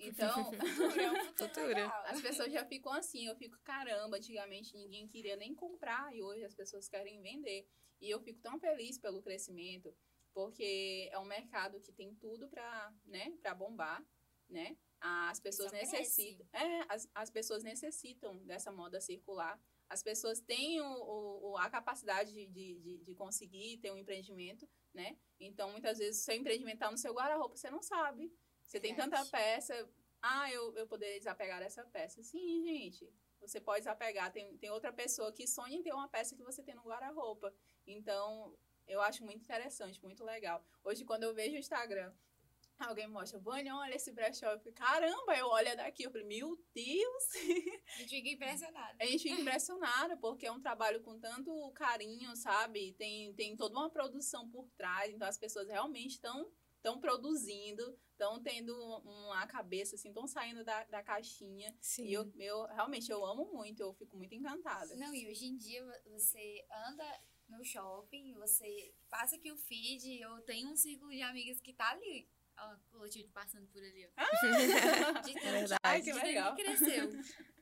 então, 0.00 0.50
futura. 1.36 1.86
As 2.06 2.20
pessoas 2.22 2.50
já 2.52 2.64
ficam 2.64 2.92
assim, 2.92 3.26
eu 3.26 3.36
fico, 3.36 3.58
caramba, 3.62 4.16
antigamente 4.16 4.74
ninguém 4.74 5.06
queria 5.06 5.36
nem 5.36 5.54
comprar 5.54 6.14
e 6.14 6.22
hoje 6.22 6.44
as 6.44 6.54
pessoas 6.54 6.88
querem 6.88 7.20
vender. 7.20 7.68
E 8.00 8.08
eu 8.08 8.18
fico 8.20 8.40
tão 8.40 8.58
feliz 8.58 8.98
pelo 8.98 9.22
crescimento, 9.22 9.94
porque 10.32 11.08
é 11.12 11.18
um 11.18 11.26
mercado 11.26 11.80
que 11.80 11.92
tem 11.92 12.14
tudo 12.14 12.48
para, 12.48 12.94
né, 13.04 13.30
para 13.42 13.54
bombar, 13.54 14.02
né? 14.48 14.76
As 15.00 15.40
pessoas 15.40 15.72
necessitam, 15.72 16.46
é, 16.52 16.84
as, 16.88 17.08
as 17.14 17.30
pessoas 17.30 17.62
necessitam 17.64 18.36
dessa 18.44 18.70
moda 18.70 19.00
circular. 19.00 19.58
As 19.88 20.02
pessoas 20.02 20.40
têm 20.40 20.80
o, 20.80 21.50
o 21.50 21.56
a 21.56 21.70
capacidade 21.70 22.32
de, 22.32 22.46
de, 22.46 22.98
de 22.98 23.14
conseguir 23.14 23.78
ter 23.78 23.90
um 23.90 23.96
empreendimento, 23.96 24.68
né? 24.92 25.16
Então, 25.38 25.70
muitas 25.70 25.98
vezes, 25.98 26.20
o 26.20 26.24
seu 26.24 26.36
empreendimento 26.36 26.76
está 26.76 26.90
no 26.90 26.98
seu 26.98 27.14
guarda-roupa, 27.14 27.56
você 27.56 27.70
não 27.70 27.82
sabe. 27.82 28.32
Você 28.64 28.78
tem 28.78 28.94
tanta 28.94 29.24
peça. 29.26 29.88
Ah, 30.22 30.52
eu, 30.52 30.76
eu 30.76 30.86
poderia 30.86 31.18
desapegar 31.18 31.60
dessa 31.60 31.82
peça. 31.84 32.22
Sim, 32.22 32.62
gente. 32.62 33.10
Você 33.40 33.60
pode 33.60 33.80
desapegar. 33.80 34.30
Tem, 34.30 34.56
tem 34.58 34.70
outra 34.70 34.92
pessoa 34.92 35.32
que 35.32 35.46
sonha 35.46 35.76
em 35.76 35.82
ter 35.82 35.92
uma 35.92 36.08
peça 36.08 36.36
que 36.36 36.42
você 36.44 36.62
tem 36.62 36.74
no 36.74 36.82
guarda-roupa. 36.82 37.52
Então, 37.86 38.54
eu 38.86 39.00
acho 39.00 39.24
muito 39.24 39.42
interessante, 39.42 40.00
muito 40.02 40.22
legal. 40.24 40.64
Hoje, 40.84 41.04
quando 41.04 41.24
eu 41.24 41.34
vejo 41.34 41.56
o 41.56 41.58
Instagram, 41.58 42.12
alguém 42.88 43.06
mostra, 43.08 43.38
Vânia, 43.38 43.74
olha 43.76 43.94
esse 43.94 44.12
brechó. 44.12 44.46
Eu 44.46 44.60
fico, 44.60 44.74
caramba, 44.74 45.36
eu 45.36 45.46
olho 45.46 45.76
daqui. 45.76 46.04
Eu 46.04 46.10
falei, 46.10 46.26
meu 46.26 46.58
Deus! 46.74 47.24
A 47.96 47.98
gente 47.98 48.16
fica 48.16 48.28
impressionada. 48.28 48.96
A 49.00 49.06
gente 49.06 49.22
fica 49.22 49.40
impressionada, 49.40 50.16
porque 50.16 50.46
é 50.46 50.52
um 50.52 50.60
trabalho 50.60 51.02
com 51.02 51.18
tanto 51.18 51.70
carinho, 51.72 52.34
sabe? 52.36 52.92
Tem, 52.94 53.32
tem 53.34 53.56
toda 53.56 53.76
uma 53.76 53.90
produção 53.90 54.48
por 54.50 54.68
trás. 54.76 55.12
Então, 55.12 55.28
as 55.28 55.38
pessoas 55.38 55.68
realmente 55.68 56.12
estão 56.12 56.50
estão 56.80 56.98
produzindo, 56.98 57.96
estão 58.10 58.42
tendo 58.42 58.74
uma 59.04 59.46
cabeça, 59.46 59.94
assim, 59.94 60.08
estão 60.08 60.26
saindo 60.26 60.64
da, 60.64 60.84
da 60.84 61.02
caixinha. 61.02 61.76
Sim. 61.80 62.06
E 62.06 62.12
eu, 62.12 62.32
eu, 62.38 62.66
realmente, 62.68 63.10
eu 63.10 63.24
amo 63.24 63.52
muito, 63.52 63.80
eu 63.80 63.92
fico 63.92 64.16
muito 64.16 64.34
encantada. 64.34 64.96
Não, 64.96 65.14
e 65.14 65.28
hoje 65.28 65.46
em 65.46 65.56
dia 65.56 65.84
você 66.06 66.64
anda 66.88 67.04
no 67.48 67.62
shopping, 67.64 68.32
você 68.34 68.94
passa 69.08 69.36
aqui 69.36 69.52
o 69.52 69.56
feed, 69.56 70.20
eu 70.20 70.40
tenho 70.42 70.70
um 70.70 70.76
círculo 70.76 71.10
de 71.10 71.22
amigas 71.22 71.60
que 71.60 71.74
tá 71.74 71.90
ali. 71.90 72.28
Ó, 72.60 72.74
o 72.74 72.98
Clotilde 72.98 73.28
passando 73.32 73.66
por 73.68 73.82
ali, 73.82 74.06
ó. 74.06 74.10
Ah! 74.16 74.28
De 75.24 75.32
é 75.32 75.52
verdade. 75.52 75.80
Ai, 75.82 76.02
que 76.02 76.12
legal. 76.12 76.54
cresceu. 76.56 77.10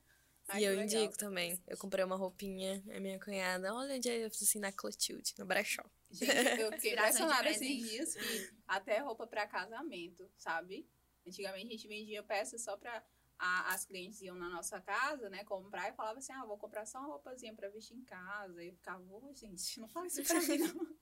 Ai, 0.48 0.62
e 0.62 0.64
eu 0.64 0.80
indico 0.80 1.16
também. 1.16 1.62
Eu 1.66 1.76
comprei 1.76 2.02
uma 2.02 2.16
roupinha, 2.16 2.82
a 2.94 2.98
minha 3.00 3.20
cunhada, 3.20 3.74
olha 3.74 3.96
onde 3.96 4.08
é, 4.08 4.24
assim, 4.24 4.58
na 4.58 4.72
Clotilde, 4.72 5.34
no 5.38 5.44
brechó. 5.44 5.84
Gente, 6.10 6.60
eu 6.60 6.72
fiquei 6.72 6.92
impressionada 6.94 7.50
esses 7.50 7.68
dias 7.68 8.14
que 8.14 8.48
até 8.66 8.98
roupa 8.98 9.26
para 9.26 9.46
casamento, 9.46 10.28
sabe? 10.38 10.88
Antigamente 11.26 11.66
a 11.66 11.70
gente 11.72 11.86
vendia 11.86 12.22
peças 12.22 12.62
só 12.62 12.78
para 12.78 13.04
as 13.38 13.84
clientes 13.84 14.22
iam 14.22 14.34
na 14.34 14.48
nossa 14.48 14.80
casa, 14.80 15.28
né, 15.28 15.44
comprar 15.44 15.90
e 15.90 15.92
falava 15.92 16.18
assim: 16.18 16.32
"Ah, 16.32 16.46
vou 16.46 16.56
comprar 16.56 16.86
só 16.86 16.98
uma 16.98 17.08
roupazinha 17.08 17.54
para 17.54 17.68
vestir 17.68 17.94
em 17.94 18.04
casa". 18.04 18.64
E 18.64 18.68
eu 18.68 18.74
ficava: 18.74 19.04
"Ô, 19.04 19.32
gente, 19.34 19.78
não 19.78 19.88
fala 19.88 20.06
isso 20.06 20.22
para 20.24 20.40
mim 20.40 20.58
não". 20.58 20.97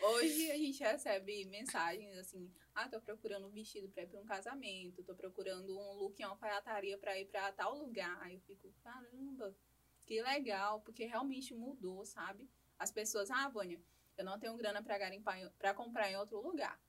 Hoje 0.00 0.50
a 0.50 0.56
gente 0.56 0.82
recebe 0.82 1.44
mensagens 1.46 2.16
assim: 2.16 2.52
"Ah, 2.74 2.88
tô 2.88 3.00
procurando 3.00 3.46
um 3.46 3.50
vestido 3.50 3.88
para 3.88 4.02
ir 4.02 4.06
para 4.06 4.20
um 4.20 4.24
casamento, 4.24 5.02
tô 5.02 5.14
procurando 5.14 5.76
um 5.76 5.92
look 5.94 6.20
em 6.20 6.24
alfaiataria 6.24 6.98
para 6.98 7.18
ir 7.18 7.26
para 7.26 7.52
tal 7.52 7.76
lugar". 7.76 8.18
Aí 8.22 8.34
eu 8.34 8.40
fico: 8.40 8.72
"Caramba, 8.82 9.56
que 10.04 10.22
legal", 10.22 10.80
porque 10.80 11.04
realmente 11.04 11.54
mudou, 11.54 12.04
sabe? 12.04 12.48
As 12.78 12.90
pessoas: 12.90 13.30
"Ah, 13.30 13.48
Vânia, 13.48 13.80
eu 14.16 14.24
não 14.24 14.38
tenho 14.38 14.56
grana 14.56 14.82
para 14.82 14.98
garimpar 14.98 15.50
para 15.58 15.74
comprar 15.74 16.10
em 16.10 16.16
outro 16.16 16.40
lugar. 16.40 16.80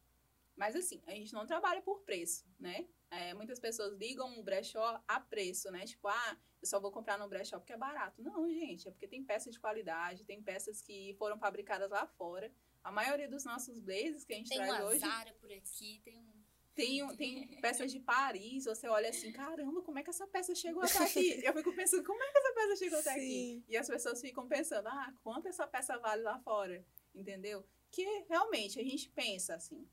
Mas 0.55 0.75
assim, 0.75 1.01
a 1.05 1.11
gente 1.11 1.33
não 1.33 1.45
trabalha 1.45 1.81
por 1.81 2.01
preço, 2.01 2.45
né? 2.59 2.87
É, 3.11 3.33
muitas 3.33 3.59
pessoas 3.59 3.93
ligam 3.93 4.39
o 4.39 4.43
brechó 4.43 5.01
a 5.07 5.19
preço, 5.19 5.69
né? 5.71 5.85
Tipo, 5.85 6.07
ah, 6.07 6.37
eu 6.61 6.67
só 6.67 6.79
vou 6.79 6.91
comprar 6.91 7.17
no 7.17 7.27
brechó 7.27 7.59
porque 7.59 7.73
é 7.73 7.77
barato. 7.77 8.21
Não, 8.21 8.49
gente, 8.49 8.87
é 8.87 8.91
porque 8.91 9.07
tem 9.07 9.23
peças 9.23 9.53
de 9.53 9.59
qualidade, 9.59 10.25
tem 10.25 10.41
peças 10.41 10.81
que 10.81 11.15
foram 11.19 11.37
fabricadas 11.37 11.89
lá 11.91 12.07
fora. 12.07 12.51
A 12.87 12.91
maioria 12.91 13.29
dos 13.29 13.43
nossos 13.43 13.79
blazers 13.79 14.23
que 14.23 14.33
a 14.33 14.37
gente 14.37 14.49
tem 14.49 14.57
traz 14.57 14.83
hoje. 14.85 14.99
Tem 14.99 15.09
uma 15.09 15.17
Zara 15.17 15.33
por 15.35 15.51
aqui, 15.51 16.01
tem 16.03 16.17
um. 16.19 16.37
Tem, 16.73 17.17
tem 17.17 17.47
peças 17.61 17.91
de 17.91 17.99
Paris, 17.99 18.65
você 18.65 18.87
olha 18.87 19.09
assim, 19.09 19.31
caramba, 19.31 19.81
como 19.81 19.97
é 19.97 20.03
que 20.03 20.09
essa 20.11 20.27
peça 20.27 20.53
chegou 20.53 20.83
até 20.83 20.99
aqui? 20.99 21.41
Eu 21.43 21.53
fico 21.53 21.73
pensando, 21.73 22.03
como 22.03 22.21
é 22.21 22.31
que 22.31 22.37
essa 22.37 22.53
peça 22.53 22.75
chegou 22.75 22.99
até 22.99 23.13
Sim. 23.13 23.19
aqui? 23.19 23.65
E 23.67 23.77
as 23.77 23.87
pessoas 23.87 24.21
ficam 24.21 24.47
pensando, 24.47 24.87
ah, 24.87 25.13
quanto 25.23 25.47
essa 25.47 25.65
peça 25.65 25.97
vale 25.97 26.21
lá 26.21 26.39
fora? 26.39 26.85
entendeu? 27.17 27.65
Que 27.91 28.03
realmente 28.29 28.79
a 28.79 28.83
gente 28.83 29.09
pensa 29.09 29.55
assim. 29.55 29.87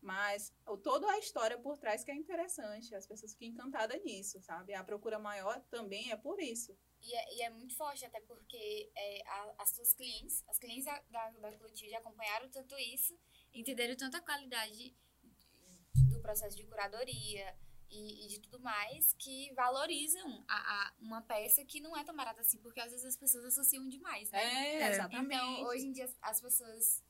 Mas 0.00 0.52
o, 0.66 0.78
toda 0.78 1.10
a 1.10 1.18
história 1.18 1.58
por 1.58 1.76
trás 1.76 2.02
que 2.02 2.10
é 2.10 2.14
interessante, 2.14 2.94
as 2.94 3.06
pessoas 3.06 3.34
ficam 3.34 3.48
encantadas 3.48 4.02
nisso, 4.02 4.40
sabe? 4.40 4.72
A 4.72 4.82
procura 4.82 5.18
maior 5.18 5.60
também 5.70 6.10
é 6.10 6.16
por 6.16 6.40
isso. 6.40 6.76
E 7.02 7.14
é, 7.14 7.34
e 7.36 7.42
é 7.42 7.50
muito 7.50 7.74
forte, 7.76 8.04
até 8.04 8.20
porque 8.20 8.90
é, 8.94 9.22
a, 9.26 9.54
as 9.58 9.70
suas 9.70 9.92
clientes, 9.94 10.44
as 10.48 10.58
clientes 10.58 10.84
da, 10.84 11.00
da, 11.10 11.30
da 11.30 11.52
Clotilde 11.58 11.94
acompanharam 11.94 12.48
tanto 12.50 12.76
isso, 12.78 13.18
entenderam 13.54 13.96
tanto 13.96 14.16
a 14.16 14.20
qualidade 14.20 14.94
do 16.10 16.20
processo 16.20 16.56
de 16.56 16.64
curadoria 16.64 17.56
e, 17.88 18.24
e 18.26 18.28
de 18.28 18.40
tudo 18.40 18.60
mais 18.60 19.14
que 19.14 19.52
valorizam 19.54 20.44
a, 20.48 20.54
a- 20.56 20.94
uma 21.00 21.22
peça 21.22 21.64
que 21.64 21.80
não 21.80 21.96
é 21.96 22.04
tão 22.04 22.14
barata 22.14 22.40
assim, 22.42 22.58
porque 22.58 22.80
às 22.80 22.90
vezes 22.90 23.04
as 23.06 23.16
pessoas 23.16 23.44
associam 23.46 23.88
demais, 23.88 24.30
né? 24.30 24.38
É, 24.44 24.90
exatamente. 24.92 25.34
Então, 25.34 25.62
hoje 25.64 25.86
em 25.86 25.92
dia, 25.92 26.04
as- 26.04 26.16
as 26.22 26.40
pessoas. 26.40 27.02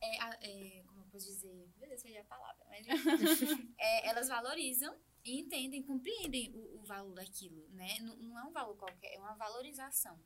é, 0.00 0.78
é, 0.78 0.82
como 0.84 1.00
eu 1.02 1.06
posso 1.10 1.26
dizer? 1.26 1.68
Meu 1.76 1.88
Deus, 1.88 2.02
a 2.04 2.24
palavra. 2.24 2.64
Mas, 2.68 2.86
é, 3.78 4.08
elas 4.08 4.28
valorizam 4.28 4.98
e 5.24 5.40
entendem, 5.40 5.82
compreendem 5.82 6.50
o, 6.54 6.80
o 6.80 6.84
valor 6.84 7.14
daquilo, 7.14 7.66
né? 7.70 7.98
Não, 8.00 8.16
não 8.16 8.38
é 8.38 8.44
um 8.44 8.52
valor 8.52 8.76
qualquer, 8.76 9.14
é 9.14 9.18
uma 9.18 9.34
valorização, 9.34 10.18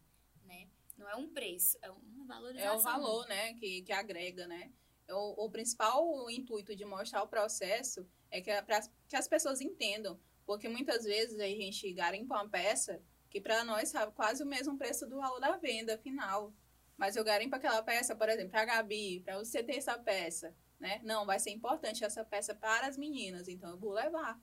né? 0.45 0.69
Não 0.97 1.09
é 1.09 1.15
um 1.15 1.29
preço, 1.29 1.79
é 1.81 1.91
uma 1.91 2.27
valorização. 2.27 2.73
É 2.73 2.77
o 2.77 2.81
valor, 2.81 3.27
né, 3.29 3.55
que, 3.55 3.83
que 3.83 3.93
agrega, 3.93 4.49
né? 4.49 4.73
O, 5.09 5.47
o 5.47 5.51
principal 5.51 6.29
intuito 6.29 6.75
de 6.75 6.85
mostrar 6.85 7.23
o 7.23 7.29
processo 7.29 8.07
é 8.31 8.41
que, 8.41 8.51
é 8.51 8.61
pra, 8.61 8.81
que 9.07 9.17
as 9.17 9.29
pessoas 9.29 9.61
entendam. 9.61 10.21
Porque 10.45 10.69
muitas 10.69 11.05
vezes 11.05 11.39
a 11.39 11.47
gente 11.47 11.93
garimpa 11.93 12.35
uma 12.35 12.49
peça 12.49 13.03
que 13.31 13.41
para 13.41 13.63
nós 13.65 13.91
sabe 13.91 14.13
quase 14.13 14.43
o 14.43 14.47
mesmo 14.47 14.77
preço 14.77 15.07
do 15.07 15.19
valor 15.19 15.41
da 15.41 15.57
venda 15.57 15.97
final. 15.99 16.53
Mas 16.97 17.15
eu 17.15 17.23
garimpo 17.23 17.55
aquela 17.55 17.83
peça, 17.83 18.17
por 18.17 18.29
exemplo, 18.29 18.51
para 18.51 18.63
a 18.63 18.65
Gabi, 18.65 19.21
para 19.21 19.39
você 19.39 19.63
ter 19.63 19.77
essa 19.77 19.97
peça, 19.97 20.55
né? 20.81 21.01
Não, 21.05 21.25
vai 21.25 21.39
ser 21.39 21.51
importante 21.51 22.05
essa 22.05 22.25
peça 22.25 22.55
para 22.55 22.89
as 22.89 22.97
meninas, 22.97 23.47
então 23.47 23.71
eu 23.71 23.79
vou 23.79 23.93
levar. 23.93 24.41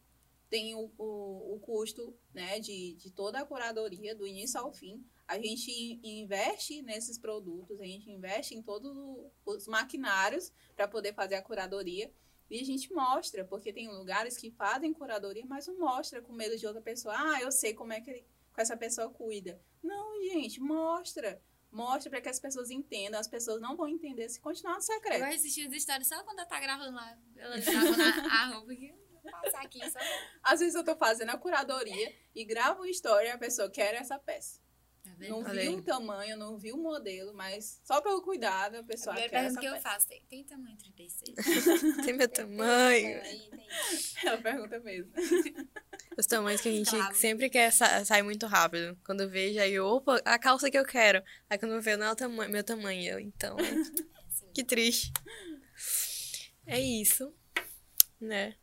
Tem 0.56 0.74
o, 0.74 0.89
o, 0.97 1.56
o 1.56 1.60
custo 1.60 2.16
né, 2.34 2.60
de, 2.62 2.93
de 2.93 3.12
toda 3.12 3.39
a 3.39 3.45
curadoria, 3.45 4.16
do 4.16 4.26
início 4.26 4.58
ao 4.60 4.72
fim. 4.72 5.03
A 5.28 5.38
gente 5.38 5.70
in- 5.70 5.99
investe 6.22 6.82
nesses 6.82 7.18
produtos, 7.18 7.80
a 7.82 7.84
gente 7.86 8.10
investe 8.10 8.56
em 8.56 8.62
todos 8.62 8.95
os 9.45 9.68
maquinários 9.68 10.53
para 10.76 10.88
poder 10.88 11.14
fazer 11.14 11.36
a 11.36 11.41
curadoria. 11.41 12.10
E 12.49 12.60
a 12.62 12.64
gente 12.64 12.93
mostra, 12.93 13.43
porque 13.43 13.74
tem 13.74 13.89
lugares 13.89 14.38
que 14.38 14.49
fazem 14.51 14.93
curadoria, 14.93 15.45
mas 15.45 15.68
não 15.68 15.78
mostra 15.78 16.22
com 16.22 16.32
medo 16.32 16.56
de 16.58 16.66
outra 16.66 16.82
pessoa. 16.82 17.14
Ah, 17.18 17.41
eu 17.41 17.51
sei 17.51 17.74
como 17.74 17.91
é 17.91 17.99
que 17.99 18.24
essa 18.56 18.78
pessoa 18.78 19.10
cuida. 19.10 19.60
Não, 19.84 20.22
gente, 20.24 20.62
mostra. 20.62 21.41
Mostra 21.72 22.10
para 22.10 22.22
que 22.22 22.30
as 22.30 22.39
pessoas 22.39 22.70
entendam. 22.70 23.20
As 23.20 23.28
pessoas 23.28 23.60
não 23.60 23.76
vão 23.76 23.88
entender 23.89 24.30
se 24.30 24.39
continuar 24.39 24.74
no 24.76 24.78
Eu 24.80 24.82
secreto. 24.84 25.26
de 25.28 25.36
assistir 25.36 25.68
as 25.68 25.74
histórias 25.74 26.08
só 26.08 26.24
quando 26.24 26.39
ela 26.39 26.47
tá 26.47 26.60
gravando 26.62 26.95
lá. 26.95 27.18
Ela 27.36 27.56
lavando 27.58 28.01
a, 28.32 28.43
a 28.43 28.45
roupa 28.53 28.74
que 28.76 28.91
vou 28.93 29.05
passar 29.32 29.61
aqui 29.61 29.80
só. 29.89 29.99
Às 30.43 30.59
vezes 30.59 30.76
eu 30.76 30.84
tô 30.84 30.95
fazendo 30.95 31.30
a 31.30 31.38
curadoria 31.38 32.13
e 32.34 32.45
gravo 32.45 32.82
uma 32.82 32.89
história 32.89 33.28
e 33.30 33.32
a 33.32 33.38
pessoa 33.38 33.69
quer 33.69 33.93
essa 33.95 34.17
peça. 34.19 34.63
Tá 35.03 35.11
vendo? 35.19 35.30
Não 35.34 35.43
viu 35.43 35.59
aí. 35.61 35.76
o 35.76 35.82
tamanho, 35.84 36.36
não 36.36 36.57
viu 36.57 36.76
o 36.76 36.82
modelo, 36.82 37.32
mas 37.32 37.80
só 37.84 38.01
pelo 38.01 38.23
cuidado 38.23 38.78
a 38.78 38.80
A 38.80 38.84
pessoa 38.84 39.13
primeira 39.13 39.30
quer 39.30 39.45
essa 39.45 39.59
pergunta 39.59 39.61
que 39.61 39.67
eu 39.67 39.73
peça. 39.73 39.84
faço 39.89 40.07
tem, 40.07 40.23
tem 40.28 40.43
tamanho 40.43 40.76
36? 40.78 41.36
Tem 42.03 42.13
meu 42.13 42.28
tamanho. 42.28 43.21
Aí 43.21 43.49
tem. 43.51 43.67
Ela 44.26 44.38
pergunta 44.41 44.80
mesmo. 44.80 45.11
Os 46.17 46.26
tamanhos 46.26 46.59
que 46.61 46.69
a 46.69 46.71
gente 46.71 46.89
Claro. 46.89 47.15
sempre 47.15 47.49
quer 47.51 47.71
sa 47.71 48.03
sair 48.03 48.23
muito 48.23 48.47
rápido. 48.47 48.97
Quando 49.05 49.21
eu 49.21 49.30
vejo, 49.30 49.59
aí, 49.59 49.73
eu, 49.73 49.86
opa, 49.86 50.19
a 50.26 50.39
calça 50.39 50.71
que 50.71 50.78
eu 50.78 50.86
quero. 50.86 51.21
Aí 51.49 51.57
quando 51.59 51.73
eu 51.73 51.82
vejo, 51.84 51.97
não 51.99 52.07
é 52.07 52.11
o 52.11 52.15
tama 52.15 52.47
meu 52.47 52.63
tamanho. 52.63 53.03
Eu, 53.13 53.19
então, 53.19 53.55
que 54.55 54.63
triste. 54.63 55.11
É 56.65 56.80
isso, 56.80 57.32
né? 58.19 58.55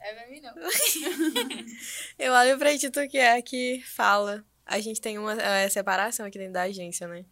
É 0.00 0.14
pra 0.14 0.26
mim 0.28 0.40
não. 0.40 0.54
Eu 2.18 2.32
olho 2.32 2.58
pra 2.58 2.76
ti, 2.76 2.90
tu 2.90 3.06
que 3.08 3.18
é 3.18 3.40
que 3.42 3.82
fala. 3.86 4.44
A 4.66 4.78
gente 4.80 5.00
tem 5.00 5.18
uma 5.18 5.34
é, 5.40 5.68
separação 5.68 6.26
aqui 6.26 6.38
dentro 6.38 6.54
da 6.54 6.62
agência, 6.62 7.06
né? 7.08 7.24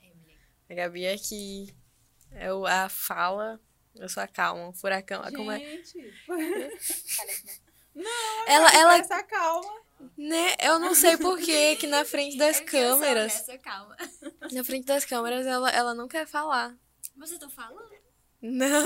É. 0.68 0.72
A 0.72 0.74
Gabi 0.74 1.04
é 1.04 1.16
que 1.16 1.74
é 2.32 2.52
o- 2.52 2.66
a 2.66 2.88
fala, 2.88 3.60
eu 3.94 4.08
sou 4.08 4.22
a 4.22 4.26
calma, 4.28 4.72
furacão. 4.74 5.22
Como 5.34 5.50
é? 5.52 5.58
Gente, 5.58 6.12
Parece, 6.26 7.60
né? 7.94 8.04
Ela, 8.46 8.70
ela, 8.74 8.98
essa 8.98 9.22
calma. 9.22 9.80
né? 10.16 10.54
Eu 10.60 10.78
não 10.78 10.94
sei 10.94 11.16
por 11.16 11.38
que 11.38 11.86
na 11.86 12.04
frente 12.04 12.36
das 12.38 12.58
É 12.58 12.60
eu 12.62 12.68
sou 12.68 12.70
câmeras, 12.70 13.32
dessa, 13.32 13.58
calma. 13.58 13.96
na 14.52 14.64
frente 14.64 14.84
das 14.86 15.04
câmeras, 15.04 15.46
ela, 15.46 15.70
ela 15.70 15.94
não 15.94 16.06
quer 16.08 16.26
falar. 16.26 16.76
Mas 17.16 17.30
eu 17.32 17.38
tô 17.38 17.48
falando. 17.48 17.88
Não. 18.40 18.84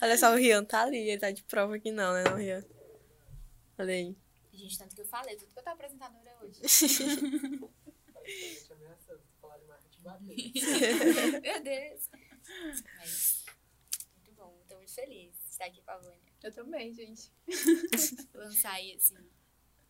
Olha 0.00 0.16
só, 0.18 0.32
o 0.32 0.36
Rian 0.36 0.64
tá 0.64 0.82
ali, 0.82 0.98
ele 0.98 1.18
tá 1.18 1.30
de 1.30 1.42
prova 1.44 1.78
que 1.78 1.90
não, 1.90 2.12
né, 2.14 2.24
não, 2.24 2.36
Rian? 2.36 2.64
Olha 3.78 3.94
aí. 3.94 4.16
Gente, 4.52 4.78
tanto 4.78 4.94
que 4.94 5.00
eu 5.00 5.06
falei, 5.06 5.34
tudo 5.36 5.52
que 5.52 5.58
eu 5.58 5.62
tô 5.64 5.70
apresentadora 5.70 6.36
hoje. 6.42 6.60
Te 9.90 10.00
bater. 10.02 10.36
Meu 11.40 11.62
Deus. 11.62 12.08
Mas, 12.98 13.44
muito 14.16 14.32
bom. 14.36 14.60
Tô 14.68 14.76
muito 14.76 14.92
feliz 14.94 15.32
de 15.32 15.50
estar 15.50 15.66
aqui 15.66 15.80
com 15.82 15.90
a 15.90 15.98
Vânia. 15.98 16.32
Eu 16.42 16.52
também, 16.52 16.92
gente. 16.92 17.30
Lançar 18.34 18.72
aí, 18.72 18.94
assim, 18.94 19.16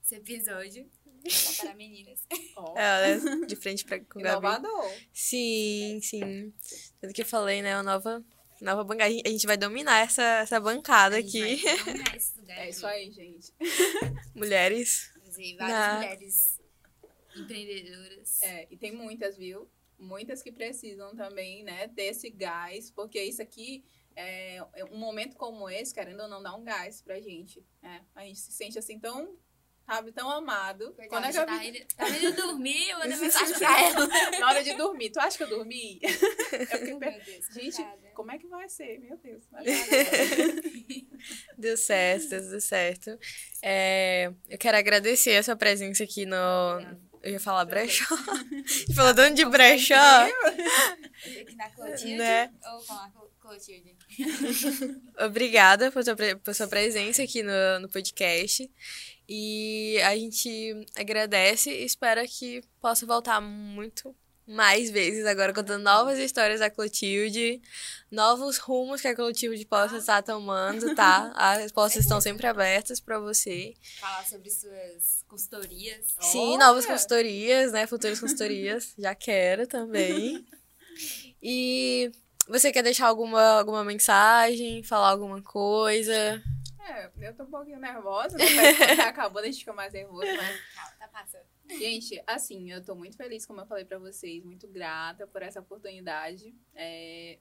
esse 0.03 0.17
episódio 0.17 0.91
só 1.29 1.65
para 1.65 1.75
meninas. 1.75 2.21
Ó, 2.57 2.77
É, 2.79 2.83
Ela 2.83 3.07
é 3.43 3.47
de 3.47 3.57
frente 3.57 3.85
pra, 3.85 3.99
com 4.01 4.19
o 4.19 4.23
Gabi. 4.23 4.47
inovador. 4.47 4.93
Sim, 5.13 6.01
sim. 6.03 6.53
Tanto 7.01 7.15
que 7.15 7.23
eu 7.23 7.27
falei, 7.27 7.63
né, 7.63 7.75
uma 7.77 7.83
nova, 7.83 8.23
nova 8.63 8.85
bancada. 8.85 9.11
A 9.25 9.29
gente 9.29 9.47
vai 9.47 9.57
dominar 9.57 9.99
essa, 10.01 10.23
essa 10.41 10.59
bancada 10.61 11.17
A 11.17 11.21
gente 11.21 11.39
aqui. 11.43 11.63
vai 11.65 11.77
dominar 11.85 12.17
esse 12.17 12.39
lugar 12.41 12.57
É 12.59 12.61
aqui. 12.63 12.71
isso 12.71 12.87
aí, 12.87 13.11
gente. 13.11 13.53
Mulheres. 14.35 15.11
Trazer 15.23 15.57
várias 15.57 15.79
Na- 15.79 15.95
mulheres 15.97 16.61
empreendedoras. 17.37 18.43
É, 18.43 18.67
e 18.71 18.77
tem 18.77 18.93
muitas, 18.93 19.37
viu? 19.37 19.69
Muitas 19.99 20.43
que 20.43 20.51
precisam 20.51 21.15
também, 21.15 21.63
né, 21.63 21.87
desse 21.89 22.29
gás, 22.31 22.91
porque 22.91 23.23
isso 23.23 23.41
aqui 23.41 23.85
é 24.17 24.57
é 24.75 24.85
um 24.87 24.99
momento 24.99 25.37
como 25.37 25.69
esse, 25.71 25.95
querendo 25.95 26.21
ou 26.23 26.29
não, 26.29 26.43
dá 26.43 26.55
um 26.55 26.63
gás 26.65 27.01
pra 27.01 27.21
gente. 27.21 27.65
né? 27.81 28.05
A 28.15 28.25
gente 28.25 28.39
se 28.41 28.53
sente 28.53 28.79
assim 28.79 28.99
tão, 28.99 29.37
sabe, 29.87 30.13
tão 30.13 30.31
amado. 30.31 30.87
Coitada, 30.95 31.09
Quando 31.09 31.25
a 31.27 31.31
já 31.31 31.45
Gabi- 31.45 31.59
tá 31.59 31.65
indo, 31.79 31.87
tá 31.97 32.09
indo 32.09 32.33
dormir, 32.37 32.91
eu 32.91 32.99
mandei 32.99 33.17
mensagem 33.19 33.59
pra 33.59 33.81
ela. 33.83 34.07
Na 34.39 34.49
hora 34.49 34.63
de 34.65 34.75
dormir, 34.75 35.11
tu 35.11 35.21
acha 35.21 35.37
que 35.37 35.43
eu 35.45 35.49
dormi? 35.49 36.01
Eu 36.53 36.79
fiquei 36.79 36.95
per- 36.97 37.25
Deus, 37.25 37.47
Gente, 37.55 37.77
coitada. 37.77 38.11
como 38.15 38.31
é 38.33 38.39
que 38.39 38.47
vai 38.47 38.69
ser? 38.69 38.99
Meu 39.01 39.17
Deus. 39.17 39.43
Deu 41.57 41.77
certo, 41.77 42.29
deu 42.29 42.61
cerro 42.61 43.19
É, 43.63 44.33
eu 44.49 44.59
quero 44.59 44.77
agradecer 44.77 45.37
a 45.37 45.43
sua 45.43 45.57
presença 45.57 46.03
aqui 46.05 46.27
no. 46.27 46.37
Eu 47.23 47.33
ia 47.33 47.41
falar 47.41 47.65
brechó. 47.65 48.05
Falando 48.97 49.35
de 49.35 49.45
brechó. 49.45 49.95
Aqui 49.95 51.55
na 51.57 51.71
Clotilde, 51.71 52.17
Né? 52.17 52.53
ou 52.73 52.81
Clo- 52.81 53.31
Clotilde. 53.41 53.97
Obrigada 55.25 55.93
por 55.93 56.03
sua, 56.03 56.17
por 56.43 56.55
sua 56.55 56.67
presença 56.67 57.23
aqui 57.23 57.43
no, 57.45 57.81
no 57.81 57.89
podcast. 57.89 58.69
E 59.35 59.99
a 60.03 60.15
gente 60.15 60.87
agradece 60.95 61.71
e 61.71 61.87
espera 61.87 62.29
que 62.29 62.63
possa 62.83 63.07
voltar 63.07 63.41
muito 63.41 64.15
mais 64.47 64.91
vezes 64.91 65.25
agora 65.25 65.55
contando 65.55 65.83
novas 65.83 66.19
histórias 66.19 66.61
da 66.61 66.69
Clotilde, 66.69 67.59
novos 68.11 68.59
rumos 68.59 69.01
que 69.01 69.09
a 69.09 69.15
Clotilde 69.15 69.65
possa 69.65 69.97
estar 69.97 70.23
tomando, 70.23 70.95
tá? 70.95 71.33
As 71.35 71.73
portas 71.73 72.03
estão 72.03 72.21
sempre 72.21 72.47
abertas 72.47 73.01
para 73.01 73.19
você. 73.19 73.73
Falar 73.99 74.23
sobre 74.27 74.51
suas 74.51 75.25
consultorias. 75.27 76.15
Sim, 76.21 76.57
Olha! 76.57 76.67
novas 76.67 76.85
consultorias, 76.85 77.73
né? 77.73 77.87
Futuras 77.87 78.21
consultorias. 78.21 78.93
Já 79.01 79.15
quero 79.15 79.67
também. 79.67 80.45
E 81.45 82.13
você 82.47 82.71
quer 82.71 82.83
deixar 82.83 83.09
alguma, 83.09 83.59
alguma 83.59 83.83
mensagem, 83.83 84.83
falar 84.85 85.09
alguma 85.09 85.43
coisa? 85.43 86.41
É, 86.89 87.11
eu 87.21 87.35
tô 87.35 87.45
um 87.45 87.51
pouquinho 87.51 87.79
nervosa, 87.79 88.37
né? 88.37 88.45
Que 88.97 89.01
acabou, 89.03 89.41
a 89.41 89.45
gente 89.45 89.61
fica 89.61 89.73
mais 89.73 89.93
nervoso, 89.93 90.27
mas 90.37 90.61
Calma, 90.75 90.97
tá 90.99 91.09
passando. 91.09 91.47
Gente, 91.69 92.23
assim, 92.27 92.73
eu 92.73 92.85
tô 92.85 92.95
muito 92.95 93.17
feliz, 93.17 93.47
como 93.47 93.61
eu 93.61 93.67
falei 93.67 93.85
pra 93.85 93.99
vocês, 93.99 94.45
muito 94.45 94.67
grata 94.67 95.27
por 95.27 95.43
essa 95.43 95.61
oportunidade. 95.61 96.55
É, 96.75 97.39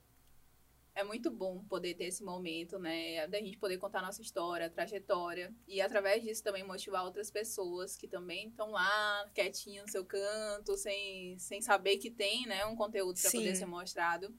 é 0.94 1.04
muito 1.04 1.32
bom 1.32 1.64
poder 1.64 1.96
ter 1.96 2.06
esse 2.06 2.24
momento, 2.24 2.78
né? 2.78 3.26
Da 3.28 3.40
gente 3.40 3.58
poder 3.58 3.78
contar 3.78 4.02
nossa 4.02 4.22
história, 4.22 4.70
trajetória. 4.70 5.54
E 5.68 5.82
através 5.82 6.22
disso 6.22 6.44
também 6.44 6.64
motivar 6.64 7.04
outras 7.04 7.32
pessoas 7.32 7.96
que 7.96 8.08
também 8.08 8.50
estão 8.50 8.72
lá, 8.72 9.30
quietinhas 9.34 9.86
no 9.86 9.92
seu 9.92 10.06
canto, 10.06 10.78
sem, 10.78 11.38
sem 11.40 11.62
saber 11.62 11.98
que 11.98 12.12
tem, 12.12 12.46
né? 12.46 12.66
Um 12.66 12.76
conteúdo 12.76 13.20
pra 13.20 13.30
Sim. 13.30 13.40
poder 13.40 13.56
ser 13.56 13.66
mostrado. 13.66 14.36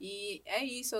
E 0.00 0.42
é 0.44 0.62
isso. 0.62 0.96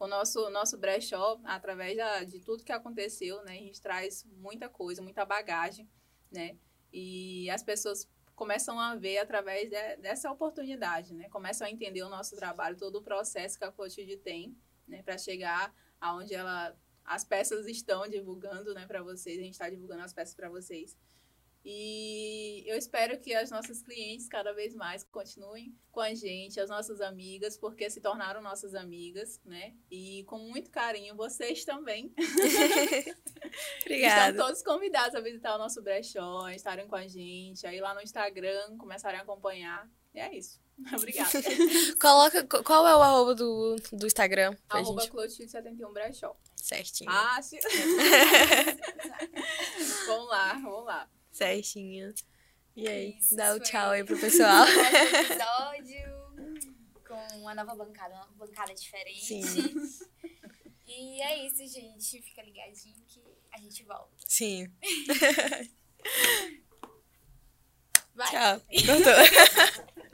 O 0.00 0.06
nosso, 0.06 0.48
nosso 0.48 0.78
brechó, 0.78 1.38
através 1.44 1.94
da, 1.94 2.24
de 2.24 2.40
tudo 2.40 2.64
que 2.64 2.72
aconteceu, 2.72 3.44
né? 3.44 3.52
A 3.52 3.60
gente 3.60 3.82
traz 3.82 4.24
muita 4.24 4.66
coisa, 4.66 5.02
muita 5.02 5.26
bagagem, 5.26 5.86
né? 6.32 6.56
E 6.90 7.50
as 7.50 7.62
pessoas 7.62 8.08
começam 8.34 8.80
a 8.80 8.96
ver 8.96 9.18
através 9.18 9.68
de- 9.68 9.96
dessa 9.98 10.32
oportunidade, 10.32 11.12
né? 11.14 11.28
Começam 11.28 11.66
a 11.66 11.70
entender 11.70 12.02
o 12.02 12.08
nosso 12.08 12.34
trabalho, 12.34 12.78
todo 12.78 12.96
o 12.96 13.02
processo 13.02 13.58
que 13.58 13.64
a 13.64 13.70
Clotilde 13.70 14.16
tem, 14.16 14.56
né? 14.88 15.02
Para 15.02 15.18
chegar 15.18 15.70
aonde 16.00 16.34
ela, 16.34 16.74
as 17.04 17.22
peças 17.22 17.66
estão 17.66 18.08
divulgando, 18.08 18.72
né? 18.72 18.86
Para 18.86 19.02
vocês, 19.02 19.38
a 19.38 19.42
gente 19.42 19.52
está 19.52 19.68
divulgando 19.68 20.02
as 20.02 20.14
peças 20.14 20.34
para 20.34 20.48
vocês. 20.48 20.96
E 21.64 22.64
eu 22.66 22.76
espero 22.76 23.20
que 23.20 23.34
as 23.34 23.50
nossas 23.50 23.82
clientes 23.82 24.26
cada 24.26 24.52
vez 24.52 24.74
mais 24.74 25.04
continuem 25.04 25.76
com 25.92 26.00
a 26.00 26.14
gente, 26.14 26.58
as 26.58 26.70
nossas 26.70 27.02
amigas, 27.02 27.56
porque 27.58 27.90
se 27.90 28.00
tornaram 28.00 28.40
nossas 28.40 28.74
amigas, 28.74 29.40
né? 29.44 29.74
E 29.90 30.24
com 30.24 30.38
muito 30.38 30.70
carinho, 30.70 31.14
vocês 31.14 31.64
também. 31.64 32.14
Obrigada. 33.84 34.30
Estão 34.30 34.46
todos 34.46 34.62
convidados 34.62 35.14
a 35.14 35.20
visitar 35.20 35.54
o 35.54 35.58
nosso 35.58 35.82
brechó, 35.82 36.48
estarem 36.48 36.88
com 36.88 36.96
a 36.96 37.06
gente, 37.06 37.66
aí 37.66 37.78
lá 37.78 37.94
no 37.94 38.00
Instagram, 38.00 38.78
começarem 38.78 39.20
a 39.20 39.22
acompanhar. 39.22 39.86
E 40.14 40.18
é 40.18 40.34
isso. 40.34 40.58
Obrigada. 40.96 41.30
Coloca, 42.00 42.62
qual 42.62 42.88
é 42.88 42.96
o 42.96 43.02
arroba 43.02 43.34
do, 43.34 43.76
do 43.92 44.06
Instagram 44.06 44.56
Arroba 44.66 45.02
gente? 45.02 45.12
Clotilde71 45.12 45.92
Brechó. 45.92 46.34
Certinho. 46.56 47.10
Fácil. 47.10 47.58
vamos 50.06 50.28
lá, 50.28 50.52
vamos 50.54 50.84
lá. 50.86 51.08
Certinho. 51.30 52.12
E 52.76 52.88
aí, 52.88 53.16
Isso, 53.18 53.36
dá 53.36 53.50
o 53.54 53.56
foi. 53.56 53.60
tchau 53.66 53.90
aí 53.90 54.04
pro 54.04 54.18
pessoal. 54.18 54.64
Um 54.64 54.68
episódio 55.20 56.20
com 57.06 57.38
uma 57.38 57.54
nova 57.54 57.74
bancada, 57.74 58.14
uma 58.14 58.46
bancada 58.46 58.72
diferente. 58.74 59.42
Sim. 59.42 59.74
E 60.86 61.20
é 61.22 61.46
isso, 61.46 61.66
gente. 61.66 62.22
Fica 62.22 62.42
ligadinho 62.42 62.96
que 63.06 63.22
a 63.52 63.58
gente 63.60 63.82
volta. 63.84 64.10
Sim. 64.26 64.70
Vai. 68.14 68.30
Tchau. 68.30 68.60
Cortou. 68.86 69.94